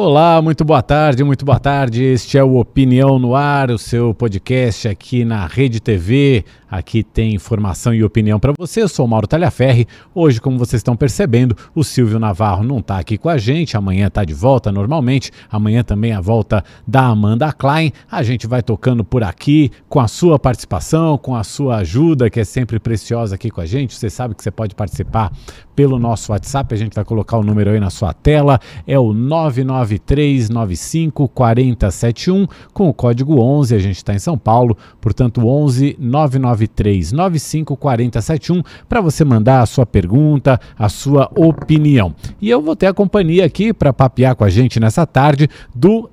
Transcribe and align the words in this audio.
Olá, 0.00 0.40
muito 0.40 0.64
boa 0.64 0.80
tarde, 0.80 1.24
muito 1.24 1.44
boa 1.44 1.58
tarde. 1.58 2.04
Este 2.04 2.38
é 2.38 2.44
o 2.44 2.56
Opinião 2.56 3.18
no 3.18 3.34
Ar, 3.34 3.68
o 3.68 3.76
seu 3.76 4.14
podcast 4.14 4.86
aqui 4.86 5.24
na 5.24 5.44
Rede 5.44 5.80
TV. 5.80 6.44
Aqui 6.70 7.02
tem 7.02 7.34
informação 7.34 7.94
e 7.94 8.04
opinião 8.04 8.38
para 8.38 8.52
você. 8.56 8.82
Eu 8.82 8.88
sou 8.88 9.06
o 9.06 9.08
Mauro 9.08 9.26
Talhaferri. 9.26 9.88
Hoje, 10.14 10.38
como 10.38 10.58
vocês 10.58 10.80
estão 10.80 10.94
percebendo, 10.94 11.56
o 11.74 11.82
Silvio 11.82 12.18
Navarro 12.18 12.62
não 12.62 12.78
está 12.78 12.98
aqui 12.98 13.16
com 13.16 13.28
a 13.30 13.38
gente. 13.38 13.76
Amanhã 13.76 14.08
está 14.08 14.22
de 14.22 14.34
volta 14.34 14.70
normalmente. 14.70 15.32
Amanhã 15.50 15.82
também 15.82 16.12
a 16.12 16.20
volta 16.20 16.62
da 16.86 17.06
Amanda 17.06 17.50
Klein. 17.52 17.90
A 18.10 18.22
gente 18.22 18.46
vai 18.46 18.62
tocando 18.62 19.02
por 19.02 19.24
aqui 19.24 19.72
com 19.88 19.98
a 19.98 20.06
sua 20.06 20.38
participação, 20.38 21.16
com 21.16 21.34
a 21.34 21.42
sua 21.42 21.78
ajuda, 21.78 22.28
que 22.28 22.38
é 22.38 22.44
sempre 22.44 22.78
preciosa 22.78 23.34
aqui 23.34 23.50
com 23.50 23.62
a 23.62 23.66
gente. 23.66 23.94
Você 23.94 24.10
sabe 24.10 24.34
que 24.34 24.42
você 24.42 24.50
pode 24.50 24.74
participar 24.74 25.32
pelo 25.74 25.98
nosso 25.98 26.32
WhatsApp. 26.32 26.74
A 26.74 26.78
gente 26.78 26.94
vai 26.94 27.04
colocar 27.04 27.38
o 27.38 27.42
número 27.42 27.70
aí 27.70 27.80
na 27.80 27.88
sua 27.88 28.12
tela. 28.12 28.60
É 28.86 28.98
o 28.98 29.14
99395 29.88 31.28
4071 31.28 32.46
com 32.72 32.88
o 32.88 32.94
código 32.94 33.40
11. 33.40 33.74
A 33.74 33.78
gente 33.78 33.96
está 33.96 34.14
em 34.14 34.18
São 34.18 34.36
Paulo, 34.36 34.76
portanto 35.00 35.46
11 35.46 35.96
993 35.98 37.12
93954071 37.12 38.64
para 38.88 39.00
você 39.00 39.24
mandar 39.24 39.62
a 39.62 39.66
sua 39.66 39.86
pergunta, 39.86 40.60
a 40.78 40.88
sua 40.88 41.30
opinião. 41.36 42.14
E 42.40 42.50
eu 42.50 42.60
vou 42.60 42.76
ter 42.76 42.86
a 42.86 42.94
companhia 42.94 43.44
aqui 43.44 43.72
para 43.72 43.92
papear 43.92 44.34
com 44.36 44.44
a 44.44 44.50
gente 44.50 44.78
nessa 44.78 45.06
tarde 45.06 45.48
do 45.74 46.10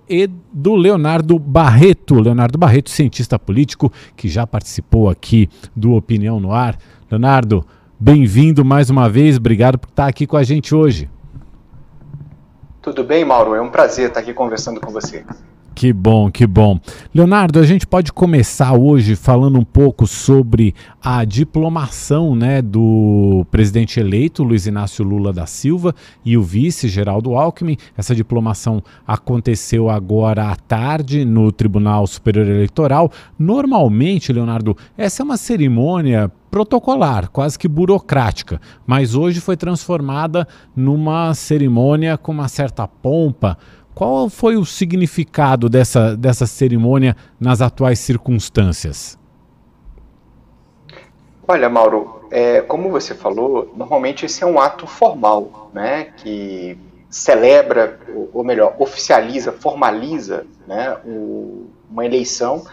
do 0.54 0.76
Leonardo 0.76 1.38
Barreto. 1.38 2.16
Leonardo 2.16 2.58
Barreto, 2.58 2.90
cientista 2.90 3.38
político 3.38 3.92
que 4.16 4.30
já 4.30 4.48
participou 4.48 5.10
aqui 5.10 5.50
do 5.76 5.94
Opinião 5.94 6.40
no 6.40 6.52
Ar. 6.52 6.78
Leonardo, 7.12 7.66
bem-vindo 8.00 8.64
mais 8.64 8.90
uma 8.90 9.10
vez. 9.10 9.38
Obrigado 9.38 9.78
por 9.78 9.90
estar 9.90 10.08
aqui 10.08 10.26
com 10.26 10.38
a 10.38 10.44
gente 10.44 10.74
hoje. 10.74 11.10
Tudo 12.86 13.04
bem, 13.04 13.26
Mauro? 13.26 13.56
É 13.56 13.62
um 13.62 13.72
prazer 13.72 14.10
estar 14.10 14.20
aqui 14.20 14.32
conversando 14.32 14.80
com 14.80 14.92
você. 14.92 15.26
Que 15.76 15.92
bom, 15.92 16.32
que 16.32 16.48
bom. 16.48 16.80
Leonardo, 17.14 17.60
a 17.60 17.64
gente 17.64 17.86
pode 17.86 18.14
começar 18.14 18.72
hoje 18.74 19.14
falando 19.14 19.60
um 19.60 19.64
pouco 19.66 20.08
sobre 20.08 20.74
a 21.04 21.26
diplomação 21.26 22.34
né, 22.34 22.62
do 22.62 23.46
presidente 23.52 24.00
eleito, 24.00 24.42
Luiz 24.42 24.66
Inácio 24.66 25.04
Lula 25.04 25.34
da 25.34 25.46
Silva, 25.46 25.94
e 26.24 26.38
o 26.38 26.42
vice, 26.42 26.88
Geraldo 26.88 27.36
Alckmin. 27.36 27.76
Essa 27.98 28.16
diplomação 28.16 28.82
aconteceu 29.06 29.90
agora 29.90 30.50
à 30.50 30.56
tarde 30.56 31.26
no 31.26 31.52
Tribunal 31.52 32.08
Superior 32.08 32.48
Eleitoral. 32.48 33.12
Normalmente, 33.38 34.32
Leonardo, 34.32 34.78
essa 34.98 35.24
é 35.24 35.26
uma 35.26 35.36
cerimônia 35.36 36.32
protocolar, 36.50 37.30
quase 37.32 37.60
que 37.60 37.68
burocrática, 37.68 38.62
mas 38.88 39.14
hoje 39.14 39.42
foi 39.42 39.58
transformada 39.58 40.48
numa 40.74 41.34
cerimônia 41.34 42.18
com 42.18 42.32
uma 42.32 42.48
certa 42.48 42.88
pompa 42.88 43.58
qual 43.96 44.30
foi 44.30 44.58
o 44.58 44.66
significado 44.66 45.70
dessa, 45.70 46.18
dessa 46.18 46.46
cerimônia 46.46 47.16
nas 47.40 47.62
atuais 47.62 47.98
circunstâncias? 47.98 49.18
Olha, 51.48 51.70
Mauro, 51.70 52.28
é, 52.30 52.60
como 52.62 52.90
você 52.90 53.16
falou, 53.16 53.74
normalmente 53.76 54.26
esse 54.26 54.44
é 54.44 54.46
um 54.46 54.60
ato 54.60 54.86
formal, 54.86 55.72
né, 55.74 56.10
que 56.18 56.78
celebra, 57.10 57.98
ou 58.34 58.44
melhor, 58.44 58.76
oficializa, 58.78 59.54
formaliza 59.54 60.46
né, 60.68 60.98
o, 61.06 61.68
uma 61.90 62.06
eleição 62.06 62.66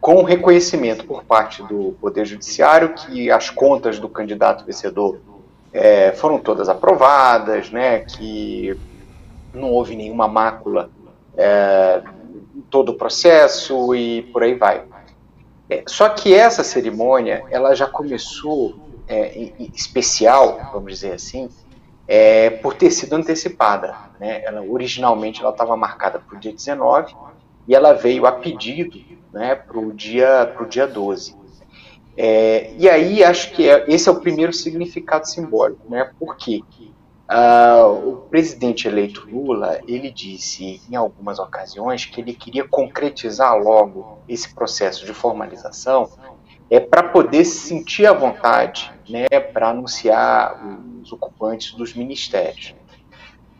com 0.00 0.22
reconhecimento 0.22 1.04
por 1.04 1.24
parte 1.24 1.62
do 1.64 1.96
Poder 2.00 2.24
Judiciário 2.24 2.94
que 2.94 3.30
as 3.30 3.50
contas 3.50 3.98
do 3.98 4.08
candidato 4.08 4.64
vencedor 4.64 5.18
é, 5.72 6.12
foram 6.12 6.38
todas 6.38 6.68
aprovadas, 6.68 7.70
né, 7.70 8.00
que 8.00 8.78
não 9.52 9.70
houve 9.70 9.96
nenhuma 9.96 10.28
mácula 10.28 10.90
é, 11.36 12.02
todo 12.68 12.90
o 12.90 12.94
processo 12.94 13.94
e 13.94 14.22
por 14.32 14.42
aí 14.42 14.54
vai. 14.54 14.84
É, 15.68 15.84
só 15.86 16.08
que 16.08 16.34
essa 16.34 16.64
cerimônia, 16.64 17.44
ela 17.50 17.74
já 17.74 17.86
começou 17.86 18.74
é, 19.06 19.52
especial, 19.74 20.70
vamos 20.72 20.92
dizer 20.92 21.12
assim, 21.12 21.48
é, 22.06 22.50
por 22.50 22.74
ter 22.74 22.90
sido 22.90 23.14
antecipada. 23.14 23.96
Né? 24.18 24.42
Ela, 24.44 24.62
originalmente 24.62 25.40
ela 25.40 25.50
estava 25.50 25.76
marcada 25.76 26.18
para 26.18 26.36
o 26.36 26.40
dia 26.40 26.52
19 26.52 27.14
e 27.68 27.74
ela 27.74 27.92
veio 27.92 28.26
a 28.26 28.32
pedido 28.32 29.00
né, 29.32 29.54
para 29.54 29.78
o 29.78 29.92
dia, 29.92 30.52
dia 30.68 30.86
12. 30.86 31.38
É, 32.16 32.72
e 32.76 32.88
aí 32.88 33.22
acho 33.22 33.52
que 33.52 33.68
é, 33.68 33.84
esse 33.88 34.08
é 34.08 34.12
o 34.12 34.20
primeiro 34.20 34.52
significado 34.52 35.26
simbólico, 35.28 35.88
né? 35.88 36.10
Por 36.18 36.36
quê? 36.36 36.62
Uh, 37.30 38.08
o 38.08 38.16
presidente 38.28 38.88
eleito 38.88 39.28
Lula, 39.30 39.80
ele 39.86 40.10
disse 40.10 40.82
em 40.90 40.96
algumas 40.96 41.38
ocasiões 41.38 42.04
que 42.04 42.20
ele 42.20 42.32
queria 42.32 42.66
concretizar 42.66 43.56
logo 43.56 44.18
esse 44.28 44.52
processo 44.52 45.06
de 45.06 45.14
formalização 45.14 46.10
é 46.68 46.80
para 46.80 47.04
poder 47.04 47.44
se 47.44 47.68
sentir 47.68 48.06
à 48.06 48.12
vontade, 48.12 48.92
né, 49.08 49.28
para 49.28 49.70
anunciar 49.70 50.60
os 51.00 51.12
ocupantes 51.12 51.72
dos 51.72 51.94
ministérios. 51.94 52.74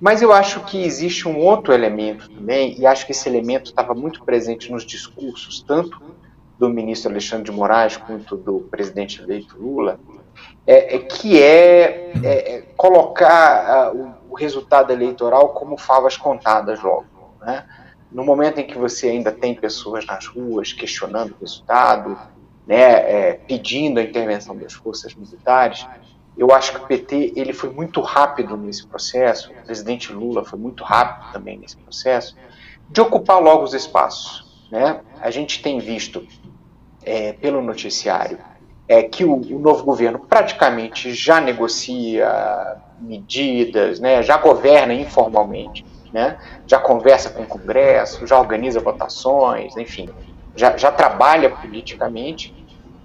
Mas 0.01 0.21
eu 0.21 0.33
acho 0.33 0.65
que 0.65 0.83
existe 0.83 1.29
um 1.29 1.39
outro 1.39 1.73
elemento 1.73 2.29
também, 2.29 2.77
e 2.77 2.87
acho 2.87 3.07
que 3.07 3.13
esse 3.13 3.29
elemento 3.29 3.71
estava 3.71 3.95
muito 3.95 4.25
presente 4.25 4.71
nos 4.73 4.85
discursos, 4.85 5.61
tanto 5.61 6.01
do 6.59 6.69
ministro 6.69 7.11
Alexandre 7.11 7.45
de 7.45 7.53
Moraes 7.53 7.97
quanto 7.97 8.37
do 8.37 8.61
presidente 8.61 9.21
eleito 9.23 9.57
Lula, 9.59 10.01
é, 10.67 10.97
é, 10.97 10.99
que 10.99 11.43
é, 11.43 12.13
é, 12.23 12.55
é 12.55 12.63
colocar 12.77 13.93
uh, 13.93 13.97
o, 14.29 14.33
o, 14.33 14.35
resultado 14.35 14.93
eleitoral 14.93 15.51
como 15.51 15.77
favas 15.77 16.17
contadas 16.17 16.81
logo. 16.83 17.07
Né? 17.41 17.65
No 18.11 18.25
momento 18.25 18.59
em 18.59 18.67
que 18.67 18.77
você 18.77 19.09
ainda 19.09 19.33
tem 19.33 19.55
pessoas 19.55 20.05
nas 20.07 20.27
ruas 20.27 20.73
questionando 20.73 21.33
o 21.33 21.41
resultado, 21.41 22.19
né, 22.67 22.79
é, 22.79 23.33
pedindo 23.33 23.99
a 23.99 24.03
intervenção 24.03 24.57
das 24.57 24.73
forças 24.73 25.15
militares, 25.15 25.87
eu 26.37 26.53
acho 26.53 26.73
que 26.73 26.79
o 26.79 26.87
PT 26.87 27.33
ele 27.37 27.53
foi 27.53 27.71
muito 27.71 28.01
rápido 28.01 28.57
nesse 28.57 28.87
processo, 28.87 29.51
o 29.51 29.65
presidente 29.65 30.13
Lula 30.13 30.45
foi 30.45 30.59
muito 30.59 30.85
rápido 30.85 31.33
também 31.33 31.59
nesse 31.59 31.77
processo, 31.77 32.37
de 32.89 33.01
ocupar 33.01 33.41
logo 33.41 33.65
os 33.65 33.75
espaços. 33.75 34.69
Né? 34.71 35.01
A 35.21 35.31
gente 35.31 35.63
tem 35.63 35.79
visto 35.81 36.27
é, 37.03 37.33
pelo 37.33 37.61
noticiário 37.61 38.39
é 38.91 39.05
que 39.05 39.25
o, 39.25 39.35
o, 39.35 39.59
novo 39.61 39.85
governo 39.85 40.19
praticamente 40.19 41.15
já 41.15 41.41
negocia 41.41 42.77
medidas, 43.01 44.01
né, 44.01 44.21
já 44.21 44.37
governa 44.37 44.93
informalmente, 44.93 45.87
né, 46.13 46.37
já 46.67 46.77
conversa 46.77 47.31
com 47.31 47.45
o 47.45 47.47
Congresso, 47.47 48.27
já 48.27 48.37
organiza 48.37 48.81
votações, 48.81 49.77
enfim, 49.77 50.09
já, 50.57 50.77
já 50.77 50.91
trabalha 50.91 51.51
politicamente. 51.51 52.53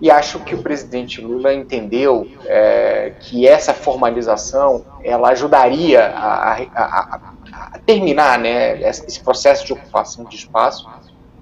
E 0.01 0.09
acho 0.09 0.39
que 0.39 0.55
o 0.55 0.63
presidente 0.63 1.21
Lula 1.21 1.53
entendeu 1.53 2.27
é, 2.45 3.13
que 3.19 3.47
essa 3.47 3.71
formalização 3.71 4.83
ela 5.03 5.29
ajudaria 5.29 6.03
a, 6.03 6.53
a, 6.53 6.61
a, 6.75 7.19
a 7.73 7.79
terminar 7.85 8.39
né, 8.39 8.81
esse 8.81 9.23
processo 9.23 9.63
de 9.63 9.73
ocupação 9.73 10.25
de 10.25 10.35
espaço, 10.35 10.89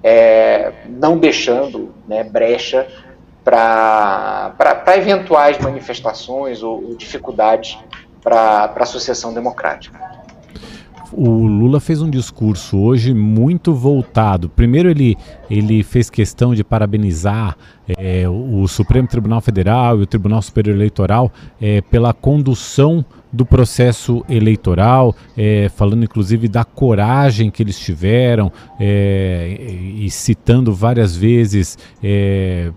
é, 0.04 0.74
não 0.86 1.18
deixando 1.18 1.94
né, 2.06 2.26
brecha 2.26 2.86
para 3.44 4.84
eventuais 4.96 5.58
manifestações 5.60 6.64
ou, 6.64 6.84
ou 6.84 6.96
dificuldades 6.96 7.78
para 8.22 8.74
a 8.76 8.86
sucessão 8.86 9.34
democrática. 9.34 10.14
O 11.16 11.46
Lula 11.46 11.80
fez 11.80 12.02
um 12.02 12.10
discurso 12.10 12.80
hoje 12.80 13.14
muito 13.14 13.72
voltado. 13.74 14.50
Primeiro, 14.50 14.90
ele, 14.90 15.16
ele 15.48 15.84
fez 15.84 16.10
questão 16.10 16.56
de 16.56 16.64
parabenizar 16.64 17.56
é, 17.88 18.28
o 18.28 18.68
Supremo 18.68 19.08
Tribunal 19.08 19.40
Federal 19.40 20.00
e 20.00 20.04
o 20.04 20.08
Tribunal 20.08 20.42
Superior 20.42 20.76
Eleitoral 20.76 21.32
é, 21.62 21.82
pela 21.82 22.14
condução 22.14 23.06
do 23.32 23.46
processo 23.46 24.26
eleitoral, 24.28 25.16
é, 25.38 25.70
falando 25.76 26.04
inclusive 26.04 26.48
da 26.48 26.64
coragem 26.64 27.52
que 27.52 27.62
eles 27.62 27.80
tiveram 27.80 28.52
é, 28.80 29.56
e 29.96 30.10
citando 30.10 30.74
várias 30.74 31.16
vezes 31.16 31.78
é, 32.04 32.72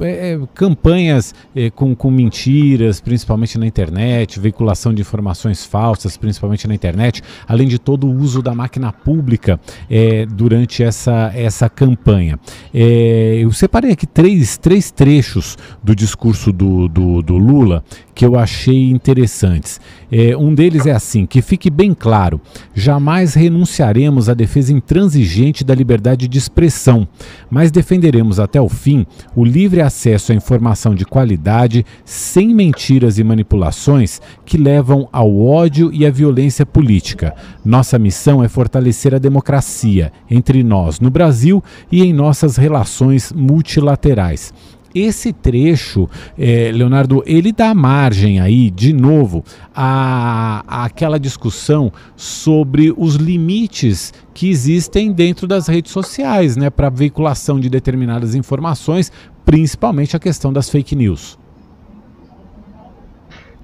é, 0.00 0.32
é, 0.32 0.40
campanhas 0.54 1.34
é, 1.54 1.70
com, 1.70 1.94
com 1.94 2.10
mentiras, 2.10 3.00
principalmente 3.00 3.58
na 3.58 3.66
internet, 3.66 4.38
veiculação 4.40 4.92
de 4.92 5.02
informações 5.02 5.64
falsas, 5.64 6.16
principalmente 6.16 6.66
na 6.68 6.74
internet, 6.74 7.22
além 7.46 7.68
de 7.68 7.78
todo 7.78 8.06
o 8.06 8.16
uso 8.16 8.42
da 8.42 8.54
máquina 8.54 8.92
pública 8.92 9.58
é, 9.90 10.26
durante 10.26 10.82
essa, 10.82 11.32
essa 11.34 11.68
campanha. 11.68 12.38
É, 12.72 13.38
eu 13.40 13.52
separei 13.52 13.92
aqui 13.92 14.06
três, 14.06 14.56
três 14.56 14.90
trechos 14.90 15.56
do 15.82 15.94
discurso 15.94 16.52
do, 16.52 16.88
do, 16.88 17.22
do 17.22 17.36
Lula 17.36 17.82
que 18.14 18.24
eu 18.24 18.38
achei 18.38 18.90
interessantes. 18.90 19.80
É, 20.10 20.36
um 20.36 20.54
deles 20.54 20.86
é 20.86 20.92
assim: 20.92 21.26
que 21.26 21.42
fique 21.42 21.68
bem 21.68 21.92
claro, 21.92 22.40
jamais 22.74 23.34
renunciaremos 23.34 24.28
à 24.28 24.34
defesa 24.34 24.72
intransigente 24.72 25.64
da 25.64 25.74
liberdade 25.74 26.28
de 26.28 26.38
expressão, 26.38 27.08
mas 27.50 27.70
defenderemos 27.70 28.38
até 28.38 28.60
o 28.60 28.68
fim 28.68 29.04
o 29.34 29.44
livre 29.44 29.73
livre 29.74 29.80
acesso 29.80 30.30
à 30.30 30.34
informação 30.34 30.94
de 30.94 31.04
qualidade, 31.04 31.84
sem 32.04 32.54
mentiras 32.54 33.18
e 33.18 33.24
manipulações 33.24 34.20
que 34.44 34.56
levam 34.56 35.08
ao 35.10 35.40
ódio 35.40 35.90
e 35.92 36.06
à 36.06 36.10
violência 36.10 36.64
política. 36.64 37.34
Nossa 37.64 37.98
missão 37.98 38.44
é 38.44 38.46
fortalecer 38.46 39.14
a 39.14 39.18
democracia 39.18 40.12
entre 40.30 40.62
nós 40.62 41.00
no 41.00 41.10
Brasil 41.10 41.62
e 41.90 42.02
em 42.04 42.12
nossas 42.12 42.56
relações 42.56 43.32
multilaterais. 43.32 44.52
Esse 44.94 45.32
trecho, 45.32 46.08
é, 46.38 46.70
Leonardo, 46.72 47.22
ele 47.26 47.52
dá 47.52 47.74
margem 47.74 48.40
aí, 48.40 48.70
de 48.70 48.92
novo, 48.92 49.42
a, 49.74 50.62
a 50.66 50.84
aquela 50.84 51.18
discussão 51.18 51.92
sobre 52.14 52.94
os 52.96 53.16
limites 53.16 54.12
que 54.32 54.48
existem 54.48 55.12
dentro 55.12 55.46
das 55.46 55.66
redes 55.66 55.90
sociais, 55.90 56.56
né, 56.56 56.70
para 56.70 56.88
veiculação 56.88 57.58
de 57.58 57.68
determinadas 57.68 58.34
informações, 58.34 59.10
principalmente 59.44 60.16
a 60.16 60.20
questão 60.20 60.52
das 60.52 60.70
fake 60.70 60.94
news. 60.94 61.38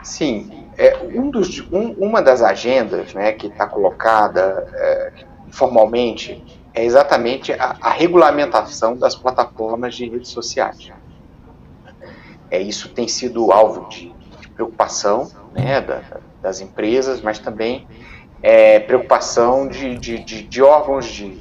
Sim, 0.02 0.50
é, 0.76 0.96
um 1.14 1.30
dos, 1.30 1.60
um, 1.70 1.92
uma 1.98 2.22
das 2.22 2.42
agendas 2.42 3.12
né, 3.12 3.32
que 3.32 3.48
está 3.48 3.66
colocada 3.66 4.66
é, 4.74 5.12
formalmente 5.50 6.42
é 6.72 6.84
exatamente 6.84 7.52
a, 7.52 7.76
a, 7.80 7.90
regulamentação 7.90 8.96
das 8.96 9.14
plataformas 9.14 9.94
de 9.94 10.08
redes 10.08 10.30
sociais. 10.30 10.90
É, 12.50 12.60
isso 12.60 12.88
tem 12.88 13.06
sido 13.06 13.52
alvo 13.52 13.88
de, 13.88 14.12
de 14.40 14.48
preocupação 14.48 15.30
né, 15.52 15.80
da, 15.80 16.02
das 16.42 16.60
empresas, 16.60 17.20
mas 17.20 17.38
também 17.38 17.86
é, 18.42 18.80
preocupação 18.80 19.68
de, 19.68 19.96
de, 19.96 20.18
de, 20.18 20.62
órgãos 20.62 21.06
de, 21.06 21.38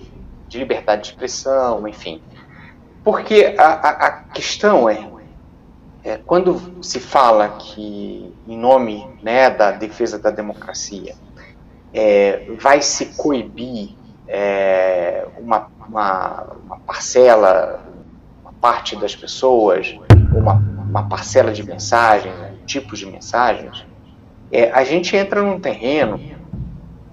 de, 0.47 0.57
liberdade 0.59 1.03
de 1.03 1.07
expressão, 1.09 1.87
enfim. 1.87 2.21
Porque 3.03 3.55
a, 3.57 3.63
a, 3.63 3.89
a 3.89 4.11
questão 4.11 4.89
é, 4.89 5.09
é, 6.03 6.17
quando 6.17 6.83
se 6.83 6.99
fala 6.99 7.49
que, 7.57 8.33
em 8.47 8.57
nome 8.57 9.07
né, 9.23 9.49
da 9.49 9.71
defesa 9.71 10.19
da 10.19 10.29
democracia, 10.29 11.15
é, 11.93 12.45
vai 12.59 12.81
se 12.81 13.07
coibir 13.17 13.95
é, 14.27 15.25
uma, 15.37 15.67
uma, 15.87 16.47
uma, 16.65 16.79
parcela, 16.79 17.81
uma 18.41 18.53
parte 18.53 18.95
das 18.95 19.15
pessoas, 19.15 19.97
uma 20.33 20.68
uma 20.89 21.07
parcela 21.07 21.51
de 21.51 21.63
mensagens, 21.63 22.35
né, 22.35 22.53
tipos 22.65 22.97
de 22.97 23.05
mensagens, 23.05 23.85
é, 24.51 24.71
a 24.71 24.83
gente 24.83 25.15
entra 25.15 25.41
num 25.41 25.59
terreno 25.59 26.19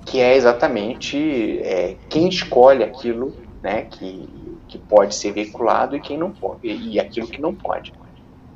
que 0.04 0.18
é 0.20 0.34
exatamente 0.34 1.60
é, 1.62 1.96
quem 2.08 2.28
escolhe 2.28 2.82
aquilo 2.82 3.34
né, 3.62 3.82
que, 3.82 4.28
que 4.66 4.78
pode 4.78 5.14
ser 5.14 5.32
veiculado 5.32 5.94
e 5.94 6.00
quem 6.00 6.16
não 6.16 6.30
pode, 6.30 6.66
e 6.66 6.98
aquilo 6.98 7.26
que 7.26 7.40
não 7.40 7.54
pode. 7.54 7.92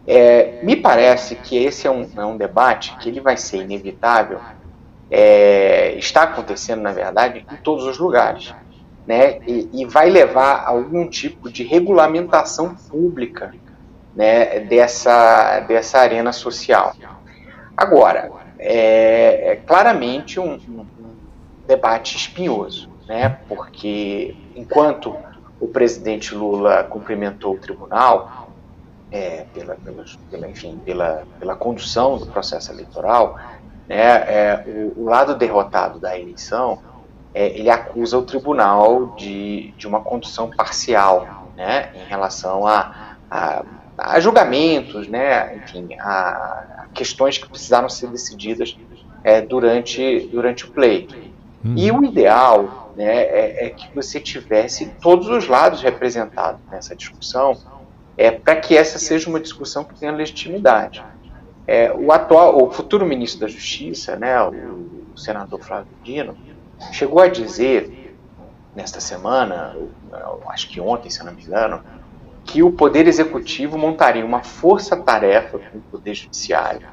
É, 0.07 0.61
me 0.63 0.75
parece 0.75 1.35
que 1.35 1.57
esse 1.57 1.87
é 1.87 1.91
um, 1.91 2.09
é 2.17 2.25
um 2.25 2.37
debate 2.37 2.97
que 2.97 3.09
ele 3.11 3.21
vai 3.21 3.37
ser 3.37 3.59
inevitável, 3.59 4.41
é, 5.11 5.95
está 5.99 6.23
acontecendo, 6.23 6.81
na 6.81 6.93
verdade, 6.93 7.45
em 7.53 7.57
todos 7.57 7.85
os 7.85 7.99
lugares. 7.99 8.55
Né, 9.07 9.41
e, 9.47 9.69
e 9.73 9.85
vai 9.87 10.09
levar 10.09 10.57
a 10.57 10.69
algum 10.69 11.09
tipo 11.09 11.51
de 11.51 11.65
regulamentação 11.65 12.75
pública 12.75 13.53
né, 14.15 14.61
dessa, 14.61 15.61
dessa 15.61 15.99
arena 15.99 16.33
social. 16.33 16.95
Agora, 17.77 18.31
é, 18.59 19.53
é 19.53 19.57
claramente 19.57 20.39
um, 20.39 20.55
um, 20.55 20.87
debate 21.67 22.17
espinhoso, 22.17 22.91
né, 23.07 23.39
porque 23.49 24.37
enquanto 24.57 25.17
o 25.61 25.69
presidente 25.69 26.35
Lula 26.35 26.85
cumprimentou 26.85 27.55
o 27.55 27.59
tribunal 27.59 28.49
é, 29.11 29.47
pela, 29.55 29.77
pela, 30.31 30.49
enfim, 30.49 30.81
pela, 30.85 31.25
pela 31.39 31.57
condução 31.57 32.19
do 32.19 32.27
processo 32.27 32.73
eleitoral, 32.73 33.39
né, 33.89 33.97
é, 33.99 34.65
o, 34.67 35.03
o, 35.03 35.05
lado 35.05 35.35
derrotado 35.35 35.99
da 35.99 36.19
eleição, 36.19 36.79
é, 37.33 37.49
ele 37.49 37.71
acusa 37.71 38.19
o 38.19 38.23
tribunal 38.23 39.15
de, 39.17 39.73
de 39.73 39.87
uma 39.87 40.01
condução 40.01 40.51
parcial 40.51 41.47
né, 41.57 41.91
em 41.95 42.05
relação 42.09 42.67
a, 42.67 43.17
a 43.31 43.65
a 44.00 44.19
julgamentos, 44.19 45.06
né, 45.08 45.56
enfim, 45.56 45.94
a, 45.99 46.87
questões 46.94 47.38
que 47.38 47.49
precisaram 47.49 47.88
ser 47.88 48.08
decididas 48.08 48.76
é, 49.23 49.41
durante, 49.41 50.29
durante 50.32 50.64
o 50.64 50.70
pleito. 50.70 51.14
Hum. 51.64 51.75
E 51.76 51.93
o 51.93 52.02
ideal 52.02 52.93
né, 52.97 53.23
é, 53.23 53.67
é, 53.67 53.70
que 53.70 53.94
você 53.94 54.19
tivesse 54.19 54.87
todos 55.02 55.29
os 55.29 55.47
lados 55.47 55.82
representados 55.82 56.61
nessa 56.70 56.97
discussão, 56.97 57.56
é, 58.17 58.31
para 58.31 58.56
que 58.56 58.76
essa 58.76 58.99
seja 58.99 59.29
uma 59.29 59.41
discussão 59.41 59.85
que 59.85 59.94
tenha 59.99 60.12
legitimidade. 60.12 61.05
É, 61.67 61.93
o 61.93 62.11
atual, 62.11 62.62
o 62.62 62.70
futuro 62.70 63.06
ministro 63.06 63.41
da 63.41 63.49
Justiça, 63.49 64.17
né, 64.17 64.43
o, 64.43 65.12
o 65.14 65.19
senador 65.19 65.61
Flávio 65.61 65.93
Dino, 66.02 66.37
chegou 66.93 67.20
a 67.20 67.29
dizer 67.29 68.17
nesta 68.75 69.00
semana, 69.00 69.76
acho 70.49 70.69
que 70.69 70.81
ontem, 70.81 71.11
se 71.11 71.23
não 71.25 71.32
me 71.32 71.43
engano, 71.43 71.82
que 72.50 72.64
o 72.64 72.73
Poder 72.73 73.06
Executivo 73.06 73.79
montaria 73.79 74.26
uma 74.26 74.43
força-tarefa 74.43 75.56
com 75.56 75.79
o 75.79 75.82
Poder 75.82 76.14
Judiciário 76.14 76.85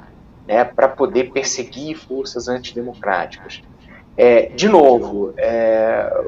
né, 0.48 0.64
para 0.64 0.88
poder 0.88 1.32
perseguir 1.32 1.98
forças 1.98 2.48
antidemocráticas. 2.48 3.64
É, 4.16 4.50
de 4.50 4.70
novo, 4.70 5.34
é, 5.36 6.26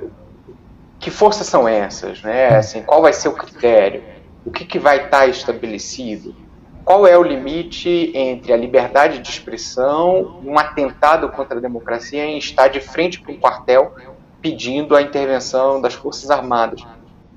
que 1.00 1.12
forças 1.12 1.46
são 1.46 1.68
essas? 1.68 2.24
Né? 2.24 2.48
Assim, 2.48 2.82
qual 2.82 3.04
vai 3.04 3.14
ser 3.14 3.28
o 3.28 3.34
critério? 3.34 4.02
O 4.44 4.50
que, 4.50 4.66
que 4.66 4.80
vai 4.80 5.06
estar 5.06 5.28
estabelecido? 5.28 6.36
Qual 6.84 7.06
é 7.06 7.16
o 7.16 7.22
limite 7.22 8.12
entre 8.16 8.52
a 8.52 8.58
liberdade 8.58 9.20
de 9.20 9.30
expressão, 9.30 10.42
um 10.44 10.58
atentado 10.58 11.30
contra 11.30 11.60
a 11.60 11.62
democracia, 11.62 12.26
em 12.26 12.40
estar 12.40 12.68
de 12.68 12.80
frente 12.80 13.22
para 13.22 13.32
um 13.32 13.38
quartel 13.38 13.94
pedindo 14.42 14.96
a 14.96 15.04
intervenção 15.04 15.80
das 15.80 15.94
Forças 15.94 16.32
Armadas? 16.32 16.84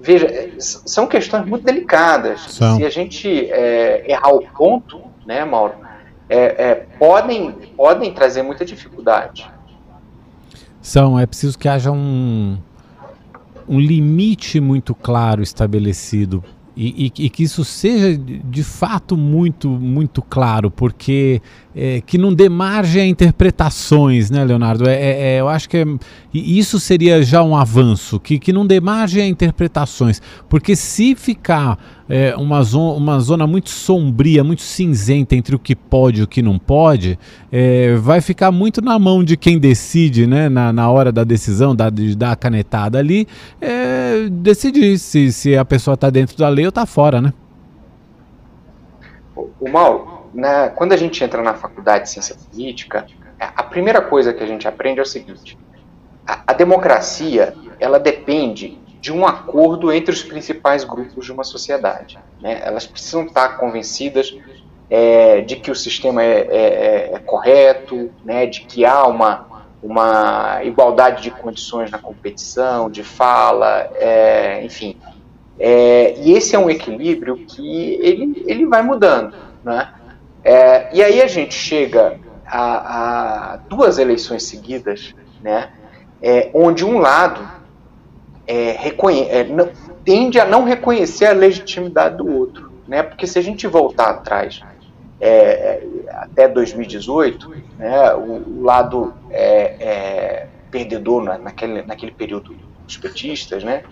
Veja, 0.02 0.50
são 0.58 1.06
questões 1.06 1.46
muito 1.46 1.64
delicadas. 1.64 2.40
São. 2.40 2.76
Se 2.76 2.84
a 2.84 2.90
gente 2.90 3.50
é, 3.50 4.10
errar 4.10 4.34
o 4.34 4.42
ponto, 4.42 5.00
né, 5.24 5.44
Mauro, 5.44 5.74
é, 6.28 6.38
é, 6.38 6.74
podem, 6.98 7.52
podem 7.76 8.12
trazer 8.12 8.42
muita 8.42 8.64
dificuldade. 8.64 9.48
São, 10.80 11.18
é 11.18 11.24
preciso 11.24 11.56
que 11.56 11.68
haja 11.68 11.92
um, 11.92 12.58
um 13.68 13.78
limite 13.78 14.60
muito 14.60 14.94
claro 14.94 15.40
estabelecido 15.40 16.42
e, 16.76 17.06
e, 17.06 17.24
e, 17.26 17.30
que 17.30 17.42
isso 17.42 17.64
seja 17.64 18.16
de 18.16 18.62
fato 18.62 19.16
muito, 19.16 19.68
muito 19.68 20.22
claro, 20.22 20.70
porque 20.70 21.42
é, 21.74 22.00
que 22.00 22.16
não 22.16 22.32
dê 22.32 22.48
margem 22.48 23.02
a 23.02 23.06
interpretações, 23.06 24.30
né, 24.30 24.42
Leonardo? 24.44 24.88
É, 24.88 24.94
é, 24.94 25.36
é 25.36 25.40
eu 25.40 25.48
acho 25.48 25.68
que 25.68 25.76
é, 25.76 25.84
isso 26.32 26.80
seria 26.80 27.22
já 27.22 27.42
um 27.42 27.54
avanço, 27.54 28.18
que, 28.18 28.38
que 28.38 28.52
não 28.52 28.66
dê 28.66 28.80
margem 28.80 29.22
a 29.22 29.26
interpretações, 29.26 30.22
porque 30.48 30.74
se 30.74 31.14
ficar 31.14 31.78
é, 32.12 32.36
uma, 32.36 32.62
zona, 32.62 32.92
uma 32.92 33.20
zona 33.20 33.46
muito 33.46 33.70
sombria, 33.70 34.44
muito 34.44 34.60
cinzenta 34.60 35.34
entre 35.34 35.56
o 35.56 35.58
que 35.58 35.74
pode 35.74 36.20
e 36.20 36.22
o 36.22 36.26
que 36.26 36.42
não 36.42 36.58
pode, 36.58 37.18
é, 37.50 37.94
vai 37.94 38.20
ficar 38.20 38.52
muito 38.52 38.82
na 38.82 38.98
mão 38.98 39.24
de 39.24 39.34
quem 39.34 39.58
decide, 39.58 40.26
né, 40.26 40.50
na, 40.50 40.74
na 40.74 40.90
hora 40.90 41.10
da 41.10 41.24
decisão, 41.24 41.74
da, 41.74 41.88
de 41.88 42.14
dar 42.14 42.32
a 42.32 42.36
canetada 42.36 42.98
ali, 42.98 43.26
é, 43.58 44.28
decidir 44.30 44.98
se, 44.98 45.32
se 45.32 45.56
a 45.56 45.64
pessoa 45.64 45.94
está 45.94 46.10
dentro 46.10 46.36
da 46.36 46.50
lei 46.50 46.66
ou 46.66 46.68
está 46.68 46.84
fora, 46.84 47.18
né? 47.22 47.32
O 49.34 49.70
Mauro, 49.70 50.26
na, 50.34 50.68
quando 50.68 50.92
a 50.92 50.98
gente 50.98 51.24
entra 51.24 51.42
na 51.42 51.54
faculdade 51.54 52.04
de 52.04 52.10
ciência 52.10 52.36
política, 52.50 53.06
a 53.40 53.62
primeira 53.62 54.02
coisa 54.02 54.34
que 54.34 54.42
a 54.42 54.46
gente 54.46 54.68
aprende 54.68 55.00
é 55.00 55.02
o 55.02 55.06
seguinte: 55.06 55.58
a, 56.26 56.42
a 56.48 56.52
democracia 56.52 57.54
ela 57.80 57.98
depende 57.98 58.78
de 59.02 59.12
um 59.12 59.26
acordo 59.26 59.92
entre 59.92 60.14
os 60.14 60.22
principais 60.22 60.84
grupos 60.84 61.24
de 61.26 61.32
uma 61.32 61.42
sociedade. 61.42 62.20
Né? 62.40 62.62
Elas 62.62 62.86
precisam 62.86 63.24
estar 63.24 63.58
convencidas 63.58 64.32
é, 64.88 65.40
de 65.40 65.56
que 65.56 65.72
o 65.72 65.74
sistema 65.74 66.22
é, 66.22 66.28
é, 66.28 67.10
é, 67.10 67.10
é 67.12 67.18
correto, 67.18 68.12
né? 68.24 68.46
de 68.46 68.60
que 68.60 68.84
há 68.84 69.04
uma, 69.08 69.64
uma 69.82 70.60
igualdade 70.62 71.20
de 71.20 71.32
condições 71.32 71.90
na 71.90 71.98
competição, 71.98 72.88
de 72.88 73.02
fala, 73.02 73.90
é, 73.96 74.64
enfim. 74.64 74.96
É, 75.58 76.14
e 76.20 76.34
esse 76.34 76.54
é 76.54 76.58
um 76.58 76.70
equilíbrio 76.70 77.38
que 77.38 77.98
ele, 78.00 78.44
ele 78.46 78.66
vai 78.66 78.82
mudando. 78.82 79.34
Né? 79.64 79.94
e 80.92 81.00
aí 81.00 81.22
a 81.22 81.26
gente 81.28 81.54
chega 81.54 82.18
a, 82.44 83.52
a 83.52 83.56
duas 83.68 83.98
eleições 83.98 84.44
seguidas, 84.44 85.14
né? 85.40 85.70
onde 86.52 86.84
um 86.84 86.98
lado 86.98 87.61
é, 88.46 88.88
é, 88.88 89.44
não, 89.44 89.70
tende 90.04 90.38
a 90.40 90.44
não 90.44 90.64
reconhecer 90.64 91.26
a 91.26 91.32
legitimidade 91.32 92.16
do 92.16 92.26
outro. 92.26 92.72
Né? 92.86 93.02
Porque 93.02 93.26
se 93.26 93.38
a 93.38 93.42
gente 93.42 93.66
voltar 93.66 94.10
atrás, 94.10 94.60
é, 95.20 95.82
até 96.08 96.48
2018, 96.48 97.54
né, 97.78 98.14
o, 98.14 98.58
o 98.58 98.62
lado 98.62 99.14
é, 99.30 99.76
é, 99.80 100.46
perdedor 100.70 101.22
na, 101.22 101.38
naquele, 101.38 101.82
naquele 101.82 102.12
período 102.12 102.56
dos 102.84 102.96
petistas, 102.96 103.62
né, 103.62 103.84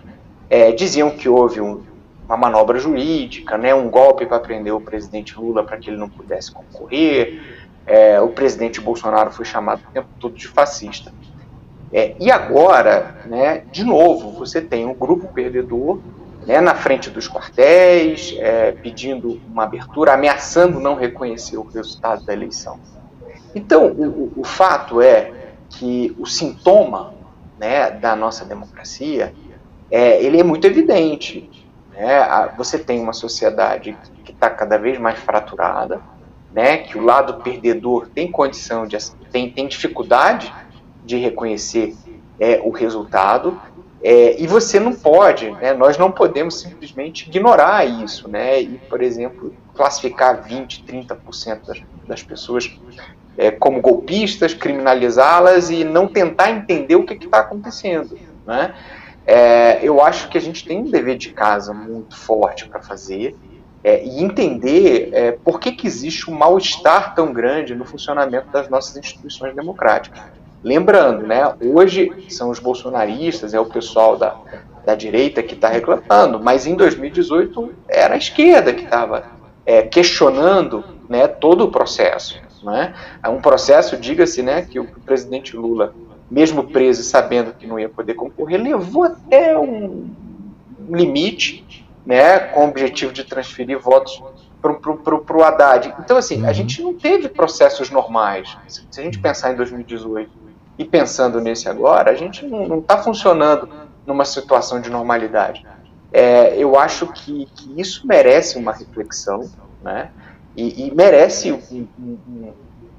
é, 0.49 0.71
diziam 0.73 1.09
que 1.09 1.29
houve 1.29 1.61
um, 1.61 1.81
uma 2.25 2.35
manobra 2.35 2.77
jurídica, 2.77 3.57
né, 3.57 3.73
um 3.73 3.89
golpe 3.89 4.25
para 4.25 4.39
prender 4.39 4.73
o 4.73 4.81
presidente 4.81 5.39
Lula 5.39 5.63
para 5.63 5.77
que 5.77 5.89
ele 5.89 5.97
não 5.97 6.09
pudesse 6.09 6.51
concorrer. 6.51 7.41
É, 7.85 8.19
o 8.19 8.29
presidente 8.29 8.79
Bolsonaro 8.79 9.31
foi 9.31 9.45
chamado 9.45 9.81
o 9.87 9.91
tempo 9.91 10.09
todo 10.19 10.35
de 10.35 10.47
fascista. 10.47 11.13
É, 11.93 12.15
e 12.19 12.31
agora, 12.31 13.17
né, 13.25 13.63
de 13.71 13.83
novo, 13.83 14.31
você 14.31 14.61
tem 14.61 14.85
um 14.85 14.93
grupo 14.93 15.27
perdedor 15.33 15.99
né, 16.45 16.61
na 16.61 16.73
frente 16.73 17.09
dos 17.09 17.27
quartéis, 17.27 18.35
é, 18.39 18.71
pedindo 18.71 19.41
uma 19.47 19.63
abertura, 19.63 20.13
ameaçando 20.13 20.79
não 20.79 20.95
reconhecer 20.95 21.57
o 21.57 21.63
resultado 21.63 22.23
da 22.23 22.33
eleição. 22.33 22.79
Então, 23.53 23.87
o, 23.87 24.31
o 24.37 24.43
fato 24.43 25.01
é 25.01 25.31
que 25.69 26.15
o 26.17 26.25
sintoma 26.25 27.13
né, 27.59 27.91
da 27.91 28.15
nossa 28.15 28.45
democracia 28.45 29.33
é, 29.89 30.23
ele 30.23 30.39
é 30.39 30.43
muito 30.43 30.65
evidente. 30.65 31.49
Né? 31.91 32.49
Você 32.57 32.79
tem 32.79 33.01
uma 33.01 33.13
sociedade 33.13 33.97
que 34.23 34.31
está 34.31 34.49
cada 34.49 34.77
vez 34.77 34.97
mais 34.97 35.19
fraturada, 35.19 36.01
né, 36.53 36.77
que 36.77 36.97
o 36.97 37.03
lado 37.03 37.41
perdedor 37.41 38.07
tem 38.07 38.29
condição 38.29 38.85
de 38.85 38.97
tem, 39.31 39.49
tem 39.49 39.67
dificuldade 39.67 40.53
de 41.11 41.17
reconhecer 41.17 41.93
é, 42.39 42.61
o 42.63 42.69
resultado 42.71 43.59
é, 44.03 44.41
e 44.41 44.47
você 44.47 44.79
não 44.79 44.93
pode, 44.93 45.51
né, 45.51 45.73
nós 45.73 45.97
não 45.97 46.11
podemos 46.11 46.59
simplesmente 46.59 47.27
ignorar 47.29 47.85
isso, 47.85 48.27
né, 48.27 48.61
e 48.61 48.79
por 48.89 49.01
exemplo 49.01 49.53
classificar 49.75 50.41
20, 50.41 50.83
30% 50.83 51.59
das, 51.67 51.81
das 52.07 52.23
pessoas 52.23 52.71
é, 53.37 53.51
como 53.51 53.81
golpistas, 53.81 54.53
criminalizá-las 54.53 55.69
e 55.69 55.83
não 55.83 56.07
tentar 56.07 56.49
entender 56.49 56.95
o 56.95 57.05
que 57.05 57.13
está 57.13 57.39
acontecendo, 57.39 58.17
né? 58.45 58.73
É, 59.25 59.79
eu 59.83 60.01
acho 60.01 60.29
que 60.29 60.37
a 60.37 60.41
gente 60.41 60.65
tem 60.65 60.79
um 60.79 60.89
dever 60.89 61.15
de 61.15 61.31
casa 61.31 61.73
muito 61.73 62.17
forte 62.17 62.67
para 62.67 62.81
fazer 62.81 63.35
é, 63.83 64.03
e 64.03 64.23
entender 64.23 65.09
é, 65.13 65.31
por 65.31 65.59
que, 65.59 65.71
que 65.71 65.85
existe 65.87 66.29
um 66.29 66.33
mal-estar 66.33 67.13
tão 67.13 67.31
grande 67.31 67.75
no 67.75 67.85
funcionamento 67.85 68.47
das 68.51 68.67
nossas 68.67 68.97
instituições 68.97 69.55
democráticas. 69.55 70.21
Lembrando, 70.63 71.25
né, 71.25 71.53
hoje 71.61 72.11
são 72.29 72.49
os 72.49 72.59
bolsonaristas, 72.59 73.53
é 73.53 73.59
o 73.59 73.65
pessoal 73.65 74.15
da, 74.15 74.35
da 74.85 74.95
direita 74.95 75.41
que 75.41 75.55
está 75.55 75.67
reclamando, 75.67 76.39
mas 76.39 76.67
em 76.67 76.75
2018 76.75 77.73
era 77.87 78.13
a 78.13 78.17
esquerda 78.17 78.73
que 78.73 78.83
estava 78.83 79.23
é, 79.65 79.81
questionando 79.81 80.83
né, 81.09 81.27
todo 81.27 81.65
o 81.65 81.71
processo. 81.71 82.39
Né? 82.63 82.93
É 83.23 83.29
um 83.29 83.41
processo, 83.41 83.97
diga-se, 83.97 84.43
né, 84.43 84.61
que 84.61 84.79
o 84.79 84.85
presidente 84.85 85.55
Lula 85.55 85.93
mesmo 86.31 86.63
preso 86.63 87.01
e 87.01 87.03
sabendo 87.03 87.51
que 87.53 87.67
não 87.67 87.77
ia 87.77 87.89
poder 87.89 88.13
concorrer, 88.13 88.61
levou 88.61 89.03
até 89.03 89.57
um 89.57 90.09
limite, 90.89 91.85
né, 92.05 92.39
com 92.39 92.61
o 92.61 92.69
objetivo 92.69 93.11
de 93.11 93.25
transferir 93.25 93.77
votos 93.77 94.23
para 94.61 95.37
o 95.37 95.43
Haddad. 95.43 95.93
Então, 95.99 96.15
assim, 96.15 96.41
uhum. 96.41 96.47
a 96.47 96.53
gente 96.53 96.81
não 96.81 96.93
teve 96.93 97.27
processos 97.27 97.89
normais. 97.89 98.57
Se 98.67 98.99
a 98.99 99.03
gente 99.03 99.19
pensar 99.19 99.51
em 99.51 99.55
2018 99.55 100.40
e 100.81 100.85
pensando 100.85 101.39
nesse 101.39 101.69
agora, 101.69 102.09
a 102.09 102.15
gente 102.15 102.43
não 102.45 102.79
está 102.79 102.97
funcionando 102.97 103.69
numa 104.05 104.25
situação 104.25 104.81
de 104.81 104.89
normalidade. 104.89 105.65
É, 106.11 106.55
eu 106.57 106.77
acho 106.77 107.07
que, 107.07 107.45
que, 107.55 107.79
isso 107.79 108.05
merece 108.05 108.57
uma 108.57 108.73
reflexão, 108.73 109.49
né, 109.81 110.09
e, 110.57 110.87
e 110.87 110.95
merece 110.95 111.51
um, 111.51 111.87
um, 111.99 112.51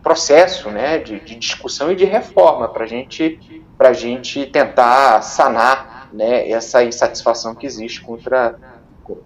processo 0.03 0.71
né, 0.71 0.99
de, 0.99 1.21
de 1.21 1.35
discussão 1.37 1.93
e 1.93 1.97
de 1.97 2.05
reforma 2.05 2.69
para 2.69 2.87
gente, 2.87 3.39
a 3.79 3.93
gente 3.93 4.47
tentar 4.47 5.23
sanar 5.23 6.09
né, 6.12 6.49
essa 6.49 6.83
insatisfação 6.85 7.55
que 7.55 7.67
existe 7.67 8.01
contra, 8.01 8.57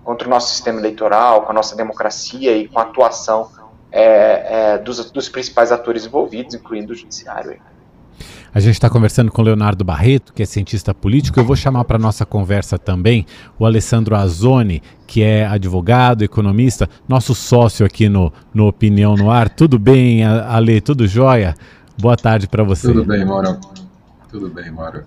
contra 0.03 0.27
o 0.27 0.31
nosso 0.31 0.51
sistema 0.51 0.79
eleitoral, 0.79 1.43
com 1.43 1.51
a 1.51 1.55
nossa 1.55 1.77
democracia 1.77 2.57
e 2.57 2.69
com 2.69 2.79
a 2.79 2.83
atuação 2.83 3.51
é, 3.93 4.73
é, 4.75 4.79
dos, 4.79 5.11
dos 5.11 5.29
principais 5.29 5.71
atores 5.73 6.05
envolvidos, 6.05 6.55
incluindo 6.55 6.93
o 6.93 6.97
judiciário. 6.97 7.59
A 8.57 8.59
gente 8.59 8.73
está 8.73 8.89
conversando 8.89 9.31
com 9.31 9.43
Leonardo 9.43 9.85
Barreto, 9.85 10.33
que 10.33 10.43
é 10.43 10.47
cientista 10.47 10.95
político. 10.95 11.39
Eu 11.39 11.45
vou 11.45 11.55
chamar 11.55 11.85
para 11.85 11.99
nossa 11.99 12.25
conversa 12.25 12.79
também 12.79 13.27
o 13.59 13.67
Alessandro 13.67 14.17
Azoni, 14.17 14.83
que 15.07 15.23
é 15.23 15.47
advogado, 15.47 16.25
economista, 16.25 16.89
nosso 17.07 17.35
sócio 17.35 17.85
aqui 17.85 18.09
no, 18.09 18.33
no 18.55 18.67
Opinião 18.67 19.15
no 19.15 19.31
Ar. 19.31 19.51
Tudo 19.51 19.79
bem, 19.79 20.25
Ale? 20.25 20.81
Tudo 20.81 21.07
jóia? 21.07 21.55
Boa 22.01 22.17
tarde 22.17 22.49
para 22.49 22.65
você. 22.65 22.89
Tudo 22.89 23.05
bem, 23.05 23.27
Mauro. 23.27 23.61
Tudo 24.31 24.49
bem, 24.49 24.71
Mauro. 24.71 25.03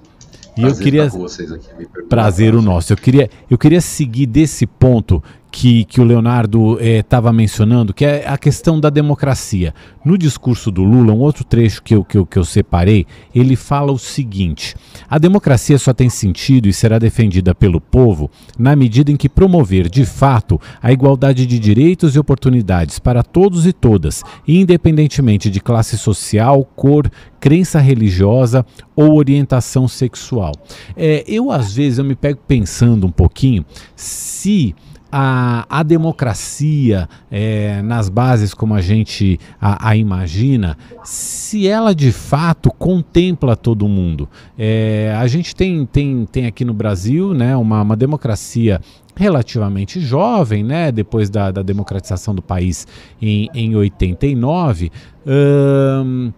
E 0.55 0.61
eu 0.61 0.75
queria 0.75 1.05
aqui, 1.05 1.87
prazer 2.07 2.53
o 2.53 2.61
nosso. 2.61 2.93
Eu 2.93 2.97
queria 2.97 3.31
eu 3.49 3.57
queria 3.57 3.81
seguir 3.81 4.27
desse 4.27 4.67
ponto 4.67 5.23
que, 5.51 5.83
que 5.85 5.99
o 5.99 6.03
Leonardo 6.03 6.79
estava 6.79 7.29
eh, 7.29 7.33
mencionando, 7.33 7.93
que 7.93 8.05
é 8.05 8.27
a 8.27 8.37
questão 8.37 8.79
da 8.79 8.89
democracia. 8.89 9.73
No 10.05 10.17
discurso 10.17 10.71
do 10.71 10.83
Lula, 10.83 11.11
um 11.11 11.19
outro 11.19 11.43
trecho 11.43 11.81
que 11.81 11.95
eu, 11.95 12.03
que, 12.03 12.17
eu, 12.17 12.25
que 12.25 12.37
eu 12.37 12.45
separei, 12.45 13.05
ele 13.33 13.55
fala 13.55 13.91
o 13.91 13.97
seguinte: 13.97 14.75
a 15.09 15.17
democracia 15.17 15.77
só 15.77 15.93
tem 15.93 16.09
sentido 16.09 16.67
e 16.67 16.73
será 16.73 16.99
defendida 16.99 17.53
pelo 17.55 17.81
povo 17.81 18.29
na 18.57 18.75
medida 18.75 19.11
em 19.11 19.17
que 19.17 19.27
promover, 19.27 19.89
de 19.89 20.05
fato, 20.05 20.59
a 20.81 20.91
igualdade 20.91 21.45
de 21.45 21.59
direitos 21.59 22.15
e 22.15 22.19
oportunidades 22.19 22.99
para 22.99 23.23
todos 23.23 23.65
e 23.65 23.73
todas, 23.73 24.23
independentemente 24.47 25.49
de 25.49 25.59
classe 25.59 25.97
social, 25.97 26.63
cor, 26.75 27.09
crença 27.39 27.79
religiosa 27.79 28.65
ou 28.95 29.15
orientação 29.15 29.87
sexual. 29.87 30.53
É, 30.95 31.23
eu, 31.27 31.51
às 31.51 31.73
vezes, 31.73 31.99
eu 31.99 32.05
me 32.05 32.15
pego 32.15 32.39
pensando 32.47 33.07
um 33.07 33.11
pouquinho 33.11 33.65
se 33.95 34.75
a, 35.11 35.65
a 35.69 35.83
democracia 35.83 37.09
é, 37.31 37.81
nas 37.81 38.09
bases 38.09 38.53
como 38.53 38.73
a 38.73 38.81
gente 38.81 39.39
a, 39.59 39.89
a, 39.89 39.95
imagina, 39.95 40.77
se 41.03 41.67
ela 41.67 41.93
de 41.95 42.11
fato 42.11 42.71
contempla 42.71 43.55
todo 43.55 43.87
mundo. 43.87 44.29
É, 44.57 45.15
a 45.17 45.27
gente 45.27 45.55
tem, 45.55 45.85
tem, 45.85 46.25
tem 46.31 46.45
aqui 46.45 46.63
no 46.63 46.73
Brasil 46.73 47.33
né, 47.33 47.55
uma, 47.55 47.81
uma 47.81 47.95
democracia 47.95 48.79
relativamente 49.15 49.99
jovem, 49.99 50.63
né, 50.63 50.91
depois 50.91 51.29
da, 51.29 51.51
da 51.51 51.61
democratização 51.61 52.33
do 52.33 52.41
país 52.41 52.87
em, 53.21 53.49
em 53.53 53.75
89. 53.75 54.91
Hum, 55.27 56.31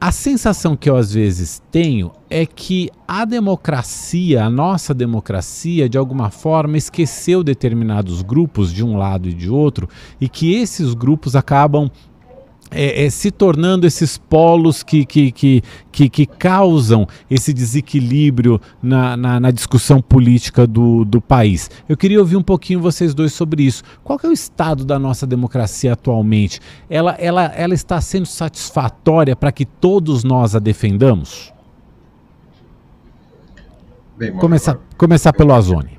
a 0.00 0.12
sensação 0.12 0.76
que 0.76 0.90
eu 0.90 0.96
às 0.96 1.12
vezes 1.12 1.62
tenho 1.70 2.12
é 2.28 2.44
que 2.44 2.90
a 3.08 3.24
democracia, 3.24 4.44
a 4.44 4.50
nossa 4.50 4.92
democracia, 4.92 5.88
de 5.88 5.96
alguma 5.96 6.30
forma 6.30 6.76
esqueceu 6.76 7.42
determinados 7.42 8.20
grupos 8.20 8.72
de 8.72 8.84
um 8.84 8.96
lado 8.98 9.28
e 9.28 9.32
de 9.32 9.48
outro 9.48 9.88
e 10.20 10.28
que 10.28 10.54
esses 10.54 10.92
grupos 10.92 11.34
acabam 11.34 11.90
é, 12.76 13.04
é, 13.04 13.10
se 13.10 13.30
tornando 13.30 13.86
esses 13.86 14.18
polos 14.18 14.82
que, 14.82 15.04
que, 15.04 15.32
que, 15.32 15.62
que, 15.90 16.08
que 16.08 16.26
causam 16.26 17.06
esse 17.30 17.52
desequilíbrio 17.52 18.60
na, 18.82 19.16
na, 19.16 19.40
na, 19.40 19.50
discussão 19.50 20.00
política 20.00 20.66
do, 20.66 21.04
do 21.04 21.20
país. 21.20 21.70
Eu 21.88 21.96
queria 21.96 22.20
ouvir 22.20 22.36
um 22.36 22.42
pouquinho 22.42 22.80
vocês 22.80 23.14
dois 23.14 23.32
sobre 23.32 23.62
isso. 23.62 23.82
Qual 24.04 24.20
é 24.22 24.26
o 24.26 24.32
estado 24.32 24.84
da 24.84 24.98
nossa 24.98 25.26
democracia 25.26 25.94
atualmente? 25.94 26.60
Ela, 26.88 27.16
ela, 27.18 27.44
ela 27.46 27.74
está 27.74 28.00
sendo 28.00 28.26
satisfatória 28.26 29.34
para 29.34 29.50
que 29.50 29.64
todos 29.64 30.22
nós 30.22 30.54
a 30.54 30.58
defendamos? 30.58 31.52
Bem, 34.18 34.32
começar, 34.32 34.78
começar 34.96 35.32
pelo 35.32 35.52
Azone. 35.52 35.95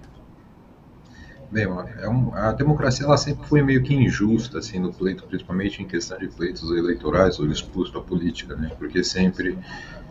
Bem, 1.50 1.64
é 1.64 2.10
um, 2.10 2.36
a 2.36 2.52
democracia 2.52 3.06
ela 3.06 3.16
sempre 3.16 3.48
foi 3.48 3.62
meio 3.62 3.82
que 3.82 3.94
injusta 3.94 4.60
assim 4.60 4.80
no 4.80 4.92
pleito, 4.92 5.26
principalmente 5.26 5.82
em 5.82 5.88
questão 5.88 6.18
de 6.18 6.28
pleitos 6.28 6.70
eleitorais 6.70 7.40
ou 7.40 7.48
disputa 7.48 8.02
política, 8.02 8.54
né? 8.56 8.70
Porque 8.78 9.02
sempre 9.02 9.58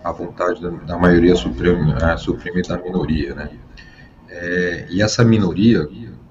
a 0.03 0.11
vontade 0.13 0.63
da, 0.63 0.71
da 0.71 0.97
maioria 0.97 1.37
supreme, 1.37 1.93
a 1.93 2.17
suprime 2.17 2.63
da 2.63 2.79
minoria, 2.79 3.35
né? 3.35 3.51
É, 4.31 4.87
e 4.89 5.03
essa 5.03 5.23
minoria, 5.23 5.87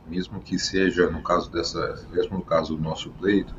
mesmo 0.08 0.40
que 0.40 0.58
seja 0.58 1.08
no 1.08 1.22
caso 1.22 1.52
dessa, 1.52 2.04
mesmo 2.12 2.38
no 2.38 2.44
caso 2.44 2.76
do 2.76 2.82
nosso 2.82 3.12
pleito, 3.12 3.54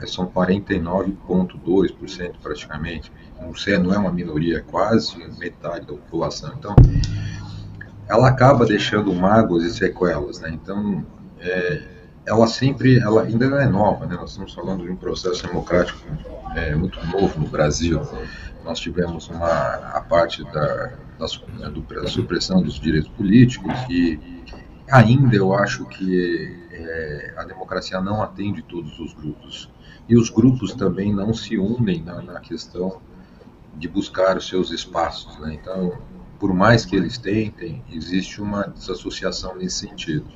é, 0.00 0.06
são 0.06 0.26
49,2% 0.26 2.36
praticamente. 2.42 3.12
Não, 3.38 3.54
sei, 3.54 3.76
não 3.76 3.92
é 3.92 3.98
uma 3.98 4.10
minoria, 4.10 4.56
é 4.58 4.60
quase 4.60 5.18
metade 5.38 5.86
da 5.86 5.92
população. 5.92 6.54
Então 6.58 6.74
ela 8.08 8.28
acaba 8.28 8.64
deixando 8.64 9.14
mágoas 9.14 9.64
e 9.64 9.70
sequelas, 9.70 10.40
né? 10.40 10.50
Então, 10.50 11.04
é, 11.40 11.82
ela 12.26 12.46
sempre, 12.46 12.98
ela 12.98 13.22
ainda 13.22 13.44
é 13.62 13.66
nova, 13.66 14.06
né? 14.06 14.16
Nós 14.16 14.30
estamos 14.30 14.54
falando 14.54 14.84
de 14.84 14.90
um 14.90 14.96
processo 14.96 15.46
democrático 15.46 16.00
é, 16.56 16.74
muito 16.74 16.98
novo 17.06 17.38
no 17.38 17.48
Brasil. 17.48 18.00
Nós 18.64 18.80
tivemos 18.80 19.28
uma 19.28 19.46
a 19.46 20.00
parte 20.00 20.42
da, 20.44 20.92
da, 21.18 22.00
da 22.00 22.08
supressão 22.08 22.62
dos 22.62 22.80
direitos 22.80 23.10
políticos 23.10 23.72
e 23.88 24.18
ainda 24.90 25.36
eu 25.36 25.54
acho 25.54 25.84
que 25.86 26.68
é, 26.70 27.34
a 27.36 27.44
democracia 27.44 28.00
não 28.00 28.22
atende 28.22 28.62
todos 28.62 28.98
os 28.98 29.12
grupos 29.12 29.70
e 30.08 30.16
os 30.16 30.30
grupos 30.30 30.74
também 30.74 31.14
não 31.14 31.34
se 31.34 31.58
unem 31.58 32.02
na, 32.02 32.22
na 32.22 32.40
questão 32.40 33.00
de 33.76 33.86
buscar 33.86 34.36
os 34.36 34.48
seus 34.48 34.70
espaços, 34.70 35.38
né? 35.38 35.54
Então 35.54 35.98
por 36.38 36.54
mais 36.54 36.84
que 36.84 36.94
eles 36.94 37.18
tentem, 37.18 37.82
existe 37.90 38.40
uma 38.40 38.68
desassociação 38.68 39.56
nesse 39.56 39.88
sentido. 39.88 40.26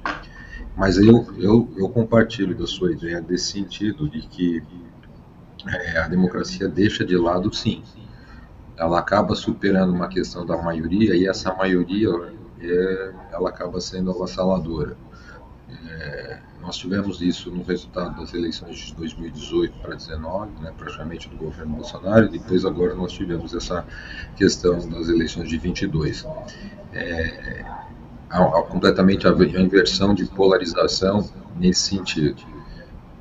Mas 0.77 0.97
eu, 0.97 1.27
eu, 1.39 1.71
eu 1.77 1.89
compartilho 1.89 2.57
da 2.57 2.67
sua 2.67 2.93
ideia 2.93 3.21
desse 3.21 3.53
sentido 3.53 4.09
de 4.09 4.23
que 4.23 4.63
é, 5.69 5.99
a 5.99 6.09
democracia 6.09 6.69
deixa 6.69 7.05
de 7.05 7.17
lado, 7.17 7.55
sim. 7.55 7.83
Ela 8.77 8.99
acaba 8.99 9.35
superando 9.35 9.93
uma 9.93 10.09
questão 10.09 10.45
da 10.45 10.57
maioria 10.61 11.15
e 11.15 11.27
essa 11.29 11.55
maioria 11.55 12.09
é, 12.59 13.13
ela 13.31 13.51
acaba 13.51 13.81
sendo 13.81 14.11
avassaladora. 14.11 14.97
É, 15.89 16.39
nós 16.61 16.77
tivemos 16.77 17.21
isso 17.21 17.51
no 17.51 17.63
resultado 17.63 18.21
das 18.21 18.33
eleições 18.35 18.79
de 18.79 18.95
2018 18.95 19.79
para 19.79 19.91
2019, 19.91 20.51
né, 20.63 20.73
praticamente 20.77 21.29
do 21.29 21.37
governo 21.37 21.77
Bolsonaro, 21.77 22.27
e 22.27 22.29
depois 22.29 22.65
agora 22.65 22.95
nós 22.95 23.13
tivemos 23.13 23.55
essa 23.55 23.85
questão 24.37 24.79
das 24.89 25.09
eleições 25.09 25.49
de 25.49 25.59
22. 25.59 26.27
É, 26.93 27.65
completamente 28.69 29.27
a, 29.27 29.31
a 29.31 29.61
inversão 29.61 30.15
de 30.15 30.25
polarização 30.25 31.29
nesse 31.57 31.83
sentido. 31.83 32.43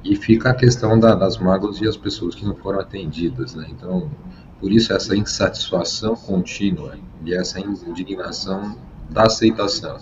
E 0.03 0.15
fica 0.15 0.49
a 0.49 0.53
questão 0.53 0.99
da, 0.99 1.13
das 1.13 1.37
mágoas 1.37 1.79
e 1.79 1.87
as 1.87 1.97
pessoas 1.97 2.33
que 2.33 2.45
não 2.45 2.55
foram 2.55 2.79
atendidas. 2.79 3.53
Né? 3.53 3.67
Então, 3.69 4.09
por 4.59 4.71
isso 4.71 4.93
essa 4.93 5.15
insatisfação 5.15 6.15
contínua 6.15 6.97
e 7.23 7.33
essa 7.33 7.59
indignação 7.59 8.77
da 9.09 9.23
aceitação. 9.23 9.97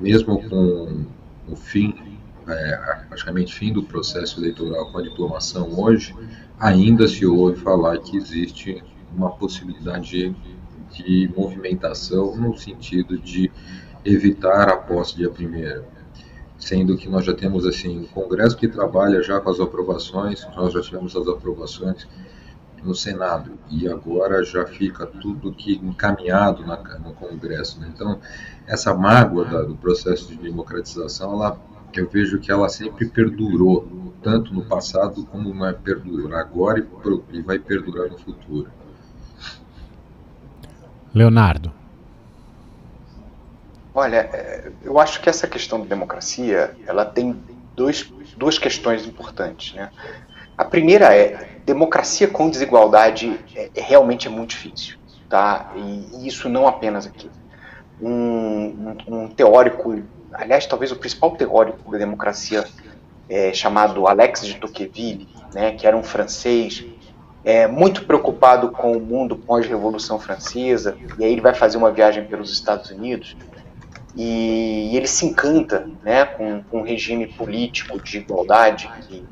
Mesmo 0.00 0.42
com 0.48 1.04
o 1.48 1.56
fim 1.56 2.16
é, 2.48 3.04
praticamente 3.08 3.54
fim 3.54 3.72
do 3.72 3.82
processo 3.82 4.40
eleitoral 4.40 4.90
com 4.92 4.98
a 4.98 5.02
diplomação 5.02 5.78
hoje, 5.78 6.14
ainda 6.58 7.08
se 7.08 7.26
ouve 7.26 7.60
falar 7.60 7.98
que 7.98 8.16
existe 8.16 8.82
uma 9.14 9.30
possibilidade 9.30 10.10
de, 10.10 10.34
de 10.92 11.30
movimentação 11.36 12.36
no 12.36 12.56
sentido 12.56 13.18
de 13.18 13.50
evitar 14.04 14.68
a 14.68 14.76
posse 14.76 15.16
dia 15.16 15.28
primeiro, 15.28 15.84
sendo 16.56 16.96
que 16.96 17.08
nós 17.08 17.24
já 17.24 17.34
temos 17.34 17.66
assim 17.66 17.98
um 17.98 18.06
Congresso 18.06 18.56
que 18.56 18.68
trabalha 18.68 19.22
já 19.22 19.40
com 19.40 19.50
as 19.50 19.58
aprovações, 19.58 20.46
nós 20.56 20.72
já 20.72 20.80
tivemos 20.80 21.16
as 21.16 21.26
aprovações 21.26 22.06
no 22.82 22.94
Senado 22.94 23.58
e 23.70 23.88
agora 23.88 24.44
já 24.44 24.66
fica 24.66 25.06
tudo 25.06 25.52
que 25.52 25.74
encaminhado 25.74 26.64
na, 26.66 26.76
no 26.98 27.12
Congresso. 27.14 27.80
Né? 27.80 27.90
Então 27.94 28.20
essa 28.66 28.94
mágoa 28.94 29.44
da, 29.44 29.62
do 29.62 29.76
processo 29.76 30.28
de 30.28 30.36
democratização 30.36 31.32
ela 31.32 31.58
eu 32.00 32.08
vejo 32.08 32.38
que 32.38 32.50
ela 32.50 32.68
sempre 32.68 33.06
perdurou, 33.06 34.12
tanto 34.22 34.52
no 34.52 34.64
passado 34.64 35.24
como 35.26 35.54
vai 35.54 35.72
perdurar 35.72 36.40
agora 36.40 36.86
e 37.32 37.40
vai 37.40 37.58
perdurar 37.58 38.10
no 38.10 38.18
futuro. 38.18 38.70
Leonardo. 41.14 41.72
Olha, 43.94 44.16
é, 44.16 44.70
eu 44.82 44.98
acho 44.98 45.22
que 45.22 45.28
essa 45.30 45.46
questão 45.46 45.80
da 45.80 45.86
democracia, 45.86 46.76
ela 46.86 47.06
tem 47.06 47.34
dois, 47.74 48.12
duas 48.36 48.58
questões 48.58 49.06
importantes, 49.06 49.74
né? 49.74 49.90
A 50.56 50.64
primeira 50.64 51.14
é, 51.14 51.48
democracia 51.64 52.28
com 52.28 52.48
desigualdade 52.48 53.38
é, 53.54 53.70
é 53.74 53.80
realmente 53.80 54.26
é 54.26 54.30
muito 54.30 54.50
difícil, 54.50 54.96
tá? 55.28 55.72
E, 55.76 56.08
e 56.18 56.26
isso 56.26 56.48
não 56.48 56.66
apenas 56.66 57.06
aqui. 57.06 57.30
Um, 58.00 58.94
um, 59.08 59.22
um 59.22 59.28
teórico 59.28 60.02
aliás, 60.38 60.66
talvez 60.66 60.92
o 60.92 60.96
principal 60.96 61.32
teórico 61.32 61.90
da 61.90 61.98
democracia 61.98 62.64
é, 63.28 63.52
chamado 63.52 64.06
Alex 64.06 64.46
de 64.46 64.54
Tocqueville, 64.54 65.28
né, 65.52 65.72
que 65.72 65.86
era 65.86 65.96
um 65.96 66.02
francês 66.02 66.84
é, 67.44 67.66
muito 67.66 68.04
preocupado 68.04 68.70
com 68.70 68.92
o 68.92 69.00
mundo 69.00 69.36
pós-revolução 69.36 70.18
francesa, 70.18 70.96
e 71.18 71.24
aí 71.24 71.32
ele 71.32 71.40
vai 71.40 71.54
fazer 71.54 71.76
uma 71.76 71.90
viagem 71.90 72.24
pelos 72.24 72.52
Estados 72.52 72.90
Unidos 72.90 73.36
e, 74.16 74.90
e 74.92 74.96
ele 74.96 75.06
se 75.06 75.26
encanta 75.26 75.88
né, 76.02 76.24
com, 76.24 76.62
com 76.64 76.80
o 76.80 76.82
regime 76.82 77.26
político 77.26 78.00
de 78.00 78.18
igualdade 78.18 78.90
que, 79.06 79.24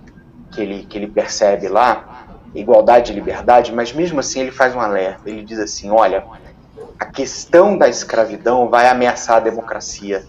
que, 0.55 0.61
ele, 0.61 0.85
que 0.85 0.97
ele 0.97 1.09
percebe 1.09 1.69
lá, 1.69 2.27
igualdade 2.55 3.13
e 3.13 3.15
liberdade, 3.15 3.73
mas 3.73 3.93
mesmo 3.93 4.21
assim 4.21 4.41
ele 4.41 4.53
faz 4.53 4.75
um 4.75 4.81
alerta, 4.81 5.29
ele 5.29 5.43
diz 5.43 5.59
assim, 5.59 5.91
olha, 5.91 6.25
a 6.99 7.05
questão 7.05 7.77
da 7.77 7.89
escravidão 7.89 8.69
vai 8.69 8.89
ameaçar 8.89 9.39
a 9.39 9.41
democracia 9.41 10.25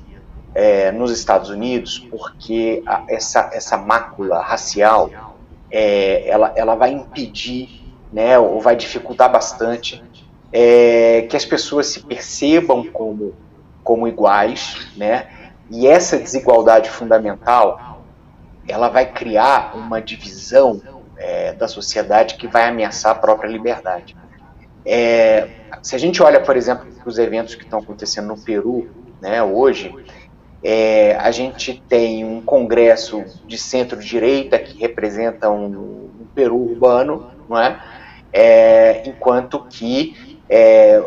é, 0.53 0.91
nos 0.91 1.11
Estados 1.11 1.49
Unidos, 1.49 1.99
porque 1.99 2.81
a, 2.85 3.03
essa, 3.07 3.51
essa 3.53 3.77
mácula 3.77 4.41
racial 4.41 5.09
é, 5.69 6.27
ela, 6.27 6.53
ela 6.55 6.75
vai 6.75 6.91
impedir, 6.91 7.83
né, 8.11 8.39
ou 8.39 8.59
vai 8.59 8.75
dificultar 8.75 9.31
bastante 9.31 10.03
é, 10.51 11.27
que 11.29 11.35
as 11.35 11.45
pessoas 11.45 11.87
se 11.87 11.99
percebam 11.99 12.85
como, 12.85 13.35
como 13.83 14.07
iguais, 14.07 14.87
né, 14.95 15.27
e 15.69 15.87
essa 15.87 16.17
desigualdade 16.17 16.89
fundamental 16.89 17.79
ela 18.67 18.89
vai 18.89 19.11
criar 19.11 19.75
uma 19.75 20.01
divisão 20.01 20.81
é, 21.17 21.53
da 21.53 21.67
sociedade 21.67 22.35
que 22.35 22.47
vai 22.47 22.67
ameaçar 22.67 23.11
a 23.11 23.15
própria 23.15 23.47
liberdade. 23.47 24.15
É, 24.85 25.47
se 25.81 25.95
a 25.95 25.99
gente 25.99 26.21
olha, 26.21 26.39
por 26.39 26.55
exemplo, 26.55 26.87
os 27.05 27.17
eventos 27.17 27.55
que 27.55 27.63
estão 27.63 27.79
acontecendo 27.79 28.27
no 28.27 28.37
Peru, 28.37 28.87
né, 29.21 29.41
hoje, 29.41 29.93
é, 30.63 31.15
a 31.15 31.31
gente 31.31 31.81
tem 31.87 32.25
um 32.25 32.41
congresso 32.41 33.23
de 33.47 33.57
centro-direita 33.57 34.57
que 34.59 34.79
representa 34.79 35.49
um, 35.49 35.65
um, 35.65 36.27
Peru 36.33 36.57
urbano, 36.57 37.31
não 37.47 37.57
é? 37.57 37.79
é 38.33 39.03
enquanto 39.05 39.63
que 39.69 40.37
é, 40.49 41.01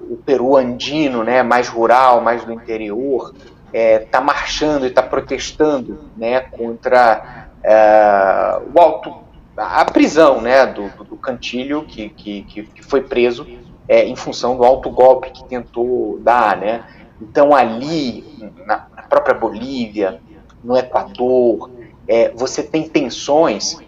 o 0.00 0.16
Peru 0.16 0.56
andino, 0.56 1.24
né, 1.24 1.42
mais 1.42 1.68
rural, 1.68 2.20
mais 2.20 2.44
do 2.44 2.52
interior, 2.52 3.34
está 3.66 3.78
é, 3.78 3.98
tá 3.98 4.20
marchando 4.20 4.84
e 4.84 4.88
está 4.88 5.02
protestando 5.02 6.10
né, 6.16 6.40
contra 6.40 7.48
é, 7.62 8.60
o 8.74 8.80
alto, 8.80 9.14
a 9.56 9.84
prisão 9.84 10.40
né, 10.40 10.66
do, 10.66 10.88
do 11.04 11.16
Cantilho, 11.16 11.84
que, 11.84 12.08
que, 12.10 12.42
que 12.42 12.82
foi 12.82 13.02
preso 13.02 13.46
é, 13.88 14.04
em 14.04 14.16
função 14.16 14.56
do 14.56 14.64
alto 14.64 14.90
golpe 14.90 15.30
que 15.30 15.44
tentou 15.44 16.18
dar. 16.20 16.56
Né? 16.56 16.84
Então, 17.20 17.54
ali, 17.54 18.52
na, 18.66 18.78
própria 19.08 19.34
Bolívia, 19.34 20.20
no 20.62 20.76
Equador, 20.76 21.70
é, 22.06 22.30
você 22.30 22.62
tem 22.62 22.88
tensões 22.88 23.78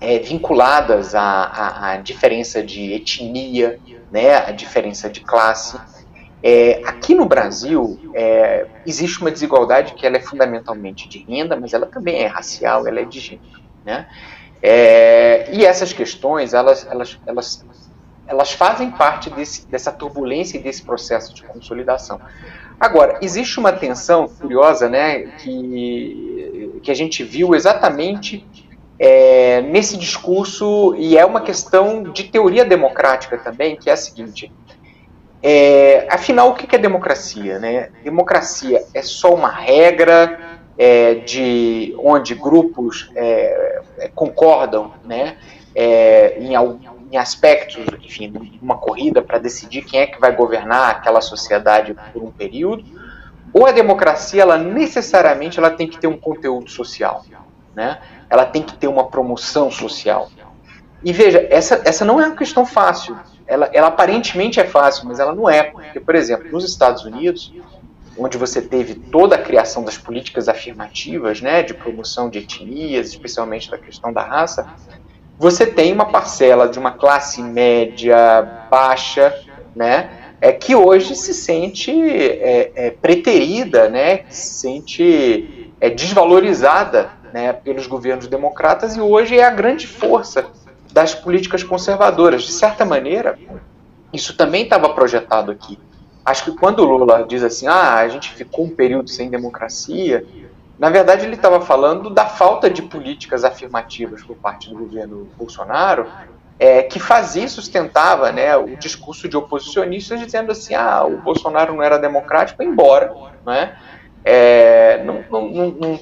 é, 0.00 0.18
vinculadas 0.18 1.14
à, 1.14 1.22
à, 1.22 1.90
à, 1.92 1.96
diferença 1.96 2.62
de 2.62 2.92
etnia, 2.92 3.78
né, 4.10 4.36
à 4.36 4.50
diferença 4.50 5.08
de 5.08 5.20
classe. 5.20 5.78
É, 6.42 6.82
aqui 6.84 7.14
no 7.14 7.26
Brasil, 7.26 7.98
é, 8.14 8.66
existe 8.86 9.20
uma 9.20 9.30
desigualdade 9.30 9.94
que 9.94 10.06
ela 10.06 10.16
é 10.16 10.20
fundamentalmente 10.20 11.08
de 11.08 11.18
renda, 11.18 11.56
mas 11.56 11.72
ela 11.72 11.86
também 11.86 12.22
é 12.22 12.26
racial, 12.26 12.86
ela 12.86 13.00
é 13.00 13.04
de 13.04 13.18
gênero. 13.18 13.60
Né? 13.84 14.06
É, 14.62 15.48
e 15.52 15.64
essas 15.64 15.92
questões, 15.92 16.54
elas, 16.54 16.86
elas, 16.90 17.18
elas, 17.26 17.64
elas 18.26 18.52
fazem 18.52 18.90
parte 18.90 19.30
desse, 19.30 19.66
dessa 19.66 19.90
turbulência 19.92 20.58
e 20.58 20.60
desse 20.60 20.82
processo 20.82 21.34
de 21.34 21.42
consolidação. 21.42 22.20
Agora, 22.78 23.18
existe 23.22 23.58
uma 23.58 23.72
tensão 23.72 24.28
curiosa, 24.28 24.88
né, 24.88 25.20
que, 25.38 26.80
que 26.82 26.90
a 26.90 26.94
gente 26.94 27.24
viu 27.24 27.54
exatamente 27.54 28.46
é, 28.98 29.62
nesse 29.62 29.96
discurso, 29.96 30.94
e 30.96 31.16
é 31.16 31.24
uma 31.24 31.40
questão 31.40 32.02
de 32.02 32.24
teoria 32.24 32.64
democrática 32.64 33.38
também, 33.38 33.76
que 33.76 33.88
é 33.88 33.94
a 33.94 33.96
seguinte. 33.96 34.52
É, 35.48 36.08
afinal, 36.10 36.50
o 36.50 36.54
que 36.54 36.74
é 36.74 36.78
democracia? 36.78 37.60
Né? 37.60 37.90
Democracia 38.02 38.84
é 38.92 39.00
só 39.00 39.32
uma 39.32 39.48
regra 39.48 40.58
é, 40.76 41.14
de 41.14 41.94
onde 42.00 42.34
grupos 42.34 43.12
é, 43.14 43.80
é, 43.96 44.08
concordam 44.08 44.92
né, 45.04 45.36
é, 45.72 46.36
em, 46.40 46.54
em 47.12 47.16
aspectos, 47.16 47.86
enfim, 48.02 48.58
uma 48.60 48.76
corrida 48.76 49.22
para 49.22 49.38
decidir 49.38 49.82
quem 49.82 50.00
é 50.00 50.08
que 50.08 50.20
vai 50.20 50.34
governar 50.34 50.90
aquela 50.90 51.20
sociedade 51.20 51.94
por 52.12 52.24
um 52.24 52.32
período, 52.32 52.84
ou 53.52 53.66
a 53.66 53.70
democracia, 53.70 54.42
ela 54.42 54.58
necessariamente 54.58 55.60
ela 55.60 55.70
tem 55.70 55.86
que 55.86 55.96
ter 55.96 56.08
um 56.08 56.18
conteúdo 56.18 56.68
social, 56.68 57.24
né? 57.72 58.00
Ela 58.28 58.44
tem 58.44 58.64
que 58.64 58.74
ter 58.74 58.88
uma 58.88 59.04
promoção 59.04 59.70
social. 59.70 60.28
E 61.04 61.12
veja, 61.12 61.46
essa, 61.48 61.80
essa 61.84 62.04
não 62.04 62.20
é 62.20 62.26
uma 62.26 62.34
questão 62.34 62.66
fácil. 62.66 63.16
Ela, 63.46 63.70
ela 63.72 63.88
aparentemente 63.88 64.58
é 64.58 64.64
fácil, 64.64 65.06
mas 65.06 65.18
ela 65.18 65.34
não 65.34 65.48
é. 65.48 65.62
Porque, 65.64 66.00
por 66.00 66.14
exemplo, 66.14 66.50
nos 66.50 66.64
Estados 66.64 67.04
Unidos, 67.04 67.52
onde 68.18 68.38
você 68.38 68.62
teve 68.62 68.94
toda 68.94 69.36
a 69.36 69.38
criação 69.38 69.84
das 69.84 69.98
políticas 69.98 70.48
afirmativas, 70.48 71.40
né, 71.40 71.62
de 71.62 71.74
promoção 71.74 72.30
de 72.30 72.38
etnias, 72.38 73.08
especialmente 73.08 73.70
da 73.70 73.78
questão 73.78 74.12
da 74.12 74.22
raça, 74.22 74.66
você 75.38 75.66
tem 75.66 75.92
uma 75.92 76.06
parcela 76.06 76.66
de 76.66 76.78
uma 76.78 76.92
classe 76.92 77.42
média 77.42 78.42
baixa, 78.70 79.34
né, 79.74 80.10
é 80.40 80.50
que 80.52 80.74
hoje 80.74 81.14
se 81.14 81.34
sente 81.34 81.90
é, 81.90 82.72
é, 82.74 82.90
preterida, 82.90 83.88
né, 83.88 84.24
se 84.30 84.60
sente 84.60 85.72
é, 85.80 85.90
desvalorizada, 85.90 87.10
né, 87.32 87.52
pelos 87.52 87.86
governos 87.86 88.26
democratas 88.28 88.96
e 88.96 89.00
hoje 89.00 89.38
é 89.38 89.44
a 89.44 89.50
grande 89.50 89.86
força 89.86 90.46
das 90.96 91.14
políticas 91.14 91.62
conservadoras. 91.62 92.44
De 92.44 92.52
certa 92.52 92.82
maneira, 92.82 93.38
isso 94.14 94.34
também 94.34 94.62
estava 94.62 94.88
projetado 94.94 95.52
aqui. 95.52 95.78
Acho 96.24 96.44
que 96.44 96.52
quando 96.52 96.80
o 96.80 96.84
Lula 96.84 97.26
diz 97.28 97.44
assim, 97.44 97.66
ah, 97.66 97.96
a 97.96 98.08
gente 98.08 98.32
ficou 98.32 98.64
um 98.64 98.70
período 98.70 99.10
sem 99.10 99.28
democracia, 99.28 100.24
Na 100.78 100.90
verdade, 100.90 101.24
ele 101.24 101.36
estava 101.36 101.58
falando 101.60 102.10
da 102.10 102.26
falta 102.26 102.68
de 102.68 102.82
políticas 102.82 103.44
afirmativas 103.44 104.22
por 104.22 104.36
parte 104.36 104.68
do 104.68 104.76
governo 104.76 105.26
Bolsonaro, 105.36 106.06
é, 106.58 106.82
que 106.82 106.98
fazia 106.98 107.44
e 107.44 107.48
sustentava 107.48 108.30
né, 108.30 108.54
o 108.56 108.76
discurso 108.76 109.26
de 109.26 109.36
oposicionistas 109.38 110.20
dizendo 110.20 110.52
assim, 110.52 110.74
ah, 110.74 111.02
o 111.04 111.16
Bolsonaro 111.18 111.74
não 111.74 111.82
era 111.82 111.98
democrático, 111.98 112.62
embora, 112.62 113.14
né? 113.44 113.76
É, 114.22 115.02
não, 115.04 115.24
não, 115.30 115.70
não, 115.70 116.00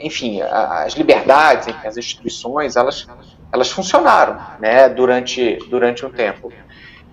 enfim, 0.00 0.40
as 0.42 0.94
liberdades, 0.94 1.74
as 1.84 1.96
instituições, 1.96 2.76
elas, 2.76 3.06
elas 3.52 3.70
funcionaram 3.70 4.38
né, 4.58 4.88
durante, 4.88 5.58
durante 5.68 6.04
um 6.04 6.10
tempo. 6.10 6.52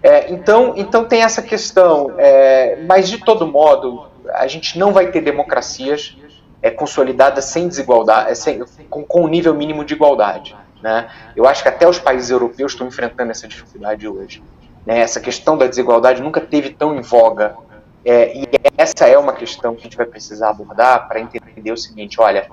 É, 0.03 0.31
então, 0.31 0.73
então 0.75 1.03
tem 1.05 1.23
essa 1.23 1.41
questão, 1.41 2.13
é, 2.17 2.77
mas 2.87 3.09
de 3.09 3.17
todo 3.17 3.47
modo, 3.47 4.05
a 4.33 4.47
gente 4.47 4.77
não 4.77 4.91
vai 4.91 5.11
ter 5.11 5.21
democracias 5.21 6.15
é, 6.61 6.69
consolidadas 6.69 7.45
sem 7.45 7.67
desigualdade, 7.67 8.31
é, 8.31 8.35
sem, 8.35 8.63
com, 8.89 9.03
com 9.03 9.23
um 9.23 9.27
nível 9.27 9.53
mínimo 9.53 9.83
de 9.83 9.93
igualdade. 9.93 10.55
Né? 10.81 11.09
Eu 11.35 11.47
acho 11.47 11.63
que 11.63 11.69
até 11.69 11.87
os 11.87 11.97
países 11.97 12.29
europeus 12.29 12.73
estão 12.73 12.87
enfrentando 12.87 13.31
essa 13.31 13.47
dificuldade 13.47 14.07
hoje. 14.07 14.43
Né? 14.85 14.99
Essa 14.99 15.19
questão 15.19 15.57
da 15.57 15.65
desigualdade 15.65 16.21
nunca 16.21 16.39
teve 16.39 16.69
tão 16.69 16.95
em 16.95 17.01
voga. 17.01 17.55
É, 18.05 18.37
e 18.37 18.45
essa 18.77 19.07
é 19.07 19.17
uma 19.17 19.33
questão 19.33 19.73
que 19.73 19.81
a 19.81 19.83
gente 19.85 19.97
vai 19.97 20.05
precisar 20.05 20.51
abordar 20.51 21.07
para 21.07 21.19
entender 21.19 21.71
o 21.71 21.77
seguinte: 21.77 22.21
olha, 22.21 22.47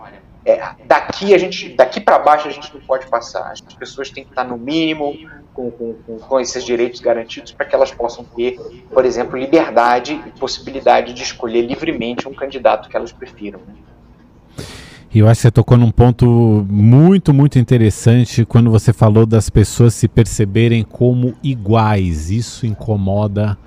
é, 0.46 0.60
daqui 0.86 1.34
a 1.34 1.38
gente, 1.38 1.68
daqui 1.76 2.00
para 2.00 2.18
baixo 2.18 2.48
a 2.48 2.50
gente 2.50 2.72
não 2.72 2.80
pode 2.80 3.06
passar. 3.06 3.52
As 3.52 3.60
pessoas 3.60 4.10
têm 4.10 4.24
que 4.24 4.30
estar 4.30 4.44
no 4.44 4.56
mínimo 4.56 5.14
com, 5.52 5.70
com, 5.70 6.18
com 6.18 6.40
esses 6.40 6.64
direitos 6.64 7.00
garantidos 7.00 7.52
para 7.52 7.66
que 7.66 7.74
elas 7.74 7.92
possam 7.92 8.24
ter, 8.24 8.58
por 8.92 9.04
exemplo, 9.04 9.38
liberdade 9.38 10.20
e 10.26 10.30
possibilidade 10.38 11.12
de 11.12 11.22
escolher 11.22 11.62
livremente 11.62 12.26
um 12.26 12.34
candidato 12.34 12.88
que 12.88 12.96
elas 12.96 13.12
prefiram. 13.12 13.60
Né? 13.60 13.74
E 15.14 15.18
eu 15.18 15.28
acho 15.28 15.40
que 15.40 15.42
você 15.42 15.50
tocou 15.50 15.76
num 15.76 15.90
ponto 15.90 16.66
muito, 16.66 17.34
muito 17.34 17.58
interessante 17.58 18.46
quando 18.46 18.70
você 18.70 18.94
falou 18.94 19.26
das 19.26 19.50
pessoas 19.50 19.92
se 19.92 20.08
perceberem 20.08 20.82
como 20.82 21.34
iguais. 21.42 22.30
Isso 22.30 22.66
incomoda 22.66 23.58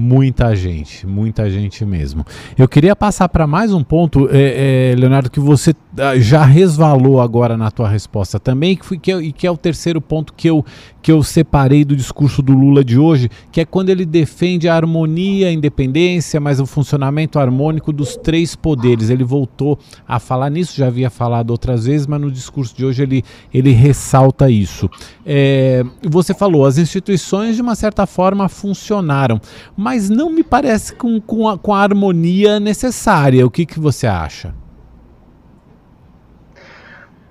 Muita 0.00 0.54
gente, 0.54 1.04
muita 1.08 1.50
gente 1.50 1.84
mesmo. 1.84 2.24
Eu 2.56 2.68
queria 2.68 2.94
passar 2.94 3.28
para 3.28 3.48
mais 3.48 3.72
um 3.72 3.82
ponto, 3.82 4.28
é, 4.30 4.92
é, 4.92 4.94
Leonardo, 4.96 5.28
que 5.28 5.40
você 5.40 5.74
ah, 5.98 6.16
já 6.16 6.44
resvalou 6.44 7.20
agora 7.20 7.56
na 7.56 7.68
tua 7.68 7.88
resposta 7.88 8.38
também, 8.38 8.76
que, 8.76 8.86
foi, 8.86 8.96
que, 8.96 9.10
é, 9.10 9.32
que 9.32 9.44
é 9.44 9.50
o 9.50 9.56
terceiro 9.56 10.00
ponto 10.00 10.32
que 10.34 10.48
eu, 10.48 10.64
que 11.02 11.10
eu 11.10 11.20
separei 11.24 11.84
do 11.84 11.96
discurso 11.96 12.40
do 12.40 12.52
Lula 12.52 12.84
de 12.84 12.96
hoje, 12.96 13.28
que 13.50 13.60
é 13.60 13.64
quando 13.64 13.88
ele 13.88 14.06
defende 14.06 14.68
a 14.68 14.76
harmonia, 14.76 15.48
a 15.48 15.52
independência, 15.52 16.38
mas 16.38 16.60
o 16.60 16.66
funcionamento 16.66 17.36
harmônico 17.36 17.92
dos 17.92 18.16
três 18.16 18.54
poderes. 18.54 19.10
Ele 19.10 19.24
voltou 19.24 19.80
a 20.06 20.20
falar 20.20 20.48
nisso, 20.48 20.76
já 20.76 20.86
havia 20.86 21.10
falado 21.10 21.50
outras 21.50 21.86
vezes, 21.86 22.06
mas 22.06 22.20
no 22.20 22.30
discurso 22.30 22.76
de 22.76 22.84
hoje 22.84 23.02
ele, 23.02 23.24
ele 23.52 23.72
ressalta 23.72 24.48
isso. 24.48 24.88
É, 25.26 25.84
você 26.08 26.32
falou, 26.32 26.66
as 26.66 26.78
instituições 26.78 27.56
de 27.56 27.62
uma 27.62 27.74
certa 27.74 28.06
forma 28.06 28.48
funcionaram, 28.48 29.40
mas 29.76 29.87
não 30.10 30.30
me 30.30 30.42
parece 30.42 30.92
com, 30.94 31.20
com, 31.20 31.48
a, 31.48 31.58
com 31.58 31.74
a 31.74 31.82
harmonia 31.82 32.60
necessária. 32.60 33.46
O 33.46 33.50
que, 33.50 33.64
que 33.64 33.80
você 33.80 34.06
acha? 34.06 34.54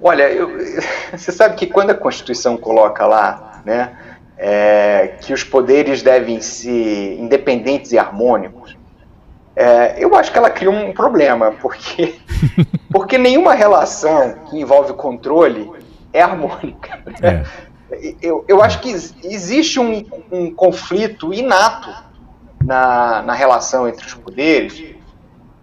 Olha, 0.02 0.30
eu, 0.30 0.50
você 1.16 1.32
sabe 1.32 1.56
que 1.56 1.68
quando 1.68 1.92
a 1.92 1.96
Constituição 1.96 2.58
coloca 2.58 3.06
lá, 3.06 3.62
né, 3.66 3.98
é, 4.38 5.16
que 5.22 5.34
os 5.34 5.44
poderes 5.44 6.02
devem 6.02 6.40
ser 6.42 7.20
independentes 7.20 7.92
e 7.92 7.98
harmônicos, 7.98 8.78
é, 9.56 9.96
eu 9.98 10.16
acho 10.16 10.32
que 10.32 10.38
ela 10.38 10.52
cria 10.52 10.70
um 10.70 10.94
problema, 10.94 11.52
porque, 11.62 12.16
porque 12.92 13.18
nenhuma 13.18 13.54
relação 13.54 14.36
que 14.50 14.60
envolve 14.60 14.94
controle 14.94 15.72
é 16.14 16.22
harmônica. 16.22 17.00
Né? 17.20 17.44
É. 17.44 17.68
Eu, 18.22 18.44
eu 18.48 18.62
acho 18.62 18.82
que 18.82 18.90
existe 18.92 19.80
um, 19.80 20.06
um 20.32 20.54
conflito 20.54 21.34
inato 21.34 21.90
na, 22.68 23.22
na 23.22 23.34
relação 23.34 23.88
entre 23.88 24.06
os 24.06 24.14
poderes, 24.14 24.94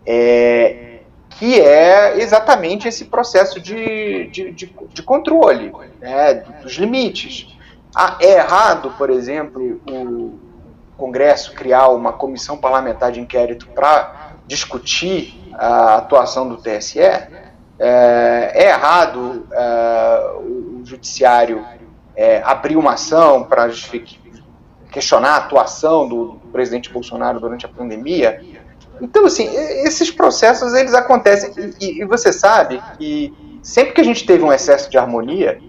é, 0.07 1.01
que 1.29 1.61
é 1.61 2.19
exatamente 2.19 2.89
esse 2.89 3.05
processo 3.05 3.61
de, 3.61 4.27
de, 4.29 4.51
de, 4.53 4.75
de 4.89 5.03
controle 5.03 5.71
né, 6.01 6.35
dos 6.63 6.73
limites. 6.77 7.55
Ah, 7.95 8.17
é 8.21 8.39
errado, 8.39 8.95
por 8.97 9.11
exemplo, 9.11 9.81
o 9.87 10.39
Congresso 10.97 11.53
criar 11.53 11.89
uma 11.89 12.15
comissão 12.15 12.57
parlamentar 12.57 13.13
de 13.13 13.21
inquérito 13.21 13.69
para 13.75 14.33
discutir 14.47 15.53
a 15.53 15.97
atuação 15.97 16.49
do 16.49 16.57
TSE? 16.57 17.01
É, 17.01 17.29
é 17.79 18.69
errado 18.69 19.47
é, 19.53 20.33
o 20.39 20.81
Judiciário 20.85 21.67
é, 22.17 22.41
abrir 22.43 22.77
uma 22.77 22.95
ação 22.95 23.45
para 23.45 23.69
questionar 24.95 25.31
a 25.31 25.37
atuação 25.39 26.09
do, 26.09 26.41
presidente 26.53 26.89
Bolsonaro 26.89 27.41
durante 27.41 27.67
a 27.67 27.69
pandemia. 27.69 28.41
Então, 29.03 29.27
assim, 29.27 29.49
esses 29.85 30.09
processos 30.09 30.73
eles 30.73 30.95
acontecem. 30.95 31.53
E, 31.81 32.01
e, 32.01 32.05
você 32.05 32.33
sabe 32.33 32.81
que 32.97 33.35
sempre 33.61 33.93
que 33.93 34.01
a 34.01 34.05
gente 34.05 34.25
teve 34.25 34.45
um 34.45 34.53
excesso 34.53 34.89
de 34.89 34.97
harmonia, 34.97 35.61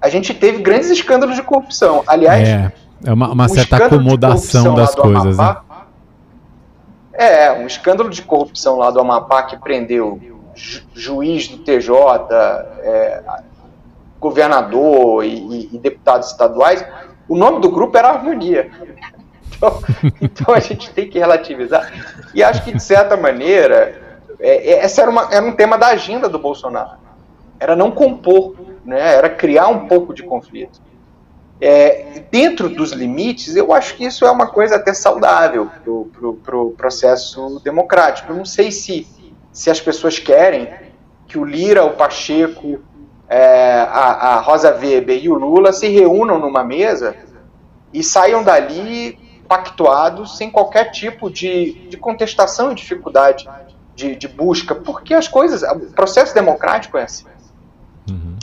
a 0.00 0.08
gente 0.08 0.34
teve 0.34 0.60
grandes 0.60 0.90
escândalos 0.90 1.36
de 1.36 1.44
corrupção. 1.44 2.02
Aliás, 2.08 2.48
é, 2.48 2.72
é 3.04 3.12
uma, 3.12 3.30
uma 3.30 3.48
certa 3.48 3.76
acomodação 3.76 4.74
das 4.74 4.96
coisas. 4.96 5.38
Amapá, 5.38 5.86
né? 7.12 7.24
É, 7.24 7.52
um 7.52 7.68
escândalo 7.68 8.10
de 8.10 8.22
corrupção 8.22 8.78
lá 8.78 8.90
do 8.90 8.98
Amapá 8.98 9.44
que 9.44 9.56
prendeu 9.58 10.20
ju 10.56 10.82
juiz 10.92 11.46
do 11.46 11.58
TJ, 11.58 11.92
é, 12.82 13.22
governador 14.18 15.24
e, 15.24 15.28
e, 15.28 15.70
e 15.72 15.78
deputados 15.78 16.32
estaduais. 16.32 16.84
O 17.30 17.36
nome 17.36 17.60
do 17.60 17.70
grupo 17.70 17.96
era 17.96 18.08
Harmonia. 18.08 18.72
Então, 19.56 19.80
então 20.20 20.52
a 20.52 20.58
gente 20.58 20.90
tem 20.90 21.08
que 21.08 21.16
relativizar. 21.16 21.88
E 22.34 22.42
acho 22.42 22.64
que, 22.64 22.72
de 22.72 22.82
certa 22.82 23.16
maneira, 23.16 24.18
é, 24.40 24.72
é, 24.72 24.78
essa 24.80 25.02
era, 25.02 25.10
uma, 25.12 25.28
era 25.32 25.46
um 25.46 25.52
tema 25.52 25.78
da 25.78 25.86
agenda 25.86 26.28
do 26.28 26.40
Bolsonaro. 26.40 26.98
Era 27.60 27.76
não 27.76 27.92
compor, 27.92 28.56
né? 28.84 29.14
era 29.14 29.30
criar 29.30 29.68
um 29.68 29.86
pouco 29.86 30.12
de 30.12 30.24
conflito. 30.24 30.82
É, 31.60 32.24
dentro 32.32 32.68
dos 32.68 32.90
limites, 32.90 33.54
eu 33.54 33.72
acho 33.72 33.94
que 33.94 34.06
isso 34.06 34.26
é 34.26 34.30
uma 34.30 34.48
coisa 34.48 34.74
até 34.74 34.92
saudável 34.92 35.70
para 35.84 35.92
o 35.92 36.04
pro, 36.06 36.34
pro 36.34 36.70
processo 36.72 37.60
democrático. 37.62 38.32
Eu 38.32 38.36
não 38.38 38.44
sei 38.44 38.72
se, 38.72 39.06
se 39.52 39.70
as 39.70 39.80
pessoas 39.80 40.18
querem 40.18 40.68
que 41.28 41.38
o 41.38 41.44
Lira, 41.44 41.84
o 41.84 41.92
Pacheco, 41.92 42.80
é, 43.30 43.82
a, 43.82 44.34
a 44.34 44.40
Rosa 44.40 44.74
Weber 44.74 45.24
e 45.24 45.28
o 45.30 45.36
Lula 45.36 45.72
se 45.72 45.86
reúnam 45.86 46.40
numa 46.40 46.64
mesa 46.64 47.14
e 47.94 48.02
saiam 48.02 48.42
dali 48.42 49.16
pactuados 49.48 50.36
sem 50.36 50.50
qualquer 50.50 50.90
tipo 50.90 51.30
de, 51.30 51.88
de 51.88 51.96
contestação 51.96 52.72
e 52.72 52.74
dificuldade 52.74 53.48
de, 53.94 54.16
de, 54.16 54.26
busca, 54.26 54.74
porque 54.74 55.14
as 55.14 55.28
coisas, 55.28 55.62
o 55.62 55.92
processo 55.92 56.34
democrático 56.34 56.98
é 56.98 57.04
assim. 57.04 57.26
Uhum. 58.10 58.36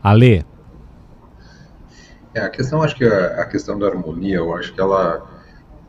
Ale. 0.00 0.46
É, 2.34 2.40
a 2.40 2.48
questão, 2.48 2.80
acho 2.82 2.94
que 2.94 3.04
a, 3.04 3.42
a, 3.42 3.46
questão 3.46 3.76
da 3.76 3.88
harmonia, 3.88 4.36
eu 4.36 4.54
acho 4.54 4.72
que 4.72 4.80
ela, 4.80 5.26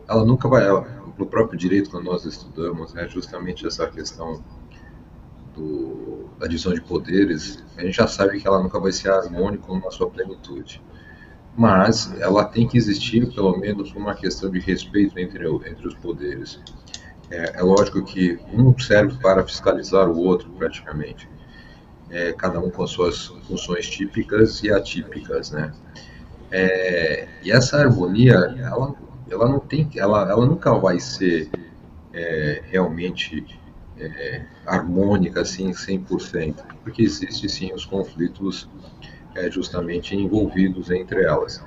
ela 0.07 0.25
nunca 0.25 0.47
vai, 0.47 0.65
ela, 0.65 0.87
no 1.17 1.25
próprio 1.27 1.57
direito 1.57 1.91
quando 1.91 2.05
nós 2.05 2.25
estudamos, 2.25 2.95
é 2.95 3.07
justamente 3.07 3.67
essa 3.67 3.85
questão 3.87 4.41
do, 5.55 6.29
da 6.39 6.47
divisão 6.47 6.73
de 6.73 6.81
poderes, 6.81 7.63
a 7.77 7.81
gente 7.81 7.95
já 7.95 8.07
sabe 8.07 8.39
que 8.39 8.47
ela 8.47 8.61
nunca 8.61 8.79
vai 8.79 8.91
ser 8.91 9.09
harmônica 9.09 9.71
na 9.73 9.91
sua 9.91 10.09
plenitude 10.09 10.81
mas 11.55 12.11
ela 12.19 12.43
tem 12.45 12.67
que 12.67 12.77
existir, 12.77 13.31
pelo 13.33 13.55
menos, 13.57 13.93
uma 13.93 14.15
questão 14.15 14.49
de 14.49 14.59
respeito 14.59 15.17
entre, 15.19 15.47
entre 15.47 15.87
os 15.87 15.93
poderes. 15.95 16.59
É, 17.29 17.59
é 17.59 17.61
lógico 17.61 18.03
que 18.03 18.39
um 18.51 18.77
serve 18.77 19.17
para 19.19 19.43
fiscalizar 19.43 20.09
o 20.09 20.17
outro, 20.17 20.49
praticamente. 20.51 21.29
É, 22.09 22.33
cada 22.33 22.59
um 22.59 22.69
com 22.69 22.85
suas 22.85 23.27
funções 23.47 23.87
típicas 23.87 24.63
e 24.63 24.71
atípicas, 24.71 25.51
né? 25.51 25.71
É, 26.51 27.27
e 27.43 27.51
essa 27.51 27.77
harmonia, 27.77 28.33
ela, 28.33 28.95
ela 29.29 29.47
não 29.47 29.59
tem, 29.59 29.89
ela, 29.95 30.29
ela 30.29 30.45
nunca 30.45 30.73
vai 30.73 30.99
ser 30.99 31.49
é, 32.11 32.61
realmente 32.65 33.45
é, 33.97 34.45
harmônica 34.65 35.41
assim 35.41 35.71
100%, 35.71 36.55
porque 36.83 37.03
existe 37.03 37.47
sim 37.49 37.73
os 37.73 37.85
conflitos 37.85 38.69
é, 39.35 39.49
justamente 39.49 40.15
envolvidos 40.15 40.89
entre 40.91 41.23
elas. 41.23 41.63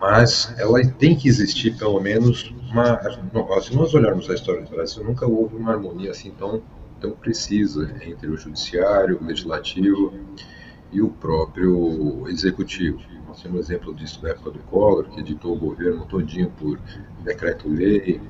Mas 0.00 0.54
ela 0.58 0.80
tem 0.92 1.16
que 1.16 1.28
existir 1.28 1.76
pelo 1.76 2.00
menos 2.00 2.54
uma. 2.70 3.00
Se 3.60 3.74
nós 3.74 3.92
olharmos 3.94 4.30
a 4.30 4.34
história 4.34 4.62
do 4.62 4.70
Brasil, 4.70 5.02
nunca 5.02 5.26
houve 5.26 5.56
uma 5.56 5.72
harmonia 5.72 6.12
assim 6.12 6.30
tão, 6.30 6.62
tão 7.00 7.10
precisa 7.12 7.96
entre 8.02 8.28
o 8.28 8.36
judiciário, 8.36 9.18
o 9.20 9.24
legislativo 9.24 10.14
e 10.92 11.02
o 11.02 11.08
próprio 11.08 12.26
executivo. 12.28 12.98
Nós 13.26 13.42
temos 13.42 13.58
um 13.58 13.60
exemplo 13.60 13.94
disso 13.94 14.22
da 14.22 14.30
época 14.30 14.52
do 14.52 14.58
Collor, 14.60 15.04
que 15.04 15.20
editou 15.20 15.54
o 15.54 15.58
governo 15.58 16.06
todinho 16.06 16.50
por 16.58 16.80
decreto-lei, 17.22 18.20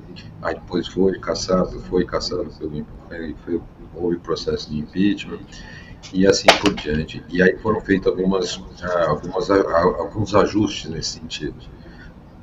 aí 0.41 0.55
depois 0.55 0.87
foi 0.87 1.17
caçado, 1.19 1.79
foi 1.79 2.05
caçado 2.05 2.49
pelo 2.59 2.85
foi, 3.07 3.35
foi, 3.45 3.61
houve 3.95 4.17
processo 4.17 4.69
de 4.69 4.79
impeachment 4.79 5.39
e 6.13 6.27
assim 6.27 6.47
por 6.61 6.73
diante. 6.73 7.23
E 7.29 7.41
aí 7.41 7.57
foram 7.57 7.79
feitos 7.81 8.07
algumas, 8.07 8.61
ah, 8.83 9.09
algumas, 9.09 9.49
ah, 9.49 9.81
alguns 9.81 10.35
ajustes 10.35 10.89
nesse 10.89 11.19
sentido. 11.19 11.55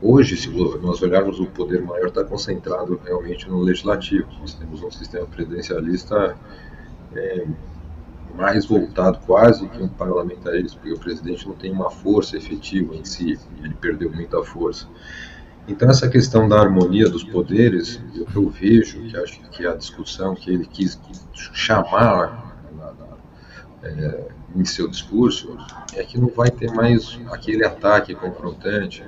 Hoje, 0.01 0.37
se 0.37 0.51
nós 0.51 1.01
olharmos, 1.03 1.41
o 1.41 1.47
poder 1.47 1.83
maior 1.83 2.09
está 2.09 2.23
concentrado 2.23 3.01
realmente 3.03 3.49
no 3.49 3.61
legislativo. 3.61 4.29
Nós 4.41 4.55
temos 4.55 4.83
um 4.83 4.91
sistema 4.91 5.27
presidencialista 5.27 6.37
é, 7.15 7.47
mais 8.37 8.67
voltado 8.67 9.19
quase 9.27 9.67
que 9.69 9.83
um 9.83 9.89
parlamentarismo, 9.89 10.81
porque 10.81 10.95
o 10.95 10.99
presidente 10.99 11.47
não 11.47 11.55
tem 11.55 11.73
uma 11.73 11.91
força 11.91 12.37
efetiva 12.37 12.95
em 12.95 13.05
si, 13.05 13.39
ele 13.63 13.75
perdeu 13.75 14.11
muita 14.13 14.43
força. 14.45 14.87
Então, 15.69 15.91
essa 15.91 16.09
questão 16.09 16.49
da 16.49 16.61
harmonia 16.61 17.09
dos 17.09 17.25
poderes, 17.25 18.01
eu, 18.15 18.27
eu 18.35 18.49
vejo 18.49 19.03
que 19.03 19.17
acho 19.17 19.41
que 19.51 19.67
a 19.67 19.75
discussão 19.75 20.35
que 20.35 20.51
ele 20.51 20.65
quis 20.65 20.99
chamar 21.53 22.57
é, 23.83 24.29
em 24.55 24.65
seu 24.65 24.89
discurso 24.89 25.57
é 25.95 26.03
que 26.05 26.19
não 26.19 26.29
vai 26.29 26.51
ter 26.51 26.71
mais 26.73 27.19
aquele 27.31 27.65
ataque 27.65 28.15
confrontante 28.15 29.05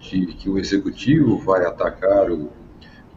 de 0.00 0.26
que 0.26 0.48
o 0.48 0.58
executivo 0.58 1.38
vai 1.38 1.64
atacar 1.64 2.30
o, 2.30 2.50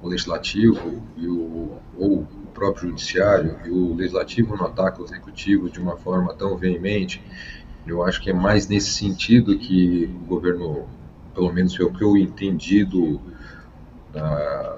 o 0.02 0.08
legislativo 0.08 1.04
e 1.18 1.28
o, 1.28 1.78
ou 1.98 2.28
próprio 2.58 2.90
judiciário 2.90 3.56
e 3.66 3.70
o 3.70 3.94
legislativo 3.94 4.58
não 4.58 4.66
ataca 4.66 5.00
o 5.00 5.06
executivo 5.06 5.70
de 5.70 5.80
uma 5.80 5.96
forma 5.96 6.34
tão 6.34 6.58
veemente. 6.58 7.24
Eu 7.86 8.04
acho 8.04 8.20
que 8.20 8.32
é 8.32 8.34
mais 8.34 8.68
nesse 8.68 8.90
sentido 8.90 9.58
que 9.60 10.12
o 10.24 10.26
governo, 10.26 10.88
pelo 11.36 11.54
menos 11.54 11.76
foi 11.76 11.86
o 11.86 11.94
que 11.94 12.04
eu 12.04 12.18
entendi 12.18 12.84
do, 12.84 13.22
da, 14.12 14.78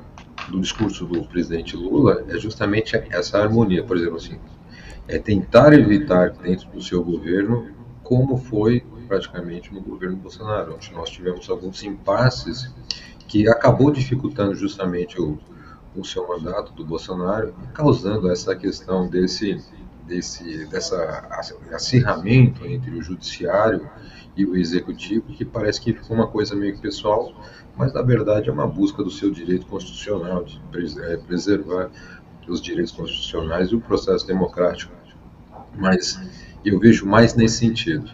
do 0.50 0.60
discurso 0.60 1.06
do 1.06 1.24
presidente 1.24 1.78
Lula, 1.78 2.26
é 2.28 2.38
justamente 2.38 2.98
essa 3.10 3.40
harmonia. 3.40 3.82
Por 3.82 3.96
exemplo, 3.96 4.18
assim, 4.18 4.38
é 5.08 5.18
tentar 5.18 5.72
evitar 5.74 6.32
dentro 6.32 6.70
do 6.70 6.82
seu 6.82 7.02
governo 7.02 7.70
como 8.04 8.36
foi 8.38 8.84
praticamente 9.08 9.74
no 9.74 9.82
governo 9.82 10.18
Bolsonaro, 10.18 10.76
onde 10.76 10.92
nós 10.92 11.10
tivemos 11.10 11.50
alguns 11.50 11.82
impasses 11.82 12.72
que 13.26 13.48
acabou 13.48 13.90
dificultando 13.90 14.54
justamente 14.54 15.20
o, 15.20 15.40
o 15.96 16.04
seu 16.04 16.28
mandato 16.28 16.74
do 16.74 16.86
Bolsonaro, 16.86 17.54
causando 17.74 18.30
essa 18.32 18.56
questão 18.56 19.08
desse 19.08 19.62
desse 20.08 20.66
dessa 20.66 21.28
acirramento 21.72 22.66
entre 22.66 22.92
o 22.92 23.02
judiciário 23.02 23.88
e 24.36 24.44
o 24.44 24.56
executivo, 24.56 25.28
que 25.28 25.46
parece 25.46 25.80
que 25.80 25.94
ficou 25.94 26.16
uma 26.16 26.28
coisa 26.28 26.56
meio 26.56 26.78
pessoal, 26.80 27.32
mas 27.78 27.94
na 27.94 28.02
verdade 28.02 28.50
é 28.50 28.52
uma 28.52 28.68
busca 28.68 29.04
do 29.04 29.12
seu 29.12 29.30
direito 29.30 29.68
constitucional 29.68 30.44
de 30.44 30.60
é, 31.04 31.18
preservar 31.18 31.92
os 32.48 32.62
direitos 32.62 32.92
constitucionais 32.92 33.70
e 33.70 33.76
o 33.76 33.82
processo 33.82 34.26
democrático. 34.26 34.92
Mas 35.78 36.20
eu 36.66 36.80
vejo 36.80 37.06
mais 37.06 37.36
nesse 37.36 37.58
sentido. 37.58 38.10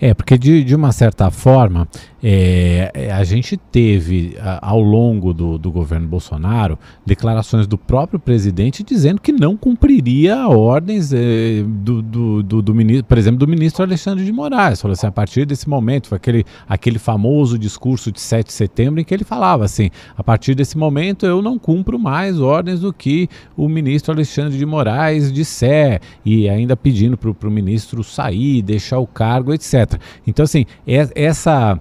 É, 0.00 0.14
porque 0.14 0.38
de, 0.38 0.64
de 0.64 0.74
uma 0.74 0.92
certa 0.92 1.30
forma, 1.30 1.88
é, 2.22 2.90
é, 2.94 3.10
a 3.10 3.24
gente 3.24 3.56
teve 3.56 4.36
ao 4.60 4.80
longo 4.80 5.34
do, 5.34 5.58
do, 5.58 5.72
governo 5.72 6.06
Bolsonaro 6.06 6.78
declarações 7.04 7.66
do 7.66 7.76
próprio 7.76 8.20
presidente 8.20 8.84
dizendo 8.84 9.20
que 9.20 9.32
não 9.32 9.56
cumpriria 9.56 10.46
ordens 10.46 11.12
é, 11.12 11.64
do, 11.66 12.00
do, 12.00 12.42
do, 12.42 12.62
do, 12.62 12.74
ministro, 12.74 13.04
por 13.04 13.18
exemplo, 13.18 13.38
do 13.40 13.48
ministro 13.48 13.82
Alexandre 13.82 14.24
de 14.24 14.30
Moraes. 14.30 14.80
Falou 14.80 14.92
assim, 14.92 15.06
a 15.06 15.12
partir 15.12 15.44
desse 15.44 15.68
momento, 15.68 16.06
foi 16.06 16.16
aquele, 16.16 16.44
aquele 16.68 16.98
famoso 16.98 17.58
discurso 17.58 18.12
de 18.12 18.20
7 18.20 18.46
de 18.46 18.52
setembro 18.52 19.00
em 19.00 19.04
que 19.04 19.12
ele 19.12 19.24
falava 19.24 19.64
assim, 19.64 19.90
a 20.16 20.22
partir 20.22 20.54
desse 20.54 20.78
momento 20.78 21.26
eu 21.26 21.42
não 21.42 21.58
cumpro 21.58 21.98
mais 21.98 22.38
ordens 22.38 22.80
do 22.80 22.92
que 22.92 23.28
o 23.56 23.68
ministro 23.68 24.12
Alexandre 24.12 24.56
de 24.56 24.64
Moraes 24.64 25.32
disser, 25.32 26.00
e 26.24 26.48
ainda 26.48 26.76
pedindo 26.76 27.16
para 27.16 27.48
o 27.48 27.50
ministro 27.50 28.04
sair, 28.04 28.62
deixar 28.62 28.98
o 28.98 29.06
cargo, 29.06 29.52
etc. 29.52 30.00
Então, 30.24 30.44
assim, 30.44 30.66
é, 30.86 31.08
essa 31.14 31.80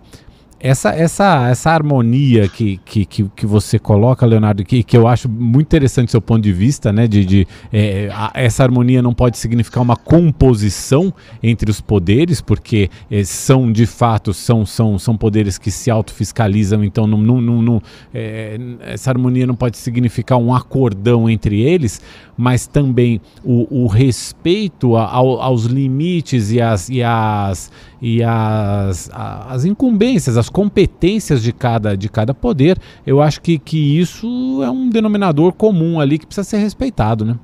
essa, 0.62 0.90
essa, 0.90 1.50
essa 1.50 1.72
harmonia 1.72 2.48
que, 2.48 2.80
que, 2.86 3.06
que, 3.06 3.30
que, 3.36 3.46
você 3.46 3.80
coloca, 3.80 4.26
Leonardo, 4.26 4.64
que, 4.64 4.84
que 4.84 4.96
eu 4.96 5.08
acho 5.08 5.28
muito 5.28 5.68
interessante 5.68 6.12
seu 6.12 6.22
ponto 6.22 6.42
de 6.42 6.54
vista, 6.54 6.94
né? 6.94 7.08
De, 7.08 7.26
de 7.26 7.48
é, 7.74 8.10
a, 8.14 8.32
essa 8.36 8.64
harmonia 8.64 9.02
não 9.02 9.14
pode 9.14 9.38
significar 9.38 9.82
uma 9.82 9.96
composição 9.96 11.12
entre 11.42 11.72
os 11.72 11.82
poderes, 11.82 12.42
porque 12.42 12.90
é, 13.10 13.24
são 13.24 13.72
de 13.72 13.86
fato 13.86 14.34
são, 14.34 14.66
são, 14.66 15.00
são 15.00 15.18
poderes 15.18 15.58
que 15.58 15.72
se 15.72 15.90
autofiscalizam, 15.90 16.84
então 16.84 17.08
não, 17.08 17.18
não, 17.18 17.42
não, 17.42 17.62
não 17.62 17.82
é, 18.14 18.60
essa 18.82 19.10
harmonia 19.10 19.48
não 19.48 19.56
pode 19.56 19.78
significar 19.78 20.38
um 20.38 20.54
acordão 20.54 21.30
entre 21.30 21.60
eles, 21.62 22.02
mas 22.38 22.68
também 22.68 23.20
o, 23.44 23.84
o 23.84 23.88
respeito 23.88 24.96
ao, 24.96 25.42
aos 25.42 25.66
limites 25.66 26.52
e 26.52 26.62
as, 26.62 26.90
e 26.90 27.02
as, 27.04 27.72
e 28.02 28.24
as, 28.24 29.12
as 29.14 29.64
incumbências, 29.64 30.36
as 30.36 30.50
competências 30.50 31.44
de 31.44 31.54
cada, 31.54 31.96
de 31.96 32.10
cada 32.10 32.34
poder, 32.34 32.80
eu 33.06 33.22
acho 33.22 33.40
que, 33.40 33.60
que 33.60 34.00
isso 34.00 34.62
é 34.64 34.70
um 34.72 34.90
denominador 34.90 35.54
comum 35.54 36.00
ali 36.00 36.18
que 36.18 36.26
precisa 36.26 36.50
ser 36.50 36.58
respeitado, 36.58 37.24
né? 37.24 37.38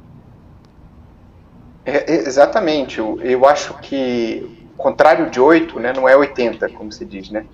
É, 1.85 2.11
exatamente. 2.11 2.97
Eu, 2.97 3.21
eu 3.21 3.45
acho 3.45 3.75
que, 3.75 4.65
contrário 4.75 5.29
de 5.29 5.39
8, 5.39 5.79
né, 5.79 5.93
não 5.95 6.09
é 6.09 6.17
80, 6.17 6.67
como 6.69 6.91
se 6.91 7.05
diz, 7.05 7.29
né? 7.29 7.45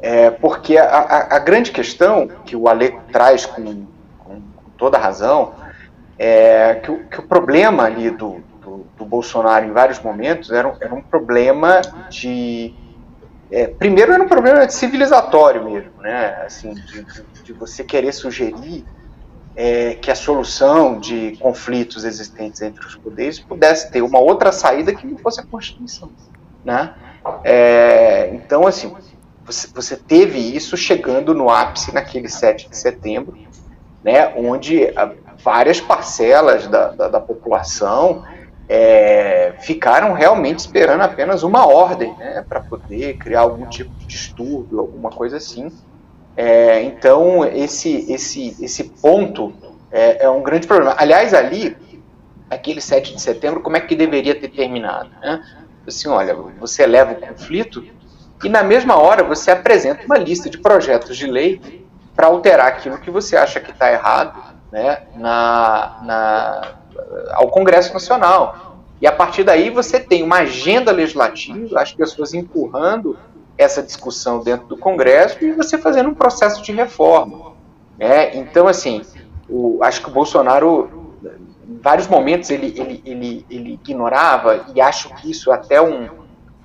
É, 0.00 0.30
porque 0.30 0.78
a, 0.78 0.84
a, 0.84 1.36
a 1.36 1.38
grande 1.40 1.72
questão 1.72 2.28
que 2.46 2.54
o 2.54 2.68
Ale 2.68 2.94
traz 3.12 3.44
com, 3.44 3.84
com, 4.20 4.34
com 4.34 4.70
toda 4.76 4.96
razão 4.96 5.54
é 6.16 6.76
que 6.76 6.90
o, 6.90 7.04
que 7.04 7.18
o 7.18 7.22
problema 7.24 7.82
ali 7.82 8.10
do, 8.10 8.40
do, 8.98 9.04
Bolsonaro 9.04 9.64
em 9.64 9.72
vários 9.72 10.00
momentos 10.00 10.50
era 10.50 10.76
era 10.80 10.94
um 10.94 11.02
problema 11.02 11.80
de 12.10 12.74
é, 13.50 13.66
primeiro 13.66 14.12
era 14.12 14.22
um 14.22 14.28
problema 14.28 14.68
civilizatório 14.68 15.64
mesmo, 15.64 15.92
né? 16.00 16.42
Assim, 16.44 16.74
de, 16.74 17.06
de 17.44 17.52
você 17.52 17.82
querer 17.82 18.12
sugerir 18.12 18.84
é, 19.56 19.94
que 19.94 20.10
a 20.10 20.14
solução 20.14 21.00
de 21.00 21.36
conflitos 21.40 22.04
existentes 22.04 22.60
entre 22.60 22.84
os 22.86 22.94
poderes 22.94 23.40
pudesse 23.40 23.90
ter 23.90 24.02
uma 24.02 24.18
outra 24.18 24.52
saída 24.52 24.94
que 24.94 25.06
não 25.06 25.18
fosse 25.18 25.40
a 25.40 25.44
Constituição, 25.44 26.10
né? 26.64 26.94
É, 27.42 28.30
então, 28.32 28.66
assim, 28.66 28.94
você, 29.44 29.68
você, 29.74 29.96
teve 29.96 30.38
isso 30.38 30.76
chegando 30.76 31.34
no 31.34 31.50
ápice 31.50 31.92
naquele 31.92 32.28
7 32.28 32.68
de 32.68 32.76
setembro, 32.76 33.36
né? 34.04 34.32
Onde 34.36 34.92
a, 34.96 35.10
várias 35.42 35.80
parcelas 35.80 36.68
da, 36.68 36.88
da, 36.88 37.08
da 37.08 37.20
população 37.20 38.24
é, 38.68 39.54
ficaram 39.60 40.12
realmente 40.12 40.58
esperando 40.58 41.00
apenas 41.00 41.42
uma 41.42 41.66
ordem 41.66 42.14
né, 42.18 42.44
para 42.46 42.60
poder 42.60 43.16
criar 43.16 43.40
algum 43.40 43.66
tipo 43.66 43.90
de 43.98 44.06
distúrbio, 44.06 44.80
alguma 44.80 45.10
coisa 45.10 45.38
assim. 45.38 45.72
É, 46.36 46.82
então, 46.82 47.44
esse, 47.44 48.12
esse, 48.12 48.56
esse 48.62 48.84
ponto 48.84 49.52
é, 49.90 50.24
é, 50.24 50.30
um 50.30 50.42
grande 50.42 50.66
problema. 50.66 50.94
Aliás, 50.98 51.32
ali, 51.32 51.76
aquele 52.50 52.80
7 52.80 53.14
de 53.14 53.22
setembro, 53.22 53.60
como 53.60 53.76
é 53.76 53.80
que 53.80 53.96
deveria 53.96 54.38
ter 54.38 54.48
terminado? 54.48 55.10
Né? 55.20 55.42
Assim, 55.86 56.08
olha, 56.08 56.34
você 56.60 56.86
leva 56.86 57.12
o 57.12 57.16
conflito 57.16 57.84
e 58.44 58.48
na 58.48 58.62
mesma 58.62 58.96
hora 58.96 59.24
você 59.24 59.50
apresenta 59.50 60.04
uma 60.04 60.18
lista 60.18 60.50
de 60.50 60.58
projetos 60.58 61.16
de 61.16 61.26
lei 61.26 61.86
para 62.14 62.26
alterar 62.26 62.66
aquilo 62.66 62.98
que 62.98 63.10
você 63.10 63.36
acha 63.36 63.58
que 63.58 63.70
está 63.70 63.90
errado 63.90 64.57
né, 64.70 65.02
na, 65.16 65.98
na 66.02 66.74
ao 67.32 67.48
Congresso 67.48 67.92
Nacional. 67.92 68.76
E 69.00 69.06
a 69.06 69.12
partir 69.12 69.44
daí 69.44 69.70
você 69.70 70.00
tem 70.00 70.22
uma 70.22 70.38
agenda 70.38 70.90
legislativa, 70.90 71.80
as 71.80 71.92
pessoas 71.92 72.34
empurrando 72.34 73.16
essa 73.56 73.82
discussão 73.82 74.40
dentro 74.40 74.66
do 74.66 74.76
Congresso 74.76 75.44
e 75.44 75.52
você 75.52 75.78
fazendo 75.78 76.08
um 76.08 76.14
processo 76.14 76.62
de 76.62 76.72
reforma. 76.72 77.52
Né? 77.98 78.36
Então, 78.36 78.68
assim, 78.68 79.02
o, 79.48 79.80
acho 79.82 80.02
que 80.02 80.08
o 80.08 80.12
Bolsonaro, 80.12 81.16
em 81.68 81.78
vários 81.78 82.06
momentos, 82.06 82.50
ele, 82.50 82.74
ele, 82.76 83.02
ele, 83.04 83.46
ele 83.50 83.74
ignorava, 83.74 84.66
e 84.74 84.80
acho 84.80 85.12
que 85.16 85.30
isso 85.30 85.50
é 85.52 85.54
até 85.56 85.82
um, 85.82 86.08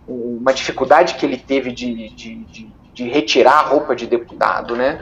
uma 0.07 0.53
dificuldade 0.53 1.15
que 1.15 1.25
ele 1.25 1.37
teve 1.37 1.71
de, 1.71 2.09
de, 2.09 2.35
de, 2.45 2.73
de 2.93 3.09
retirar 3.09 3.59
a 3.59 3.61
roupa 3.61 3.95
de 3.95 4.05
deputado, 4.05 4.75
né? 4.75 4.99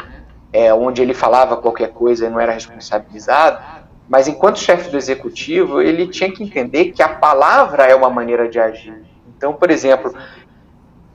É, 0.54 0.74
onde 0.74 1.02
ele 1.02 1.14
falava 1.14 1.56
qualquer 1.58 1.92
coisa 1.92 2.28
e 2.28 2.30
não 2.30 2.40
era 2.40 2.52
responsabilizado, 2.52 3.64
mas 4.08 4.28
enquanto 4.28 4.60
chefe 4.60 4.90
do 4.90 4.98
executivo, 4.98 5.82
ele 5.82 6.08
tinha 6.08 6.30
que 6.30 6.44
entender 6.44 6.92
que 6.92 7.02
a 7.02 7.08
palavra 7.08 7.86
é 7.86 7.96
uma 7.96 8.10
maneira 8.10 8.50
de 8.50 8.60
agir. 8.60 9.02
Então, 9.38 9.54
por 9.54 9.72
exemplo, 9.72 10.14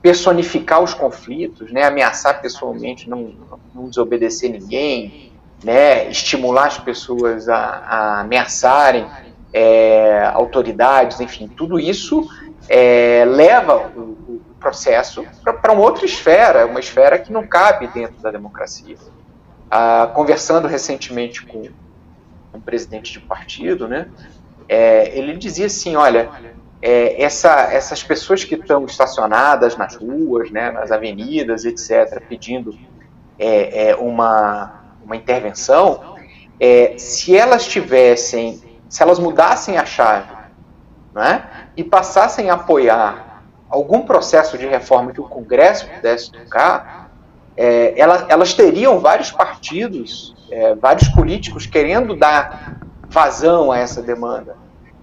personificar 0.01 0.81
os 0.81 0.93
conflitos, 0.93 1.71
né, 1.71 1.83
ameaçar 1.83 2.41
pessoalmente, 2.41 3.07
não, 3.09 3.35
não 3.75 3.87
desobedecer 3.87 4.49
ninguém, 4.49 5.31
né, 5.63 6.09
estimular 6.09 6.67
as 6.67 6.77
pessoas 6.77 7.47
a, 7.47 7.57
a 7.57 8.19
ameaçarem 8.21 9.05
é, 9.53 10.29
autoridades, 10.33 11.19
enfim, 11.19 11.47
tudo 11.47 11.79
isso 11.79 12.27
é, 12.67 13.25
leva 13.25 13.91
o, 13.95 14.01
o 14.27 14.41
processo 14.59 15.25
para 15.61 15.71
uma 15.71 15.83
outra 15.83 16.05
esfera, 16.05 16.65
uma 16.65 16.79
esfera 16.79 17.19
que 17.19 17.31
não 17.31 17.45
cabe 17.45 17.87
dentro 17.87 18.21
da 18.21 18.31
democracia. 18.31 18.97
Ah, 19.69 20.09
conversando 20.13 20.67
recentemente 20.67 21.45
com 21.45 21.69
um 22.53 22.61
presidente 22.61 23.11
de 23.11 23.19
partido, 23.19 23.87
né, 23.87 24.07
é, 24.69 25.17
ele 25.17 25.35
dizia 25.35 25.65
assim, 25.65 25.95
olha, 25.95 26.29
é, 26.81 27.21
essa, 27.21 27.73
essas 27.73 28.03
pessoas 28.03 28.43
que 28.43 28.55
estão 28.55 28.85
estacionadas 28.85 29.75
nas 29.77 29.95
ruas, 29.95 30.51
né, 30.51 30.71
nas 30.71 30.91
avenidas, 30.91 31.65
etc., 31.65 32.21
pedindo 32.27 32.77
é, 33.37 33.89
é, 33.89 33.95
uma, 33.95 34.83
uma 35.03 35.15
intervenção, 35.15 36.15
é, 36.59 36.95
se 36.97 37.35
elas 37.35 37.67
tivessem, 37.67 38.61
se 38.89 39.03
elas 39.03 39.19
mudassem 39.19 39.77
a 39.77 39.85
chave 39.85 40.33
né, 41.13 41.67
e 41.75 41.83
passassem 41.83 42.49
a 42.49 42.53
apoiar 42.53 43.43
algum 43.69 44.03
processo 44.03 44.57
de 44.57 44.65
reforma 44.65 45.11
que 45.11 45.19
o 45.19 45.27
Congresso 45.27 45.87
pudesse 45.87 46.31
tocar, 46.31 46.96
é, 47.57 47.99
elas, 47.99 48.25
elas, 48.29 48.53
teriam 48.53 48.99
vários 48.99 49.31
partidos, 49.31 50.35
é, 50.51 50.75
vários 50.75 51.07
políticos 51.09 51.65
querendo 51.65 52.15
dar 52.15 52.79
vazão 53.09 53.71
a 53.71 53.79
essa 53.79 54.01
demanda. 54.01 54.55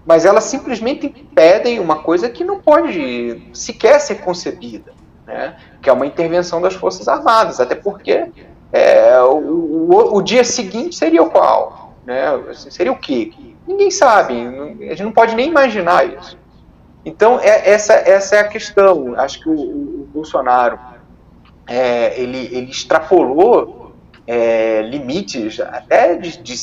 Mas 0.06 0.24
elas 0.24 0.44
simplesmente 0.44 1.06
impedem 1.06 1.80
uma 1.80 1.96
coisa 1.96 2.30
que 2.30 2.44
não 2.44 2.60
pode 2.60 3.42
sequer 3.52 3.98
ser 4.00 4.16
concebida, 4.16 4.92
né? 5.26 5.56
que 5.82 5.90
é 5.90 5.92
uma 5.92 6.06
intervenção 6.06 6.60
das 6.60 6.74
Forças 6.74 7.08
Armadas, 7.08 7.58
até 7.58 7.74
porque 7.74 8.26
é, 8.72 9.18
o, 9.22 9.38
o, 9.38 10.16
o, 10.16 10.22
dia 10.22 10.44
seguinte 10.44 10.94
seria 10.94 11.22
o 11.22 11.30
qual? 11.30 11.94
Né? 12.04 12.26
Assim, 12.50 12.70
seria 12.70 12.92
o 12.92 12.98
quê? 12.98 13.32
Ninguém 13.66 13.90
sabe, 13.90 14.34
a 14.36 14.90
gente 14.90 15.02
não 15.02 15.12
pode 15.12 15.34
nem 15.34 15.48
imaginar 15.48 16.06
isso. 16.06 16.38
Então, 17.04 17.40
é, 17.40 17.70
essa, 17.70 17.94
essa 17.94 18.36
é 18.36 18.40
a 18.40 18.48
questão. 18.48 19.14
Acho 19.16 19.40
que 19.40 19.48
o, 19.48 19.54
o 19.54 20.08
Bolsonaro 20.12 20.78
é, 21.66 22.20
ele, 22.20 22.48
ele 22.52 22.70
extrapolou 22.70 23.94
é, 24.26 24.82
limites 24.82 25.60
até 25.60 26.16
de, 26.16 26.38
de 26.38 26.54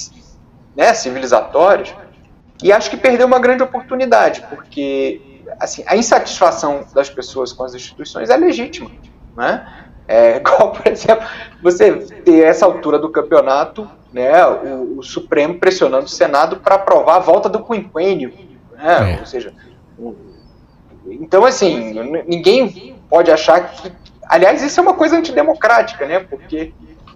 né, 0.75 0.93
civilizatórios 0.93 1.93
e 2.63 2.71
acho 2.71 2.89
que 2.89 2.97
perdeu 2.97 3.25
uma 3.25 3.39
grande 3.39 3.63
oportunidade, 3.63 4.43
porque 4.49 5.21
assim, 5.59 5.83
a 5.87 5.95
insatisfação 5.95 6.85
das 6.93 7.09
pessoas 7.09 7.51
com 7.51 7.63
as 7.63 7.73
instituições 7.73 8.29
é 8.29 8.37
legítima. 8.37 8.91
Né? 9.35 9.67
É, 10.07 10.37
igual, 10.41 10.71
por 10.71 10.87
exemplo, 10.87 11.25
você 11.61 11.91
ter 12.23 12.43
essa 12.43 12.65
altura 12.65 12.99
do 12.99 13.09
campeonato, 13.09 13.89
né, 14.13 14.45
o, 14.45 14.99
o 14.99 15.03
Supremo 15.03 15.57
pressionando 15.59 16.05
o 16.05 16.09
Senado 16.09 16.57
para 16.57 16.75
aprovar 16.75 17.15
a 17.15 17.19
volta 17.19 17.49
do 17.49 17.63
quinquênio. 17.63 18.33
Né? 18.73 19.15
É. 19.15 19.19
Ou 19.19 19.25
seja, 19.25 19.53
então, 21.05 21.45
assim, 21.45 21.93
ninguém 22.27 22.95
pode 23.09 23.31
achar 23.31 23.71
que. 23.71 23.91
Aliás, 24.31 24.63
isso 24.63 24.79
é 24.79 24.83
uma 24.83 24.93
coisa 24.93 25.17
antidemocrática, 25.17 26.05
né? 26.05 26.19
Porque 26.21 26.71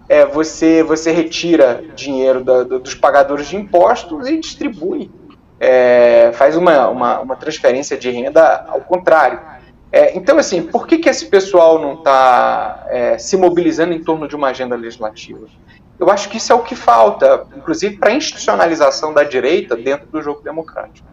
é, 0.10 0.26
você, 0.26 0.84
você 0.84 1.14
retira 1.14 1.82
dinheiro 1.96 2.44
da, 2.44 2.64
dos 2.64 2.94
pagadores 2.94 3.48
de 3.48 3.56
impostos 3.56 4.28
e 4.28 4.38
distribui. 4.38 5.10
É, 5.58 6.32
faz 6.34 6.58
uma, 6.58 6.90
uma, 6.90 7.20
uma, 7.22 7.36
transferência 7.38 7.98
de 7.98 8.12
renda 8.12 8.66
ao 8.68 8.82
contrário. 8.82 9.40
É, 9.94 10.18
então, 10.18 10.38
assim, 10.38 10.64
por 10.64 10.86
que, 10.86 10.98
que 10.98 11.08
esse 11.08 11.28
pessoal 11.28 11.80
não 11.80 11.94
está 11.94 12.86
é, 12.90 13.18
se 13.18 13.38
mobilizando 13.38 13.94
em 13.94 14.04
torno 14.04 14.28
de 14.28 14.36
uma 14.36 14.50
agenda 14.50 14.76
legislativa? 14.76 15.48
Eu 15.98 16.10
acho 16.10 16.28
que 16.28 16.36
isso 16.36 16.52
é 16.52 16.56
o 16.56 16.64
que 16.64 16.76
falta, 16.76 17.48
inclusive 17.56 17.96
para 17.96 18.10
a 18.10 18.14
institucionalização 18.14 19.14
da 19.14 19.24
direita 19.24 19.78
dentro 19.78 20.08
do 20.08 20.22
jogo 20.22 20.42
democrático. 20.42 21.08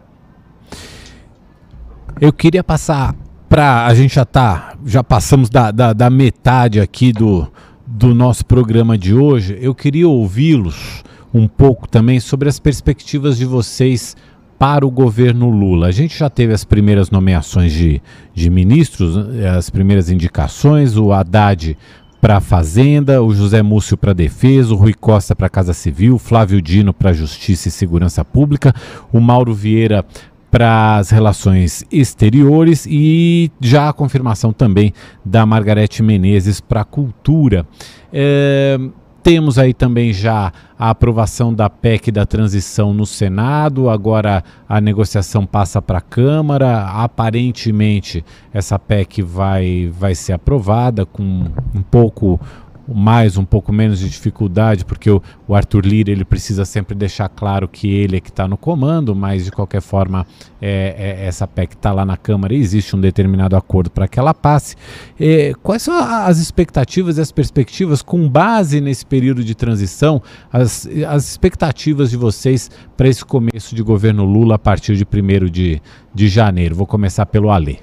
Eu 2.19 2.33
queria 2.33 2.61
passar 2.61 3.15
para. 3.53 3.85
A 3.85 3.93
gente 3.93 4.15
já 4.15 4.25
tá. 4.25 4.73
Já 4.83 5.03
passamos 5.03 5.47
da, 5.47 5.69
da, 5.69 5.93
da, 5.93 6.09
metade 6.09 6.79
aqui 6.79 7.13
do, 7.13 7.47
do 7.85 8.15
nosso 8.15 8.43
programa 8.43 8.97
de 8.97 9.13
hoje. 9.13 9.55
Eu 9.61 9.75
queria 9.75 10.09
ouvi-los 10.09 11.03
um 11.31 11.47
pouco 11.47 11.87
também 11.87 12.19
sobre 12.19 12.49
as 12.49 12.57
perspectivas 12.57 13.37
de 13.37 13.45
vocês 13.45 14.17
para 14.57 14.85
o 14.85 14.89
governo 14.89 15.51
Lula. 15.51 15.87
A 15.87 15.91
gente 15.91 16.17
já 16.17 16.31
teve 16.31 16.51
as 16.51 16.63
primeiras 16.63 17.11
nomeações 17.11 17.71
de, 17.71 18.01
de 18.33 18.49
ministros, 18.49 19.15
as 19.55 19.69
primeiras 19.69 20.09
indicações, 20.09 20.97
o 20.97 21.13
Haddad 21.13 21.77
para 22.19 22.37
a 22.37 22.41
Fazenda, 22.41 23.21
o 23.21 23.35
José 23.35 23.61
Múcio 23.61 23.97
para 23.97 24.11
a 24.11 24.15
Defesa, 24.15 24.73
o 24.73 24.77
Rui 24.77 24.93
Costa 24.93 25.35
para 25.35 25.47
a 25.47 25.49
Casa 25.49 25.73
Civil, 25.73 26.17
Flávio 26.17 26.61
Dino 26.61 26.93
para 26.93 27.09
a 27.09 27.13
Justiça 27.13 27.67
e 27.67 27.71
Segurança 27.71 28.23
Pública, 28.23 28.73
o 29.11 29.19
Mauro 29.19 29.53
Vieira 29.53 30.05
para 30.53 30.97
as 30.97 31.09
relações 31.09 31.83
exteriores 31.91 32.85
e 32.87 33.51
já 33.59 33.89
a 33.89 33.93
confirmação 33.93 34.53
também 34.53 34.93
da 35.25 35.47
Margarete 35.47 36.03
Menezes 36.03 36.61
para 36.61 36.81
a 36.81 36.85
cultura. 36.85 37.65
É, 38.13 38.77
temos 39.23 39.57
aí 39.57 39.73
também 39.73 40.13
já 40.13 40.53
a 40.77 40.91
aprovação 40.91 41.51
da 41.51 41.71
PEC 41.71 42.11
da 42.11 42.23
transição 42.23 42.93
no 42.93 43.03
Senado, 43.03 43.89
agora 43.89 44.43
a 44.69 44.79
negociação 44.79 45.43
passa 45.43 45.81
para 45.81 45.97
a 45.97 46.01
Câmara. 46.01 46.83
Aparentemente, 46.83 48.23
essa 48.53 48.77
PEC 48.77 49.23
vai, 49.23 49.91
vai 49.91 50.13
ser 50.13 50.33
aprovada 50.33 51.03
com 51.03 51.45
um 51.73 51.81
pouco 51.81 52.39
mais, 52.87 53.37
um 53.37 53.45
pouco 53.45 53.71
menos 53.71 53.99
de 53.99 54.09
dificuldade, 54.09 54.83
porque 54.83 55.09
o, 55.09 55.21
o 55.47 55.55
Arthur 55.55 55.85
Lira 55.85 56.11
ele 56.11 56.25
precisa 56.25 56.65
sempre 56.65 56.95
deixar 56.95 57.29
claro 57.29 57.67
que 57.67 57.87
ele 57.87 58.17
é 58.17 58.19
que 58.19 58.29
está 58.29 58.47
no 58.47 58.57
comando, 58.57 59.15
mas 59.15 59.45
de 59.45 59.51
qualquer 59.51 59.81
forma 59.81 60.25
é, 60.61 60.95
é, 60.97 61.25
essa 61.25 61.47
PEC 61.47 61.73
está 61.73 61.91
lá 61.91 62.05
na 62.05 62.17
Câmara 62.17 62.53
e 62.53 62.57
existe 62.57 62.95
um 62.95 62.99
determinado 62.99 63.55
acordo 63.55 63.89
para 63.89 64.07
que 64.07 64.19
ela 64.19 64.33
passe. 64.33 64.75
É, 65.19 65.53
quais 65.61 65.81
são 65.81 65.95
as 65.97 66.39
expectativas 66.39 67.17
e 67.17 67.21
as 67.21 67.31
perspectivas 67.31 68.01
com 68.01 68.27
base 68.27 68.81
nesse 68.81 69.05
período 69.05 69.43
de 69.43 69.55
transição, 69.55 70.21
as, 70.51 70.87
as 71.07 71.29
expectativas 71.29 72.09
de 72.09 72.17
vocês 72.17 72.69
para 72.97 73.07
esse 73.07 73.23
começo 73.23 73.75
de 73.75 73.83
governo 73.83 74.25
Lula 74.25 74.55
a 74.55 74.59
partir 74.59 74.95
de 74.95 75.03
1 75.05 75.49
de, 75.49 75.81
de 76.13 76.27
janeiro? 76.27 76.75
Vou 76.75 76.87
começar 76.87 77.25
pelo 77.25 77.49
Alê. 77.49 77.77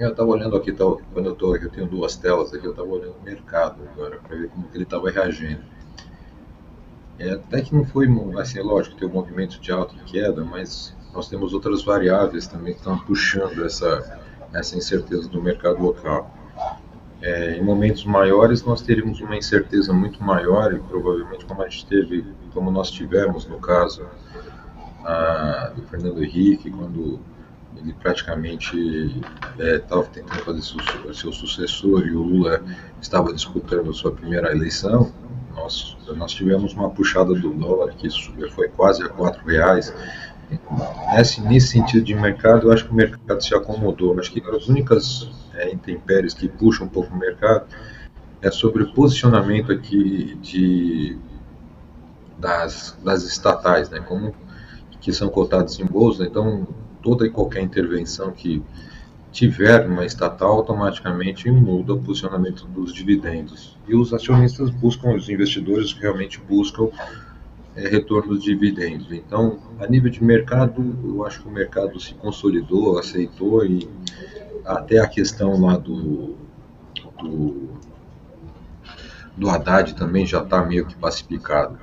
Eu 0.00 0.12
estava 0.12 0.30
olhando 0.30 0.56
aqui, 0.56 0.72
tava, 0.72 0.96
quando 1.12 1.26
eu 1.26 1.34
estou 1.34 1.52
aqui, 1.52 1.66
eu 1.66 1.70
tenho 1.70 1.86
duas 1.86 2.16
telas 2.16 2.54
aqui, 2.54 2.64
eu 2.64 2.70
estava 2.70 2.88
olhando 2.88 3.16
o 3.20 3.22
mercado 3.22 3.82
agora 3.92 4.18
para 4.26 4.34
ver 4.34 4.48
como 4.48 4.66
que 4.66 4.76
ele 4.78 4.84
estava 4.84 5.10
reagindo. 5.10 5.60
É, 7.18 7.32
até 7.32 7.60
que 7.60 7.74
não 7.74 7.84
foi, 7.84 8.08
assim, 8.40 8.62
lógico, 8.62 8.96
tem 8.96 9.06
um 9.06 9.12
movimento 9.12 9.60
de 9.60 9.70
alta 9.70 9.94
e 9.94 10.10
queda, 10.10 10.42
mas 10.42 10.96
nós 11.12 11.28
temos 11.28 11.52
outras 11.52 11.82
variáveis 11.82 12.46
também 12.46 12.72
que 12.72 12.78
estão 12.78 12.98
puxando 13.00 13.62
essa, 13.62 14.22
essa 14.54 14.74
incerteza 14.74 15.28
do 15.28 15.42
mercado 15.42 15.82
local. 15.82 16.34
É, 17.20 17.58
em 17.58 17.62
momentos 17.62 18.06
maiores 18.06 18.64
nós 18.64 18.80
teríamos 18.80 19.20
uma 19.20 19.36
incerteza 19.36 19.92
muito 19.92 20.24
maior 20.24 20.72
e 20.72 20.78
provavelmente 20.78 21.44
como 21.44 21.60
a 21.62 21.68
gente 21.68 21.84
teve, 21.84 22.24
como 22.54 22.70
nós 22.70 22.90
tivemos 22.90 23.44
no 23.46 23.58
caso 23.58 24.06
a, 25.04 25.72
do 25.76 25.82
Fernando 25.82 26.24
Henrique, 26.24 26.70
quando 26.70 27.20
ele 27.76 27.92
praticamente 27.94 29.22
estava 29.58 30.02
é, 30.02 30.08
tentando 30.08 30.44
fazer 30.44 30.62
seu, 30.62 31.14
seu 31.14 31.32
sucessor 31.32 32.06
e 32.06 32.10
o 32.10 32.22
Lula 32.22 32.62
estava 33.00 33.32
disputando 33.32 33.92
sua 33.94 34.12
primeira 34.12 34.52
eleição, 34.52 35.12
nós, 35.54 35.96
nós 36.16 36.32
tivemos 36.32 36.74
uma 36.74 36.90
puxada 36.90 37.34
do 37.34 37.52
dólar 37.52 37.94
que 37.94 38.08
foi 38.50 38.68
quase 38.68 39.02
a 39.02 39.08
quatro 39.08 39.44
reais. 39.46 39.92
Nesse, 41.14 41.40
nesse 41.42 41.68
sentido 41.68 42.04
de 42.04 42.14
mercado, 42.14 42.68
eu 42.68 42.72
acho 42.72 42.84
que 42.84 42.90
o 42.90 42.94
mercado 42.94 43.42
se 43.42 43.54
acomodou. 43.54 44.14
Eu 44.14 44.20
acho 44.20 44.32
que 44.32 44.42
as 44.48 44.68
únicas 44.68 45.30
é, 45.54 45.72
intempéries 45.72 46.34
que 46.34 46.48
puxam 46.48 46.86
um 46.86 46.88
pouco 46.88 47.14
o 47.14 47.18
mercado 47.18 47.66
é 48.42 48.50
sobre 48.50 48.82
o 48.82 48.92
posicionamento 48.92 49.70
aqui 49.70 50.36
de, 50.40 51.18
das, 52.38 52.98
das 53.04 53.22
estatais, 53.22 53.90
né, 53.90 54.00
como 54.00 54.34
que 55.00 55.12
são 55.12 55.28
cotadas 55.28 55.78
em 55.78 55.84
bolsa. 55.84 56.24
Então, 56.24 56.66
toda 57.02 57.26
e 57.26 57.30
qualquer 57.30 57.62
intervenção 57.62 58.30
que 58.30 58.62
tiver 59.32 59.88
numa 59.88 60.04
estatal, 60.04 60.52
automaticamente 60.52 61.50
muda 61.50 61.94
o 61.94 62.00
posicionamento 62.00 62.66
dos 62.66 62.92
dividendos. 62.92 63.76
E 63.86 63.94
os 63.94 64.12
acionistas 64.12 64.70
buscam, 64.70 65.14
os 65.14 65.28
investidores 65.28 65.92
realmente 65.92 66.40
buscam 66.40 66.88
é, 67.76 67.88
retorno 67.88 68.38
de 68.38 68.46
dividendos. 68.46 69.12
Então, 69.12 69.58
a 69.78 69.86
nível 69.86 70.10
de 70.10 70.22
mercado, 70.22 70.96
eu 71.04 71.24
acho 71.24 71.42
que 71.42 71.48
o 71.48 71.52
mercado 71.52 71.98
se 72.00 72.14
consolidou, 72.14 72.98
aceitou 72.98 73.64
e 73.64 73.88
até 74.64 74.98
a 74.98 75.06
questão 75.06 75.60
lá 75.60 75.76
do, 75.76 76.36
do, 77.22 77.68
do 79.36 79.48
Haddad 79.48 79.94
também 79.94 80.26
já 80.26 80.42
está 80.42 80.64
meio 80.64 80.86
que 80.86 80.94
pacificado. 80.96 81.78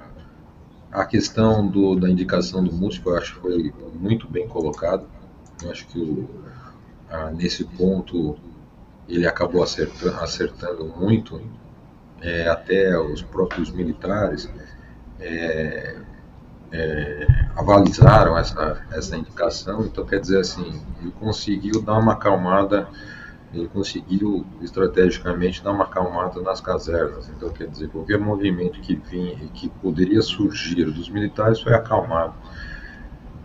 A 0.97 1.05
questão 1.05 1.67
do, 1.67 1.95
da 1.95 2.09
indicação 2.09 2.63
do 2.63 2.73
músico, 2.73 3.11
eu 3.11 3.17
acho 3.17 3.35
que 3.35 3.41
foi 3.41 3.73
muito 3.93 4.27
bem 4.27 4.47
colocado. 4.47 5.05
Eu 5.61 5.69
acho 5.69 5.85
que 5.85 5.99
o, 5.99 6.27
a, 7.07 7.29
nesse 7.29 7.63
ponto 7.65 8.35
ele 9.07 9.27
acabou 9.27 9.61
acertando, 9.61 10.17
acertando 10.19 10.85
muito, 10.85 11.39
é, 12.19 12.47
até 12.47 12.99
os 12.99 13.21
próprios 13.21 13.69
militares 13.69 14.49
é, 15.19 15.97
é, 16.71 17.27
avalizaram 17.55 18.35
essa, 18.35 18.83
essa 18.91 19.15
indicação, 19.15 19.85
então 19.85 20.03
quer 20.03 20.19
dizer 20.19 20.39
assim, 20.39 20.81
ele 20.99 21.11
conseguiu 21.11 21.79
dar 21.79 21.99
uma 21.99 22.13
acalmada, 22.13 22.87
ele 23.57 23.67
conseguiu 23.67 24.45
estrategicamente 24.61 25.63
dar 25.63 25.71
uma 25.71 25.85
acalmada 25.85 26.41
nas 26.41 26.61
casernas, 26.61 27.29
então 27.29 27.49
quer 27.49 27.67
dizer, 27.67 27.89
qualquer 27.89 28.19
movimento 28.19 28.79
que 28.79 28.95
vinha, 28.95 29.35
que 29.53 29.69
poderia 29.69 30.21
surgir 30.21 30.85
dos 30.85 31.09
militares 31.09 31.59
foi 31.59 31.73
acalmado. 31.73 32.33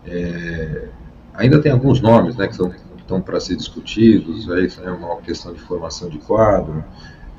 É, 0.05 0.89
ainda 1.35 1.61
tem 1.61 1.73
alguns 1.73 2.01
nomes 2.01 2.37
né, 2.37 2.49
que 2.49 2.57
são, 2.57 2.73
estão 2.97 3.21
para 3.21 3.41
ser 3.41 3.57
discutidos, 3.57 4.51
aí 4.51 4.69
é 4.85 4.91
uma 4.91 5.17
questão 5.21 5.53
de 5.53 5.61
formação 5.61 6.09
de 6.09 6.19
quadro, 6.19 6.85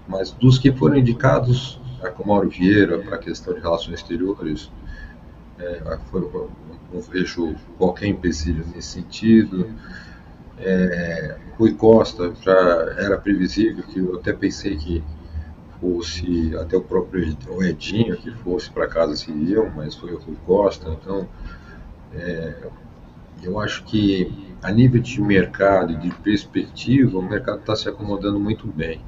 mas 0.08 0.32
dos 0.32 0.58
que 0.58 0.72
foram 0.72 0.98
indicados, 0.98 1.80
a 2.02 2.28
Mauro 2.28 2.50
Vieira 2.50 3.00
para 3.00 3.16
a 3.16 3.20
questão 3.20 3.54
de 3.54 3.62
relações 3.62 4.00
exteriores, 4.00 4.70
é, 5.58 5.98
foi, 6.12 6.22
não 6.92 7.02
vejo 7.02 7.56
qualquer 7.78 8.08
empecilho 8.08 8.66
nesse 8.74 8.90
sentido. 8.90 9.70
É, 9.70 10.13
Rui 11.58 11.74
Costa 11.74 12.34
já 12.42 12.52
era 12.98 13.18
previsível, 13.18 13.84
que 13.84 14.00
eu 14.00 14.16
até 14.16 14.34
pensei 14.34 14.76
que 14.76 15.04
fosse 15.80 16.56
até 16.56 16.78
o 16.78 16.82
próprio 16.82 17.38
Edinho 17.62 18.16
que 18.18 18.32
fosse 18.32 18.70
para 18.70 18.88
casa 18.88 19.16
civil, 19.16 19.70
mas 19.76 19.96
foi 19.96 20.14
o 20.14 20.18
Rui 20.18 20.38
Costa. 20.46 20.90
Então, 20.90 21.28
é, 22.14 22.68
eu 23.44 23.60
acho 23.60 23.84
que 23.84 24.54
a 24.62 24.72
nível 24.72 25.02
de 25.02 25.22
mercado 25.22 25.92
e 25.92 25.98
de 25.98 26.10
perspectiva, 26.16 27.20
o 27.20 27.22
mercado 27.22 27.60
está 27.60 27.76
se 27.76 27.90
acomodando 27.90 28.40
muito 28.40 28.66
bem. 28.66 29.02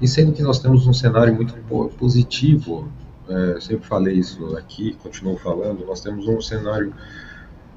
E 0.00 0.08
sendo 0.08 0.32
que 0.32 0.42
nós 0.42 0.58
temos 0.58 0.86
um 0.86 0.92
cenário 0.92 1.34
muito 1.34 1.54
positivo, 1.98 2.88
é, 3.28 3.60
sempre 3.60 3.86
falei 3.86 4.14
isso 4.14 4.56
aqui, 4.56 4.96
continuo 5.02 5.36
falando, 5.36 5.84
nós 5.84 6.00
temos 6.00 6.26
um 6.26 6.40
cenário 6.40 6.94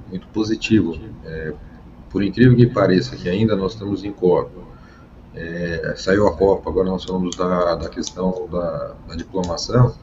muito 0.09 0.27
positivo. 0.27 0.97
É, 1.25 1.53
por 2.09 2.23
incrível 2.23 2.55
que 2.55 2.67
pareça, 2.67 3.15
que 3.15 3.29
ainda 3.29 3.55
nós 3.55 3.73
estamos 3.73 4.03
em 4.03 4.11
Copa, 4.11 4.69
é, 5.35 5.93
saiu 5.95 6.27
a 6.27 6.35
Copa, 6.35 6.69
agora 6.69 6.89
nós 6.89 7.03
falamos 7.03 7.35
da, 7.35 7.75
da 7.75 7.89
questão 7.89 8.47
da, 8.51 8.95
da, 9.07 9.15
diplomação, 9.15 9.95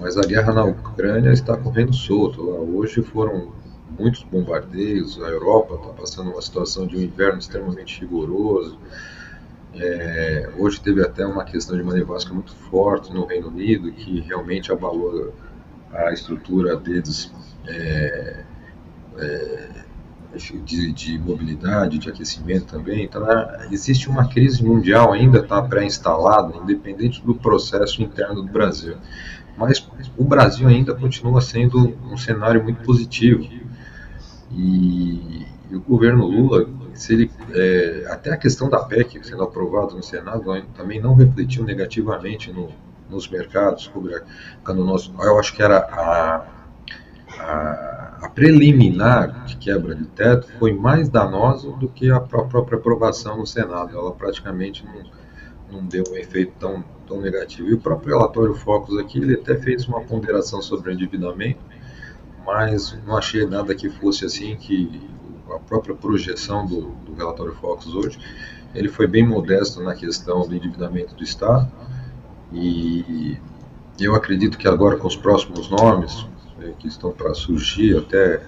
mas 0.00 0.16
a 0.16 0.22
guerra 0.22 0.52
na 0.52 0.64
Ucrânia 0.64 1.30
está 1.30 1.56
correndo 1.56 1.92
solto. 1.92 2.42
Hoje 2.42 3.02
foram 3.02 3.52
muitos 3.98 4.22
bombardeios, 4.22 5.20
a 5.22 5.28
Europa 5.28 5.74
está 5.74 5.88
passando 5.88 6.30
uma 6.30 6.40
situação 6.40 6.86
de 6.86 6.96
um 6.96 7.00
inverno 7.00 7.38
extremamente 7.38 8.00
rigoroso. 8.00 8.78
É, 9.74 10.50
hoje 10.56 10.80
teve 10.80 11.02
até 11.02 11.26
uma 11.26 11.44
questão 11.44 11.76
de 11.76 11.82
nevasca 11.84 12.32
muito 12.32 12.54
forte 12.54 13.12
no 13.12 13.26
Reino 13.26 13.48
Unido, 13.48 13.92
que 13.92 14.20
realmente 14.20 14.72
abalou 14.72 15.32
a 15.92 16.12
estrutura 16.12 16.76
deles 16.76 17.30
é, 17.66 18.44
é, 19.18 19.68
de, 20.36 20.92
de, 20.92 21.18
mobilidade, 21.18 21.98
de 21.98 22.10
aquecimento 22.10 22.66
também. 22.66 23.04
Então, 23.04 23.26
existe 23.70 24.08
uma 24.08 24.28
crise 24.28 24.62
mundial 24.62 25.12
ainda 25.12 25.38
está 25.38 25.62
pré-instalada, 25.62 26.56
independente 26.56 27.24
do 27.24 27.34
processo 27.34 28.02
interno 28.02 28.42
do 28.42 28.52
Brasil. 28.52 28.96
Mas 29.56 29.86
o 30.16 30.24
Brasil 30.24 30.68
ainda 30.68 30.94
continua 30.94 31.40
sendo 31.40 31.96
um 32.04 32.16
cenário 32.16 32.62
muito 32.62 32.82
positivo. 32.82 33.42
E, 34.52 35.46
e 35.70 35.76
o 35.76 35.80
governo 35.80 36.26
Lula, 36.26 36.68
se 36.94 37.14
ele, 37.14 37.30
é, 37.52 38.06
até 38.10 38.32
a 38.32 38.36
questão 38.36 38.68
da 38.68 38.80
PEC 38.80 39.26
sendo 39.26 39.42
aprovada 39.42 39.94
no 39.94 40.02
Senado 40.02 40.44
também 40.76 41.00
não 41.00 41.14
refletiu 41.14 41.64
negativamente 41.64 42.52
no, 42.52 42.70
nos 43.10 43.28
mercados, 43.28 43.90
quando 44.62 44.84
nós, 44.84 45.10
eu 45.18 45.38
acho 45.38 45.54
que 45.54 45.62
era 45.62 45.78
a, 45.78 46.57
a, 47.38 48.30
preliminar 48.34 49.44
de 49.46 49.56
quebra 49.56 49.94
de 49.94 50.04
teto 50.06 50.48
foi 50.58 50.72
mais 50.72 51.08
danosa 51.08 51.70
do 51.72 51.88
que 51.88 52.10
a 52.10 52.20
própria 52.20 52.78
aprovação 52.78 53.38
no 53.38 53.46
Senado. 53.46 53.96
Ela 53.96 54.12
praticamente 54.12 54.84
não, 54.86 55.80
não 55.80 55.86
deu 55.86 56.04
um 56.10 56.16
efeito 56.16 56.52
tão, 56.58 56.84
tão 57.06 57.20
negativo. 57.20 57.68
E 57.68 57.74
o 57.74 57.78
próprio 57.78 58.16
relatório 58.16 58.54
Focus 58.54 58.96
aqui, 58.98 59.18
ele 59.18 59.34
até 59.34 59.56
fez 59.56 59.86
uma 59.86 60.00
ponderação 60.02 60.62
sobre 60.62 60.90
o 60.90 60.92
endividamento, 60.92 61.60
mas 62.46 62.96
não 63.06 63.16
achei 63.16 63.44
nada 63.46 63.74
que 63.74 63.88
fosse 63.90 64.24
assim 64.24 64.56
que 64.56 65.00
a 65.50 65.58
própria 65.58 65.94
projeção 65.94 66.66
do, 66.66 66.92
do 67.06 67.14
relatório 67.14 67.54
Focus 67.54 67.94
hoje, 67.94 68.18
ele 68.74 68.88
foi 68.88 69.06
bem 69.06 69.26
modesto 69.26 69.82
na 69.82 69.94
questão 69.94 70.46
do 70.46 70.54
endividamento 70.54 71.14
do 71.14 71.24
Estado 71.24 71.70
e 72.52 73.36
eu 73.98 74.14
acredito 74.14 74.56
que 74.56 74.68
agora 74.68 74.96
com 74.96 75.08
os 75.08 75.16
próximos 75.16 75.68
nomes 75.70 76.26
que 76.78 76.88
estão 76.88 77.12
para 77.12 77.34
surgir, 77.34 77.96
até 77.96 78.42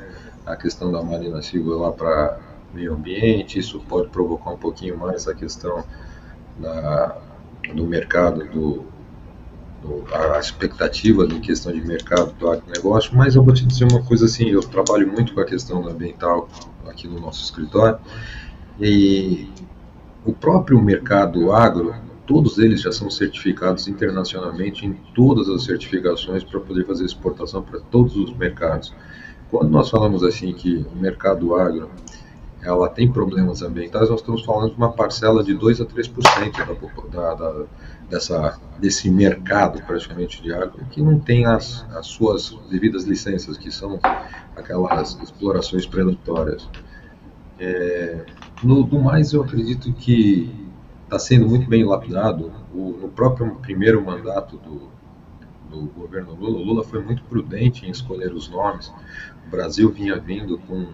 a 0.47 0.57
questão 0.57 0.91
da 0.91 1.03
Marina 1.03 1.43
Silva 1.43 1.77
lá 1.77 1.93
para 1.93 2.39
meio 2.73 2.95
ambiente, 2.95 3.59
isso 3.59 3.81
pode 3.81 4.09
provocar 4.09 4.51
um 4.51 4.57
pouquinho 4.57 4.97
mais 4.97 5.27
a 5.27 5.35
questão 5.35 5.85
da, 6.59 7.17
do 7.75 7.87
mercado 7.87 8.45
do, 8.49 8.87
a 10.13 10.39
expectativa 10.39 11.25
em 11.25 11.41
questão 11.41 11.73
de 11.73 11.81
mercado 11.81 12.33
do 12.33 12.51
agronegócio, 12.51 13.17
mas 13.17 13.35
eu 13.35 13.43
vou 13.43 13.55
te 13.55 13.65
dizer 13.65 13.85
uma 13.91 14.03
coisa 14.03 14.27
assim, 14.27 14.51
eu 14.51 14.61
trabalho 14.61 15.11
muito 15.11 15.35
com 15.35 15.41
a 15.41 15.45
questão 15.45 15.87
ambiental 15.87 16.49
aqui 16.87 17.09
no 17.09 17.19
nosso 17.19 17.43
escritório, 17.43 17.99
e 18.79 19.49
o 20.25 20.33
próprio 20.33 20.81
mercado 20.81 21.53
agro, 21.53 21.95
todos 22.31 22.59
eles 22.59 22.81
já 22.81 22.93
são 22.93 23.11
certificados 23.11 23.89
internacionalmente 23.89 24.87
em 24.87 24.93
todas 25.13 25.49
as 25.49 25.65
certificações 25.65 26.45
para 26.45 26.61
poder 26.61 26.87
fazer 26.87 27.05
exportação 27.05 27.61
para 27.61 27.81
todos 27.81 28.15
os 28.15 28.33
mercados. 28.37 28.95
Quando 29.51 29.69
nós 29.69 29.91
falamos 29.91 30.23
assim 30.23 30.53
que 30.53 30.87
o 30.95 30.97
mercado 30.97 31.57
agro 31.57 31.91
ela 32.63 32.89
tem 32.89 33.11
problemas 33.11 33.63
ambientais, 33.63 34.09
nós 34.09 34.21
estamos 34.21 34.45
falando 34.45 34.71
de 34.71 34.77
uma 34.77 34.93
parcela 34.93 35.43
de 35.43 35.55
2 35.55 35.81
a 35.81 35.85
3% 35.85 37.11
da, 37.11 37.35
da, 37.35 37.65
dessa, 38.09 38.61
desse 38.79 39.11
mercado 39.11 39.83
praticamente 39.83 40.41
de 40.41 40.55
água 40.55 40.85
que 40.89 41.03
não 41.03 41.19
tem 41.19 41.47
as, 41.47 41.85
as 41.97 42.07
suas 42.07 42.57
devidas 42.71 43.03
licenças, 43.03 43.59
que 43.59 43.73
são 43.73 43.99
aquelas 44.55 45.19
explorações 45.21 45.85
predatórias. 45.85 46.69
É, 47.59 48.25
no, 48.63 48.87
no 48.87 49.03
mais, 49.03 49.33
eu 49.33 49.43
acredito 49.43 49.93
que 49.95 50.60
está 51.11 51.19
sendo 51.19 51.49
muito 51.49 51.69
bem 51.69 51.85
lapidado. 51.85 52.53
O, 52.73 52.97
no 53.01 53.09
próprio 53.09 53.57
primeiro 53.57 54.01
mandato 54.01 54.57
do, 54.59 54.89
do 55.69 55.87
governo 55.91 56.35
Lula, 56.35 56.59
o 56.59 56.63
Lula 56.63 56.85
foi 56.85 57.03
muito 57.03 57.25
prudente 57.25 57.85
em 57.85 57.91
escolher 57.91 58.33
os 58.33 58.49
nomes. 58.49 58.93
O 59.45 59.51
Brasil 59.51 59.91
vinha 59.91 60.17
vindo 60.17 60.57
com 60.59 60.87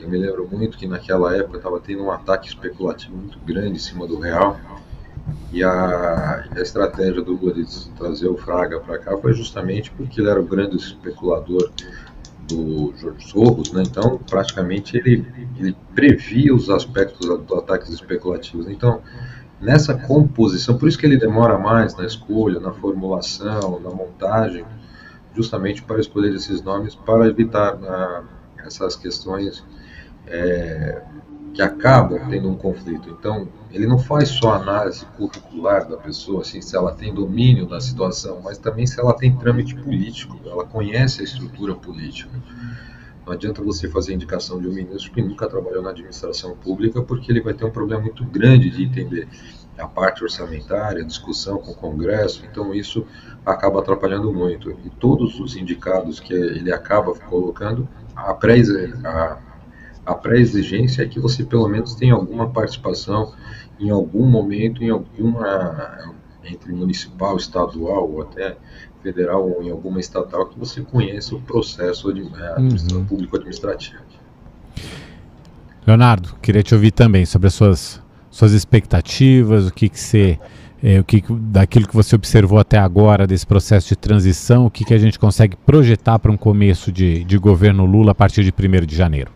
eu 0.00 0.08
me 0.08 0.16
lembro 0.16 0.48
muito 0.50 0.78
que 0.78 0.86
naquela 0.86 1.36
época 1.36 1.58
estava 1.58 1.78
tendo 1.78 2.02
um 2.02 2.10
ataque 2.10 2.48
especulativo 2.48 3.14
muito 3.14 3.38
grande 3.40 3.72
em 3.72 3.78
cima 3.78 4.06
do 4.06 4.18
real. 4.18 4.58
E 5.52 5.62
a, 5.62 6.46
a 6.50 6.60
estratégia 6.62 7.20
do 7.20 7.34
Lula 7.34 7.52
de 7.52 7.90
trazer 7.90 8.26
o 8.26 8.38
Fraga 8.38 8.80
para 8.80 8.98
cá 8.98 9.16
foi 9.18 9.34
justamente 9.34 9.90
porque 9.90 10.18
ele 10.18 10.30
era 10.30 10.40
o 10.40 10.46
grande 10.46 10.76
especulador 10.76 11.70
do 12.48 12.94
Jorge 12.96 13.28
Soros, 13.28 13.72
né? 13.72 13.82
então 13.86 14.18
praticamente 14.18 14.96
ele, 14.96 15.26
ele 15.56 15.76
previa 15.94 16.54
os 16.54 16.70
aspectos 16.70 17.26
dos 17.26 17.58
ataques 17.58 17.90
especulativos. 17.90 18.68
Então, 18.68 19.02
nessa 19.60 19.94
composição, 19.94 20.78
por 20.78 20.88
isso 20.88 20.98
que 20.98 21.06
ele 21.06 21.16
demora 21.16 21.58
mais 21.58 21.96
na 21.96 22.04
escolha, 22.04 22.60
na 22.60 22.72
formulação, 22.72 23.80
na 23.80 23.90
montagem, 23.90 24.64
justamente 25.34 25.82
para 25.82 26.00
escolher 26.00 26.34
esses 26.34 26.62
nomes, 26.62 26.94
para 26.94 27.26
evitar 27.26 27.76
na, 27.78 28.24
essas 28.64 28.96
questões 28.96 29.64
é, 30.26 31.02
que 31.52 31.62
acabam 31.62 32.28
tendo 32.28 32.50
um 32.50 32.54
conflito. 32.54 33.08
Então, 33.18 33.48
ele 33.76 33.86
não 33.86 33.98
faz 33.98 34.30
só 34.30 34.54
análise 34.54 35.04
curricular 35.18 35.86
da 35.86 35.98
pessoa, 35.98 36.40
assim, 36.40 36.62
se 36.62 36.74
ela 36.74 36.92
tem 36.92 37.12
domínio 37.12 37.66
da 37.66 37.78
situação, 37.78 38.40
mas 38.42 38.56
também 38.56 38.86
se 38.86 38.98
ela 38.98 39.12
tem 39.12 39.36
trâmite 39.36 39.74
político, 39.74 40.40
ela 40.46 40.64
conhece 40.64 41.20
a 41.20 41.24
estrutura 41.24 41.74
política. 41.74 42.30
Não 43.26 43.34
adianta 43.34 43.62
você 43.62 43.86
fazer 43.88 44.14
indicação 44.14 44.58
de 44.58 44.66
um 44.66 44.72
ministro 44.72 45.12
que 45.12 45.20
nunca 45.20 45.46
trabalhou 45.46 45.82
na 45.82 45.90
administração 45.90 46.56
pública, 46.56 47.02
porque 47.02 47.30
ele 47.30 47.42
vai 47.42 47.52
ter 47.52 47.66
um 47.66 47.70
problema 47.70 48.02
muito 48.02 48.24
grande 48.24 48.70
de 48.70 48.82
entender 48.82 49.28
a 49.76 49.86
parte 49.86 50.24
orçamentária, 50.24 51.02
a 51.02 51.06
discussão 51.06 51.58
com 51.58 51.72
o 51.72 51.74
Congresso, 51.74 52.46
então 52.50 52.72
isso 52.72 53.06
acaba 53.44 53.80
atrapalhando 53.80 54.32
muito. 54.32 54.70
E 54.70 54.88
todos 54.88 55.38
os 55.38 55.54
indicados 55.54 56.18
que 56.18 56.32
ele 56.32 56.72
acaba 56.72 57.14
colocando 57.14 57.86
a 58.14 58.32
pré-exigência 58.32 59.02
a, 60.06 60.14
pré 60.14 60.40
é 60.40 61.08
que 61.08 61.20
você 61.20 61.44
pelo 61.44 61.68
menos 61.68 61.94
tenha 61.94 62.14
alguma 62.14 62.48
participação 62.48 63.34
em 63.78 63.90
algum 63.90 64.26
momento, 64.26 64.82
em 64.82 64.90
alguma 64.90 66.14
entre 66.44 66.72
municipal, 66.72 67.36
estadual 67.36 68.08
ou 68.10 68.22
até 68.22 68.56
federal 69.02 69.48
ou 69.48 69.62
em 69.62 69.70
alguma 69.70 70.00
estatal 70.00 70.46
que 70.46 70.58
você 70.58 70.80
conheça 70.80 71.34
o 71.34 71.40
processo 71.40 72.12
de 72.12 72.22
é, 72.22 72.56
uhum. 72.58 73.04
público 73.04 73.36
administrativo. 73.36 74.02
Leonardo, 75.86 76.36
queria 76.42 76.62
te 76.62 76.74
ouvir 76.74 76.90
também 76.90 77.24
sobre 77.26 77.48
as 77.48 77.54
suas 77.54 78.02
suas 78.30 78.52
expectativas, 78.52 79.66
o 79.66 79.72
que, 79.72 79.88
que 79.88 79.98
você 79.98 80.38
é, 80.82 81.00
o 81.00 81.04
que, 81.04 81.24
daquilo 81.30 81.88
que 81.88 81.94
você 81.94 82.14
observou 82.14 82.58
até 82.58 82.78
agora 82.78 83.26
desse 83.26 83.46
processo 83.46 83.88
de 83.88 83.96
transição, 83.96 84.66
o 84.66 84.70
que, 84.70 84.84
que 84.84 84.92
a 84.92 84.98
gente 84.98 85.18
consegue 85.18 85.56
projetar 85.56 86.18
para 86.18 86.30
um 86.30 86.36
começo 86.36 86.92
de, 86.92 87.24
de 87.24 87.38
governo 87.38 87.86
Lula 87.86 88.12
a 88.12 88.14
partir 88.14 88.44
de 88.44 88.52
1 88.52 88.84
de 88.84 88.94
janeiro? 88.94 89.30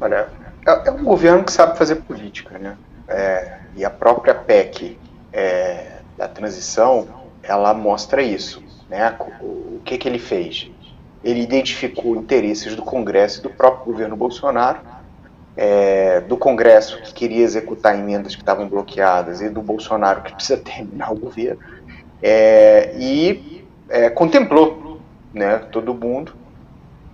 Olha, 0.00 0.28
é, 0.66 0.88
é, 0.88 0.90
um 0.90 1.04
governo 1.04 1.44
que 1.44 1.52
sabe 1.52 1.76
fazer 1.76 1.96
política, 1.96 2.58
né? 2.58 2.76
É, 3.08 3.58
e 3.76 3.84
a 3.84 3.90
própria 3.90 4.34
PEC 4.34 4.98
é, 5.32 5.98
da 6.16 6.28
transição, 6.28 7.06
ela 7.42 7.74
mostra 7.74 8.22
isso, 8.22 8.62
né? 8.88 9.16
O, 9.40 9.80
que, 9.84 9.98
que 9.98 10.08
ele 10.08 10.18
fez? 10.18 10.70
Ele 11.22 11.40
identificou 11.40 12.16
interesses 12.16 12.74
do 12.74 12.82
Congresso 12.82 13.40
e 13.40 13.42
do 13.42 13.50
próprio 13.50 13.92
governo 13.92 14.16
Bolsonaro 14.16 14.80
é, 15.56 16.20
do 16.20 16.36
Congresso 16.36 17.00
que 17.02 17.12
queria 17.12 17.44
executar 17.44 17.98
emendas 17.98 18.34
que 18.34 18.42
estavam 18.42 18.68
bloqueadas 18.68 19.40
e 19.40 19.48
do 19.48 19.62
Bolsonaro 19.62 20.22
que 20.22 20.34
precisa 20.34 20.56
terminar 20.62 21.12
o 21.12 21.16
governo 21.16 21.60
é, 22.22 22.94
e 22.98 23.64
é, 23.88 24.10
contemplou 24.10 25.00
né, 25.32 25.58
todo 25.70 25.94
mundo 25.94 26.34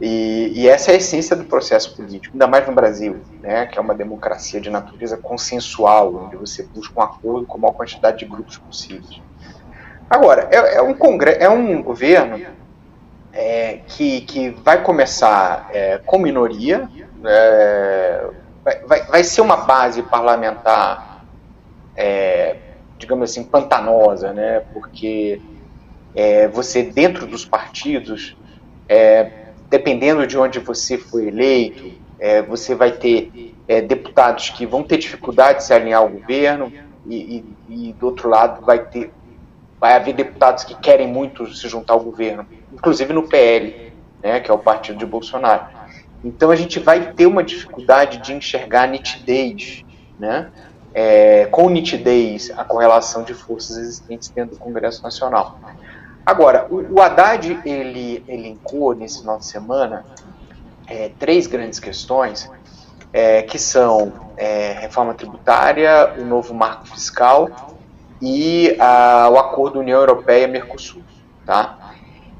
e, 0.01 0.53
e, 0.55 0.69
essa 0.69 0.91
é 0.91 0.95
a 0.95 0.97
essência 0.97 1.37
do 1.37 1.45
processo 1.45 1.95
político, 1.95 2.35
ainda 2.35 2.47
mais 2.47 2.67
no 2.67 2.73
Brasil, 2.73 3.21
né, 3.41 3.67
que 3.67 3.79
é 3.79 3.83
uma 3.83 3.95
democracia 3.95 4.61
de 4.61 4.71
natureza 4.71 5.19
consensual, 5.19 6.25
onde 6.25 6.37
você 6.37 6.63
busca 6.63 6.99
um 6.99 7.03
acordo 7.03 7.47
com 7.47 7.59
a 7.59 7.61
maior 7.61 7.73
quantidade 7.75 8.19
de 8.19 8.25
grupos 8.25 8.57
possíveis. 8.57 9.21
Agora, 10.09 10.49
é, 10.51 10.77
é 10.77 10.83
um, 10.83 10.97
é 11.39 11.49
um 11.49 11.83
governo 11.83 12.41
é, 13.33 13.81
que, 13.87 14.23
que 14.23 14.51
vai 14.51 14.83
começar 14.83 15.69
é, 15.73 15.99
com 15.99 16.19
minoria, 16.19 16.89
é, 17.25 18.27
vai, 18.87 19.05
vai 19.05 19.25
ser 19.25 19.41
uma 19.41 19.59
base 19.59 20.03
parlamentar, 20.03 21.25
é, 21.95 22.57
digamos 22.99 23.31
assim, 23.31 23.45
pantanosa, 23.45 24.33
né? 24.33 24.63
Porque 24.73 25.41
é, 26.15 26.49
você, 26.49 26.83
dentro 26.83 27.27
dos 27.27 27.45
partidos, 27.45 28.37
é, 28.89 29.40
dependendo 29.71 30.27
de 30.27 30.37
onde 30.37 30.59
você 30.59 30.99
foi 30.99 31.29
eleito, 31.29 31.93
é, 32.19 32.43
você 32.43 32.75
vai 32.75 32.93
ter 32.93 33.55
é, 33.67 33.81
deputados 33.81 34.51
que 34.51 34.67
vão 34.67 34.83
ter 34.83 34.99
dificuldade 34.99 35.59
de 35.59 35.65
se 35.65 35.73
alinhar 35.73 36.01
ao 36.01 36.09
governo, 36.09 36.71
e, 37.07 37.45
e, 37.69 37.89
e 37.89 37.93
do 37.95 38.07
outro 38.07 38.29
lado 38.29 38.65
vai 38.65 38.79
ter 38.79 39.11
vai 39.81 39.95
haver 39.95 40.13
deputados 40.13 40.63
que 40.63 40.75
querem 40.75 41.09
muito 41.09 41.47
se 41.55 41.67
juntar 41.67 41.95
ao 41.95 42.01
governo, 42.01 42.47
inclusive 42.71 43.15
no 43.15 43.23
PL, 43.23 43.91
né, 44.23 44.39
que 44.39 44.51
é 44.51 44.55
o 44.55 44.59
partido 44.59 44.99
de 44.99 45.07
Bolsonaro. 45.07 45.65
Então 46.23 46.51
a 46.51 46.57
gente 46.57 46.79
vai 46.79 47.15
ter 47.15 47.25
uma 47.25 47.43
dificuldade 47.43 48.19
de 48.19 48.35
enxergar 48.35 48.87
nitidez, 48.87 49.83
né? 50.19 50.51
É, 50.93 51.47
com 51.47 51.71
nitidez 51.71 52.51
a 52.57 52.65
correlação 52.65 53.23
de 53.23 53.33
forças 53.33 53.79
existentes 53.79 54.29
dentro 54.29 54.57
do 54.57 54.61
Congresso 54.61 55.03
Nacional. 55.03 55.59
Agora, 56.25 56.67
o, 56.71 56.99
o 56.99 57.01
Haddad 57.01 57.61
ele 57.65 58.25
elencou 58.29 58.95
nesse 58.95 59.21
final 59.21 59.39
de 59.39 59.47
semana 59.47 60.05
é, 60.87 61.11
três 61.19 61.47
grandes 61.47 61.79
questões 61.79 62.51
é, 63.13 63.43
que 63.43 63.59
são 63.59 64.13
é, 64.37 64.73
reforma 64.81 65.15
tributária, 65.15 66.15
o 66.19 66.25
novo 66.25 66.55
marco 66.55 66.87
fiscal 66.89 67.77
e 68.21 68.77
a, 68.79 69.29
o 69.31 69.39
acordo 69.39 69.81
União 69.81 69.99
Europeia-Mercosul. 70.01 71.03
Tá? 71.45 71.95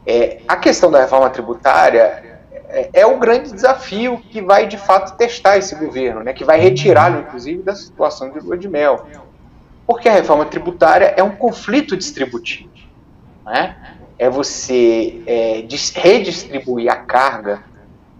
É, 0.07 0.41
a 0.47 0.57
questão 0.57 0.91
da 0.91 1.01
reforma 1.01 1.31
tributária 1.31 2.41
é, 2.69 2.91
é 2.93 3.07
o 3.07 3.19
grande 3.19 3.53
desafio 3.53 4.19
que 4.19 4.41
vai 4.41 4.67
de 4.67 4.79
fato 4.79 5.17
testar 5.17 5.59
esse 5.59 5.75
governo, 5.75 6.23
né, 6.23 6.33
que 6.33 6.45
vai 6.45 6.59
retirá-lo, 6.61 7.21
inclusive, 7.21 7.63
da 7.63 7.75
situação 7.75 8.31
de 8.31 8.39
lua 8.41 8.57
de 8.57 8.69
mel. 8.69 9.07
Porque 9.87 10.09
a 10.09 10.13
reforma 10.13 10.47
tributária 10.47 11.13
é 11.17 11.23
um 11.23 11.35
conflito 11.35 11.97
distributivo. 11.97 12.70
Né? 13.45 13.77
É 14.19 14.29
você 14.29 15.23
é, 15.27 15.65
redistribuir 15.95 16.91
a 16.91 16.97
carga 16.97 17.63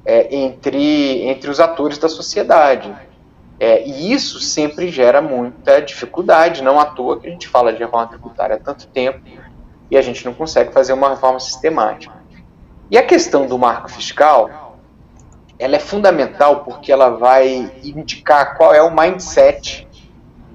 é, 0.05 0.35
entre, 0.35 1.23
entre 1.23 1.51
os 1.51 1.61
atores 1.61 1.99
da 1.99 2.09
sociedade. 2.09 2.93
É, 3.59 3.87
e 3.87 4.13
isso 4.13 4.41
sempre 4.41 4.89
gera 4.89 5.21
muita 5.21 5.83
dificuldade, 5.83 6.63
não 6.63 6.81
à 6.81 6.87
toa 6.87 7.21
que 7.21 7.27
a 7.27 7.31
gente 7.31 7.47
fala 7.47 7.73
de 7.73 7.79
reforma 7.79 8.07
tributária 8.07 8.57
há 8.57 8.59
tanto 8.59 8.87
tempo 8.87 9.21
e 9.91 9.99
a 9.99 10.03
gente 10.03 10.25
não 10.25 10.33
consegue 10.33 10.73
fazer 10.73 10.95
uma 10.95 11.11
reforma 11.11 11.39
sistemática. 11.39 12.15
E 12.91 12.97
a 12.97 13.03
questão 13.03 13.47
do 13.47 13.59
marco 13.59 13.91
fiscal, 13.91 14.79
ela 15.59 15.77
é 15.77 15.79
fundamental 15.79 16.65
porque 16.65 16.91
ela 16.91 17.11
vai 17.11 17.71
indicar 17.85 18.57
qual 18.57 18.73
é 18.75 18.83
o 18.83 18.91
mindset 18.91 19.87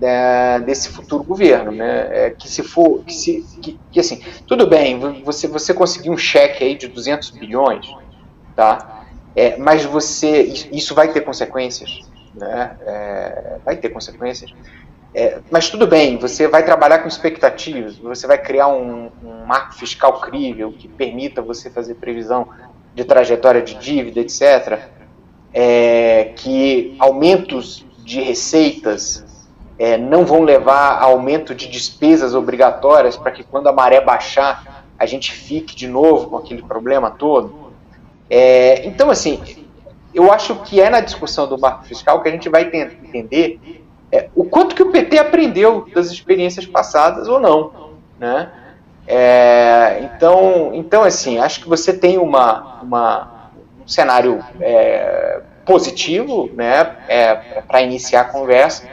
da, 0.05 0.59
desse 0.59 0.89
futuro 0.89 1.23
governo, 1.23 1.71
né? 1.71 2.07
É, 2.11 2.29
que 2.29 2.47
se 2.47 2.61
for, 2.61 3.03
que, 3.03 3.13
se, 3.13 3.43
que, 3.59 3.79
que, 3.91 3.99
assim, 3.99 4.21
tudo 4.45 4.67
bem, 4.67 4.99
você 5.23 5.47
você 5.47 5.73
conseguir 5.73 6.11
um 6.11 6.17
cheque 6.17 6.63
aí 6.63 6.75
de 6.75 6.87
200 6.87 7.31
bilhões, 7.31 7.87
tá? 8.55 9.03
É, 9.35 9.57
mas 9.57 9.83
você 9.83 10.43
isso 10.71 10.93
vai 10.93 11.11
ter 11.11 11.21
consequências, 11.21 12.01
né? 12.35 12.77
É, 12.85 13.57
vai 13.65 13.77
ter 13.77 13.89
consequências. 13.89 14.53
É, 15.11 15.39
mas 15.49 15.69
tudo 15.69 15.87
bem, 15.87 16.17
você 16.17 16.47
vai 16.47 16.63
trabalhar 16.63 16.99
com 16.99 17.07
expectativas, 17.07 17.97
você 17.97 18.27
vai 18.27 18.37
criar 18.37 18.67
um, 18.67 19.09
um, 19.23 19.45
marco 19.47 19.73
fiscal 19.73 20.19
crível 20.19 20.71
que 20.71 20.87
permita 20.87 21.41
você 21.41 21.69
fazer 21.69 21.95
previsão 21.95 22.47
de 22.93 23.03
trajetória 23.03 23.61
de 23.61 23.73
dívida, 23.75 24.19
etc. 24.19 24.81
É, 25.51 26.33
que 26.35 26.95
aumentos 26.99 27.85
de 28.03 28.21
receitas 28.21 29.24
é, 29.77 29.97
não 29.97 30.25
vão 30.25 30.41
levar 30.43 30.93
a 30.93 31.03
aumento 31.03 31.53
de 31.53 31.67
despesas 31.67 32.33
obrigatórias 32.33 33.17
para 33.17 33.31
que 33.31 33.43
quando 33.43 33.67
a 33.67 33.73
maré 33.73 34.01
baixar 34.01 34.85
a 34.97 35.05
gente 35.05 35.31
fique 35.31 35.75
de 35.75 35.87
novo 35.87 36.29
com 36.29 36.37
aquele 36.37 36.63
problema 36.63 37.11
todo. 37.11 37.71
É, 38.29 38.85
então, 38.85 39.09
assim, 39.09 39.41
eu 40.13 40.31
acho 40.31 40.55
que 40.63 40.79
é 40.79 40.89
na 40.89 41.01
discussão 41.01 41.47
do 41.47 41.59
marco 41.59 41.85
fiscal 41.85 42.21
que 42.21 42.29
a 42.29 42.31
gente 42.31 42.47
vai 42.47 42.63
entender 42.63 43.59
é, 44.11 44.29
o 44.33 44.45
quanto 44.45 44.73
que 44.73 44.81
o 44.81 44.91
PT 44.91 45.17
aprendeu 45.17 45.85
das 45.93 46.07
experiências 46.07 46.65
passadas 46.65 47.27
ou 47.27 47.39
não, 47.39 47.91
né? 48.17 48.51
É, 49.07 49.99
então, 50.01 50.71
então, 50.73 51.03
assim, 51.03 51.37
acho 51.37 51.61
que 51.61 51.69
você 51.69 51.93
tem 51.93 52.17
uma, 52.17 52.79
uma 52.81 53.35
um 53.83 53.87
cenário 53.87 54.43
é, 54.59 55.41
positivo, 55.63 56.49
né, 56.53 56.95
é, 57.07 57.35
para 57.67 57.81
iniciar 57.81 58.21
a 58.21 58.25
conversa, 58.25 58.87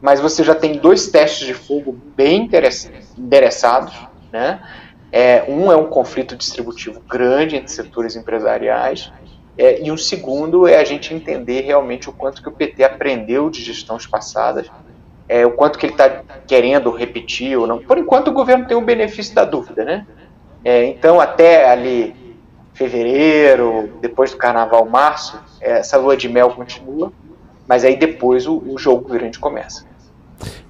mas 0.00 0.20
você 0.20 0.42
já 0.42 0.54
tem 0.54 0.78
dois 0.78 1.08
testes 1.08 1.46
de 1.46 1.54
fogo 1.54 1.96
bem 2.16 2.48
endereçados, 3.18 3.94
né? 4.32 4.60
É, 5.12 5.44
um 5.48 5.72
é 5.72 5.76
um 5.76 5.86
conflito 5.86 6.36
distributivo 6.36 7.00
grande 7.00 7.56
entre 7.56 7.72
setores 7.72 8.14
empresariais 8.14 9.12
é, 9.58 9.82
e 9.82 9.90
um 9.90 9.96
segundo 9.96 10.66
é 10.66 10.78
a 10.78 10.84
gente 10.84 11.12
entender 11.12 11.62
realmente 11.62 12.08
o 12.08 12.12
quanto 12.12 12.40
que 12.40 12.48
o 12.48 12.52
PT 12.52 12.84
aprendeu 12.84 13.50
de 13.50 13.62
gestões 13.62 14.06
passadas, 14.06 14.70
é, 15.28 15.44
o 15.44 15.50
quanto 15.50 15.78
que 15.78 15.86
ele 15.86 15.92
está 15.92 16.22
querendo 16.46 16.90
repetir 16.90 17.58
ou 17.58 17.66
não. 17.66 17.78
Por 17.78 17.98
enquanto 17.98 18.28
o 18.28 18.32
governo 18.32 18.66
tem 18.66 18.76
o 18.76 18.80
benefício 18.80 19.34
da 19.34 19.44
dúvida, 19.44 19.84
né? 19.84 20.06
É, 20.64 20.84
então 20.86 21.20
até 21.20 21.68
ali 21.68 22.14
fevereiro, 22.72 23.98
depois 24.00 24.30
do 24.30 24.38
carnaval, 24.38 24.86
março, 24.86 25.38
é, 25.60 25.80
essa 25.80 25.98
lua 25.98 26.16
de 26.16 26.28
mel 26.28 26.50
continua, 26.52 27.12
mas 27.66 27.84
aí 27.84 27.96
depois 27.96 28.46
o, 28.46 28.62
o 28.66 28.78
jogo 28.78 29.08
grande 29.08 29.38
começa. 29.38 29.89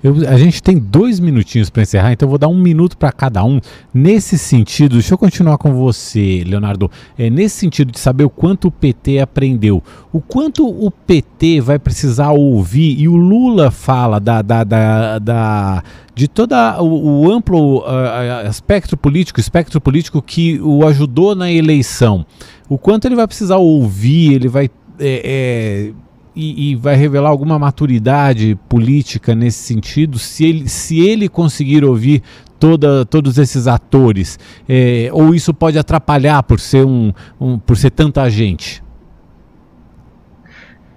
Eu, 0.02 0.28
a 0.28 0.36
gente 0.36 0.62
tem 0.62 0.78
dois 0.78 1.20
minutinhos 1.20 1.70
para 1.70 1.82
encerrar, 1.82 2.12
então 2.12 2.26
eu 2.26 2.30
vou 2.30 2.38
dar 2.38 2.48
um 2.48 2.58
minuto 2.58 2.96
para 2.96 3.12
cada 3.12 3.44
um. 3.44 3.60
Nesse 3.92 4.38
sentido, 4.38 4.94
deixa 4.94 5.14
eu 5.14 5.18
continuar 5.18 5.58
com 5.58 5.72
você, 5.74 6.42
Leonardo. 6.46 6.90
É, 7.18 7.28
nesse 7.28 7.58
sentido 7.58 7.92
de 7.92 7.98
saber 7.98 8.24
o 8.24 8.30
quanto 8.30 8.68
o 8.68 8.70
PT 8.70 9.18
aprendeu, 9.18 9.82
o 10.12 10.20
quanto 10.20 10.66
o 10.66 10.90
PT 10.90 11.60
vai 11.60 11.78
precisar 11.78 12.30
ouvir, 12.30 12.98
e 12.98 13.08
o 13.08 13.16
Lula 13.16 13.70
fala 13.70 14.18
da, 14.18 14.42
da, 14.42 14.64
da, 14.64 15.18
da 15.18 15.82
de 16.14 16.28
todo 16.28 16.54
o, 16.80 17.24
o, 17.24 17.32
amplo 17.32 17.78
uh, 17.78 18.48
espectro 18.48 18.96
político, 18.96 19.40
espectro 19.40 19.80
político 19.80 20.20
que 20.20 20.60
o 20.60 20.86
ajudou 20.86 21.34
na 21.34 21.50
eleição. 21.50 22.26
O 22.68 22.76
quanto 22.76 23.06
ele 23.06 23.16
vai 23.16 23.26
precisar 23.26 23.56
ouvir, 23.56 24.34
ele 24.34 24.48
vai. 24.48 24.70
É, 24.98 25.22
é, 25.24 25.92
e, 26.34 26.70
e, 26.70 26.76
vai 26.76 26.94
revelar 26.94 27.28
alguma 27.28 27.58
maturidade 27.58 28.58
política 28.68 29.34
nesse 29.34 29.64
sentido, 29.64 30.18
se 30.18 30.44
ele, 30.44 30.68
se 30.68 31.00
ele 31.00 31.28
conseguir 31.28 31.84
ouvir 31.84 32.22
toda, 32.58 33.04
todos 33.04 33.38
esses 33.38 33.66
atores, 33.66 34.38
é, 34.68 35.08
ou 35.12 35.34
isso 35.34 35.52
pode 35.52 35.78
atrapalhar 35.78 36.42
por 36.42 36.60
ser, 36.60 36.84
um, 36.84 37.12
um, 37.40 37.58
por 37.58 37.76
ser 37.76 37.90
tanta 37.90 38.28
gente? 38.28 38.82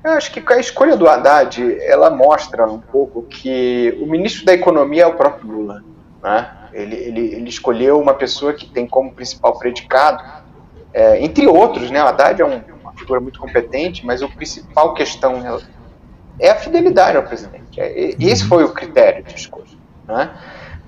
Eu 0.03 0.11
acho 0.11 0.33
que 0.33 0.43
a 0.51 0.59
escolha 0.59 0.97
do 0.97 1.07
Haddad, 1.07 1.61
ela 1.81 2.09
mostra 2.09 2.69
um 2.69 2.79
pouco 2.79 3.23
que 3.23 3.97
o 4.01 4.05
ministro 4.05 4.45
da 4.45 4.53
Economia 4.53 5.03
é 5.03 5.07
o 5.07 5.13
próprio 5.13 5.49
Lula. 5.49 5.81
Né? 6.21 6.51
Ele, 6.73 6.95
ele, 6.95 7.19
ele 7.35 7.49
escolheu 7.49 7.99
uma 7.99 8.13
pessoa 8.13 8.53
que 8.53 8.69
tem 8.69 8.85
como 8.85 9.13
principal 9.13 9.57
predicado, 9.57 10.21
é, 10.93 11.23
entre 11.23 11.47
outros, 11.47 11.89
né? 11.89 12.03
o 12.03 12.07
Haddad 12.07 12.41
é 12.41 12.45
um, 12.45 12.61
figura 12.97 13.19
muito 13.19 13.39
competente, 13.39 14.05
mas 14.05 14.21
a 14.21 14.27
principal 14.27 14.93
questão 14.93 15.61
é 16.39 16.49
a 16.49 16.55
fidelidade 16.55 17.17
ao 17.17 17.23
presidente. 17.23 17.79
É, 17.79 18.15
esse 18.19 18.45
foi 18.45 18.63
o 18.63 18.69
critério 18.73 19.23
de 19.23 19.35
escolha. 19.35 19.65
Né? 20.07 20.29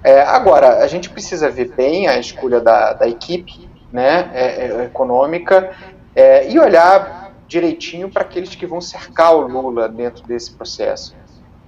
É, 0.03 0.22
agora, 0.22 0.84
a 0.84 0.88
gente 0.88 1.10
precisa 1.10 1.49
ver 1.49 1.74
bem 1.76 2.08
a 2.08 2.18
escolha 2.20 2.60
da, 2.60 2.93
da 2.93 3.08
equipe 3.08 3.70
né, 3.91 4.30
é, 4.34 4.68
é 4.68 4.84
econômica 4.86 5.72
é, 6.16 6.49
e 6.49 6.60
olhar 6.60 7.34
direitinho 7.47 8.10
para 8.10 8.24
aqueles 8.24 8.56
que 8.56 8.66
vão 8.66 8.82
cercar 8.82 9.36
o 9.36 9.47
Lula 9.47 9.88
dentro 9.88 10.26
desse 10.26 10.51
processo. 10.51 11.16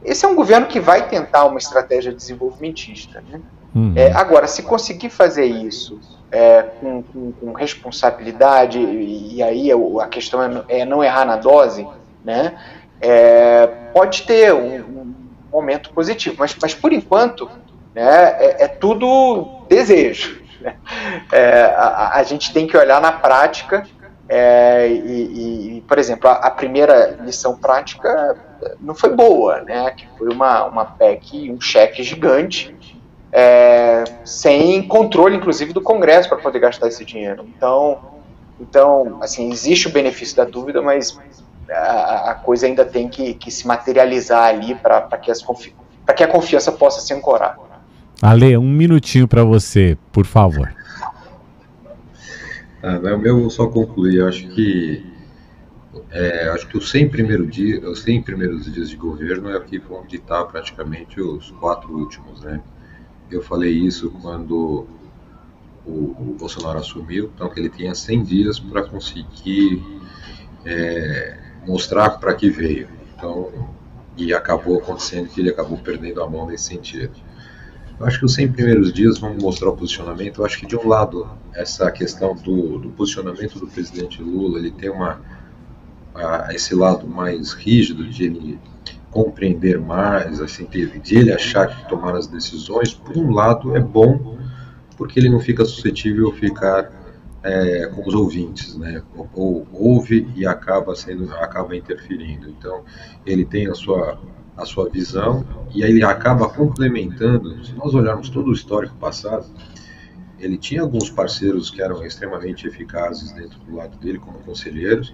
Esse 0.03 0.25
é 0.25 0.27
um 0.27 0.35
governo 0.35 0.67
que 0.67 0.79
vai 0.79 1.07
tentar 1.07 1.45
uma 1.45 1.57
estratégia 1.57 2.13
desenvolvimentista. 2.13 3.23
Né? 3.29 3.41
Uhum. 3.77 3.93
É, 3.95 4.11
agora, 4.13 4.47
se 4.47 4.63
conseguir 4.63 5.11
fazer 5.11 5.45
isso 5.45 5.99
é, 6.31 6.63
com, 6.81 7.03
com, 7.03 7.31
com, 7.31 7.53
responsabilidade, 7.53 8.79
e, 8.79 9.35
e, 9.35 9.43
aí 9.43 9.69
a 10.01 10.07
questão 10.07 10.41
é, 10.41 10.79
é, 10.79 10.85
não 10.85 11.03
errar 11.03 11.25
na 11.25 11.35
dose, 11.35 11.87
né? 12.25 12.57
É, 12.99 13.67
pode 13.93 14.23
ter 14.23 14.51
um, 14.51 14.79
um, 14.79 15.15
momento 15.51 15.91
positivo, 15.91 16.37
mas, 16.39 16.57
mas 16.59 16.73
por 16.73 16.91
enquanto 16.91 17.47
né, 17.93 18.35
é, 18.39 18.63
é 18.63 18.67
tudo 18.67 19.61
desejo. 19.69 20.41
Né? 20.59 20.75
É, 21.31 21.65
a, 21.77 22.15
a, 22.15 22.23
gente 22.23 22.51
tem 22.51 22.65
que 22.65 22.75
olhar 22.75 22.99
na 22.99 23.11
prática 23.11 23.85
e, 24.27 25.77
e, 25.77 25.81
por 25.87 25.99
exemplo, 25.99 26.27
a, 26.27 26.33
a, 26.33 26.51
primeira 26.51 27.15
lição 27.21 27.55
prática 27.55 28.35
não 28.79 28.95
foi 28.95 29.15
boa, 29.15 29.61
né? 29.61 29.91
Que 29.91 30.07
foi 30.17 30.29
uma, 30.29 30.65
uma 30.65 30.85
PEC, 30.85 31.51
um 31.51 31.61
cheque 31.61 32.01
gigante, 32.01 32.75
é, 33.39 34.03
sem 34.25 34.87
controle, 34.87 35.37
inclusive, 35.37 35.71
do 35.71 35.79
Congresso 35.79 36.27
para 36.27 36.39
poder 36.39 36.57
gastar 36.57 36.87
esse 36.87 37.05
dinheiro. 37.05 37.45
Então, 37.55 37.99
então, 38.59 39.19
assim, 39.21 39.51
existe 39.51 39.87
o 39.87 39.91
benefício 39.91 40.35
da 40.35 40.43
dúvida, 40.43 40.81
mas 40.81 41.19
a, 41.69 42.31
a 42.31 42.33
coisa 42.33 42.65
ainda 42.65 42.83
tem 42.83 43.07
que, 43.07 43.35
que 43.35 43.51
se 43.51 43.67
materializar 43.67 44.45
ali 44.45 44.73
para 44.73 45.01
que, 45.19 45.31
que 46.15 46.23
a 46.23 46.27
confiança 46.27 46.71
possa 46.71 46.99
se 46.99 47.13
ancorar. 47.13 47.59
Ale, 48.23 48.57
um 48.57 48.67
minutinho 48.67 49.27
para 49.27 49.43
você, 49.43 49.95
por 50.11 50.25
favor. 50.25 50.73
Ah, 52.81 52.99
eu 53.23 53.39
vou 53.39 53.51
só 53.51 53.67
concluir. 53.67 54.15
Eu 54.15 54.27
acho 54.27 54.47
que 54.47 55.05
é, 56.09 56.49
acho 56.49 56.67
que 56.67 56.75
os 56.75 56.89
100, 56.89 57.09
primeiro 57.09 57.45
dia, 57.45 57.87
os 57.87 58.01
100 58.01 58.23
primeiros 58.23 58.73
dias 58.73 58.89
de 58.89 58.95
governo 58.95 59.51
é 59.51 59.57
o 59.57 59.61
que 59.61 59.77
vão 59.77 60.03
ditar 60.07 60.43
praticamente 60.45 61.21
os 61.21 61.51
quatro 61.51 61.95
últimos, 61.95 62.41
né? 62.41 62.59
Eu 63.29 63.41
falei 63.41 63.71
isso 63.71 64.11
quando 64.21 64.87
o, 65.85 65.91
o 65.91 66.35
Bolsonaro 66.39 66.79
assumiu, 66.79 67.31
então 67.33 67.49
que 67.49 67.59
ele 67.59 67.69
tinha 67.69 67.93
100 67.93 68.23
dias 68.23 68.59
para 68.59 68.83
conseguir 68.83 69.83
é, 70.65 71.37
mostrar 71.65 72.11
para 72.11 72.33
que 72.33 72.49
veio. 72.49 72.87
Então, 73.15 73.51
e 74.15 74.33
acabou 74.33 74.79
acontecendo 74.79 75.29
que 75.29 75.39
ele 75.39 75.49
acabou 75.49 75.77
perdendo 75.77 76.21
a 76.21 76.29
mão 76.29 76.47
nesse 76.47 76.65
sentido. 76.65 77.13
Eu 77.99 78.05
acho 78.05 78.19
que 78.19 78.25
os 78.25 78.33
100 78.33 78.51
primeiros 78.51 78.93
dias 78.93 79.17
vão 79.17 79.35
mostrar 79.35 79.69
o 79.69 79.75
posicionamento. 79.75 80.41
Eu 80.41 80.45
acho 80.45 80.59
que, 80.59 80.65
de 80.65 80.75
um 80.75 80.87
lado, 80.87 81.27
essa 81.53 81.89
questão 81.91 82.35
do, 82.35 82.77
do 82.77 82.89
posicionamento 82.89 83.59
do 83.59 83.67
presidente 83.67 84.21
Lula, 84.21 84.59
ele 84.59 84.71
tem 84.71 84.89
uma, 84.89 85.19
a, 86.13 86.53
esse 86.53 86.75
lado 86.75 87.07
mais 87.07 87.53
rígido 87.53 88.07
de 88.07 88.25
ele 88.25 88.59
compreender 89.11 89.79
mais, 89.79 90.41
assim, 90.41 90.65
de 90.65 91.17
ele 91.17 91.31
achar 91.31 91.67
que 91.67 91.89
tomar 91.89 92.15
as 92.15 92.27
decisões, 92.27 92.93
por 92.93 93.17
um 93.17 93.31
lado, 93.31 93.75
é 93.75 93.79
bom, 93.79 94.37
porque 94.95 95.19
ele 95.19 95.29
não 95.29 95.39
fica 95.39 95.63
suscetível 95.65 96.29
a 96.29 96.33
ficar 96.33 96.91
é, 97.43 97.87
com 97.87 98.07
os 98.07 98.13
ouvintes, 98.13 98.75
né? 98.77 99.01
Ou, 99.33 99.65
ouve 99.71 100.27
e 100.35 100.45
acaba 100.45 100.95
sendo, 100.95 101.33
acaba 101.35 101.75
interferindo. 101.75 102.49
Então, 102.49 102.83
ele 103.25 103.45
tem 103.45 103.67
a 103.67 103.73
sua 103.73 104.19
a 104.57 104.65
sua 104.65 104.89
visão 104.89 105.45
e 105.73 105.83
aí 105.83 105.91
ele 105.91 106.03
acaba 106.03 106.49
complementando. 106.49 107.63
Se 107.63 107.73
nós 107.73 107.93
olharmos 107.93 108.27
todo 108.29 108.49
o 108.49 108.53
histórico 108.53 108.95
passado, 108.95 109.45
ele 110.39 110.57
tinha 110.57 110.81
alguns 110.81 111.11
parceiros 111.11 111.69
que 111.69 111.81
eram 111.81 112.03
extremamente 112.03 112.67
eficazes 112.67 113.31
dentro 113.31 113.59
do 113.59 113.75
lado 113.75 113.97
dele 113.99 114.17
como 114.17 114.39
conselheiros 114.39 115.13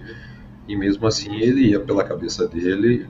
e 0.66 0.74
mesmo 0.74 1.06
assim 1.06 1.36
ele 1.36 1.68
ia 1.68 1.80
pela 1.80 2.02
cabeça 2.02 2.48
dele, 2.48 3.06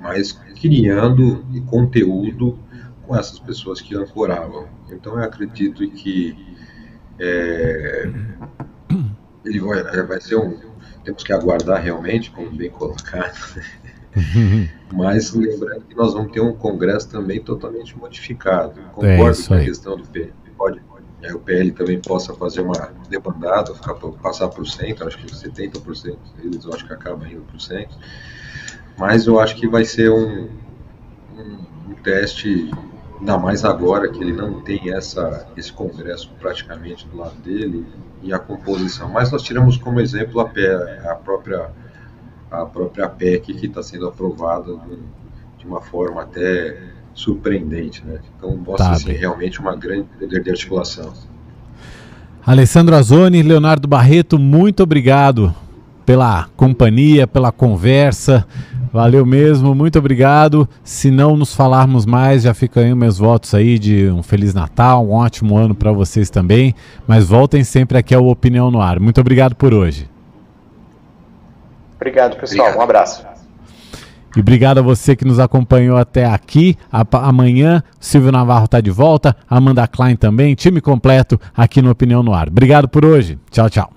mas 0.00 0.32
criando 0.60 1.44
conteúdo 1.66 2.58
com 3.02 3.16
essas 3.16 3.38
pessoas 3.38 3.80
que 3.80 3.94
ancoravam. 3.94 4.68
Então 4.90 5.18
eu 5.18 5.24
acredito 5.24 5.88
que 5.90 6.56
é, 7.18 8.10
ele 9.44 9.60
vai, 9.60 9.82
vai 10.06 10.20
ser 10.20 10.36
um 10.36 10.76
temos 11.06 11.22
que 11.22 11.32
aguardar 11.32 11.80
realmente, 11.80 12.32
como 12.32 12.50
bem 12.50 12.68
colocado, 12.68 13.62
Mas 14.92 15.32
lembrando 15.32 15.84
que 15.84 15.94
nós 15.94 16.14
vamos 16.14 16.32
ter 16.32 16.40
um 16.40 16.52
Congresso 16.52 17.08
também 17.08 17.40
totalmente 17.40 17.96
modificado. 17.96 18.80
Concordo 18.92 19.40
é 19.40 19.46
com 19.46 19.54
a 19.54 19.60
questão 19.60 19.96
do 19.96 20.08
PL. 20.08 20.32
Pode, 20.56 20.80
é, 21.22 21.34
o 21.34 21.38
PL 21.38 21.70
também 21.72 22.00
possa 22.00 22.34
fazer 22.34 22.62
uma 22.62 22.92
debandada, 23.08 23.74
ficar, 23.74 23.94
passar 23.94 24.48
para 24.48 24.62
o 24.62 24.66
centro, 24.66 25.06
acho 25.06 25.18
que 25.18 25.26
70% 25.26 26.16
deles 26.38 26.64
eu 26.64 26.72
acho 26.72 26.86
que 26.86 26.92
acaba 26.92 27.28
indo 27.28 27.42
para 27.42 27.56
o 27.56 27.60
centro. 27.60 27.96
Mas 28.98 29.26
eu 29.26 29.38
acho 29.38 29.56
que 29.56 29.68
vai 29.68 29.84
ser 29.84 30.10
um, 30.10 30.48
um, 31.36 31.90
um 31.90 31.94
teste, 32.02 32.70
ainda 33.18 33.36
mais 33.36 33.64
agora 33.64 34.08
que 34.08 34.20
ele 34.20 34.32
não 34.32 34.60
tem 34.62 34.92
essa, 34.92 35.46
esse 35.56 35.72
Congresso 35.72 36.30
praticamente 36.40 37.06
do 37.08 37.18
lado 37.18 37.36
dele 37.42 37.86
e 38.22 38.32
a 38.32 38.38
composição. 38.38 39.08
Mas 39.10 39.30
nós 39.30 39.42
tiramos 39.42 39.76
como 39.76 40.00
exemplo 40.00 40.40
a, 40.40 40.44
a 41.12 41.14
própria 41.14 41.70
a 42.50 42.64
própria 42.64 43.08
PEC 43.08 43.54
que 43.54 43.66
está 43.66 43.82
sendo 43.82 44.06
aprovada 44.06 44.76
de, 44.76 44.96
de, 45.58 45.66
uma 45.66 45.80
forma 45.80 46.22
até 46.22 46.80
surpreendente, 47.12 48.04
né? 48.04 48.20
Então 48.36 48.56
mostra 48.56 48.86
tá, 48.86 48.92
assim, 48.92 49.12
realmente 49.12 49.60
uma 49.60 49.74
grande 49.74 50.08
poder 50.18 50.42
de 50.42 50.50
articulação. 50.50 51.12
Alessandro 52.46 52.94
Azoni, 52.94 53.42
Leonardo 53.42 53.88
Barreto, 53.88 54.38
muito 54.38 54.82
obrigado 54.84 55.52
pela 56.06 56.48
companhia, 56.56 57.26
pela 57.26 57.50
conversa. 57.50 58.46
Valeu 58.92 59.26
mesmo, 59.26 59.74
muito 59.74 59.98
obrigado. 59.98 60.66
Se 60.82 61.10
não 61.10 61.36
nos 61.36 61.54
falarmos 61.54 62.06
mais, 62.06 62.44
já 62.44 62.54
ficam 62.54 62.82
aí 62.82 62.94
meus 62.94 63.18
votos 63.18 63.52
aí 63.52 63.78
de 63.78 64.08
um 64.08 64.22
Feliz 64.22 64.54
Natal, 64.54 65.04
um 65.04 65.12
ótimo 65.12 65.58
ano 65.58 65.74
para 65.74 65.92
vocês 65.92 66.30
também. 66.30 66.74
Mas 67.06 67.26
voltem 67.26 67.64
sempre 67.64 67.98
aqui 67.98 68.14
ao 68.14 68.26
Opinião 68.26 68.70
no 68.70 68.80
Ar. 68.80 69.00
Muito 69.00 69.20
obrigado 69.20 69.54
por 69.54 69.74
hoje. 69.74 70.08
Obrigado, 71.96 72.36
pessoal. 72.36 72.60
Obrigado. 72.60 72.78
Um 72.78 72.82
abraço. 72.82 73.26
E 74.36 74.40
obrigado 74.40 74.78
a 74.78 74.82
você 74.82 75.16
que 75.16 75.24
nos 75.24 75.40
acompanhou 75.40 75.96
até 75.96 76.26
aqui. 76.26 76.76
amanhã, 77.12 77.82
Silvio 77.98 78.30
Navarro 78.30 78.66
está 78.66 78.80
de 78.80 78.90
volta, 78.90 79.34
Amanda 79.48 79.86
Klein 79.88 80.14
também, 80.14 80.54
time 80.54 80.80
completo 80.80 81.40
aqui 81.56 81.80
no 81.82 81.90
Opinião 81.90 82.22
no 82.22 82.34
Ar. 82.34 82.48
Obrigado 82.48 82.86
por 82.86 83.04
hoje. 83.04 83.38
Tchau, 83.50 83.68
tchau. 83.70 83.95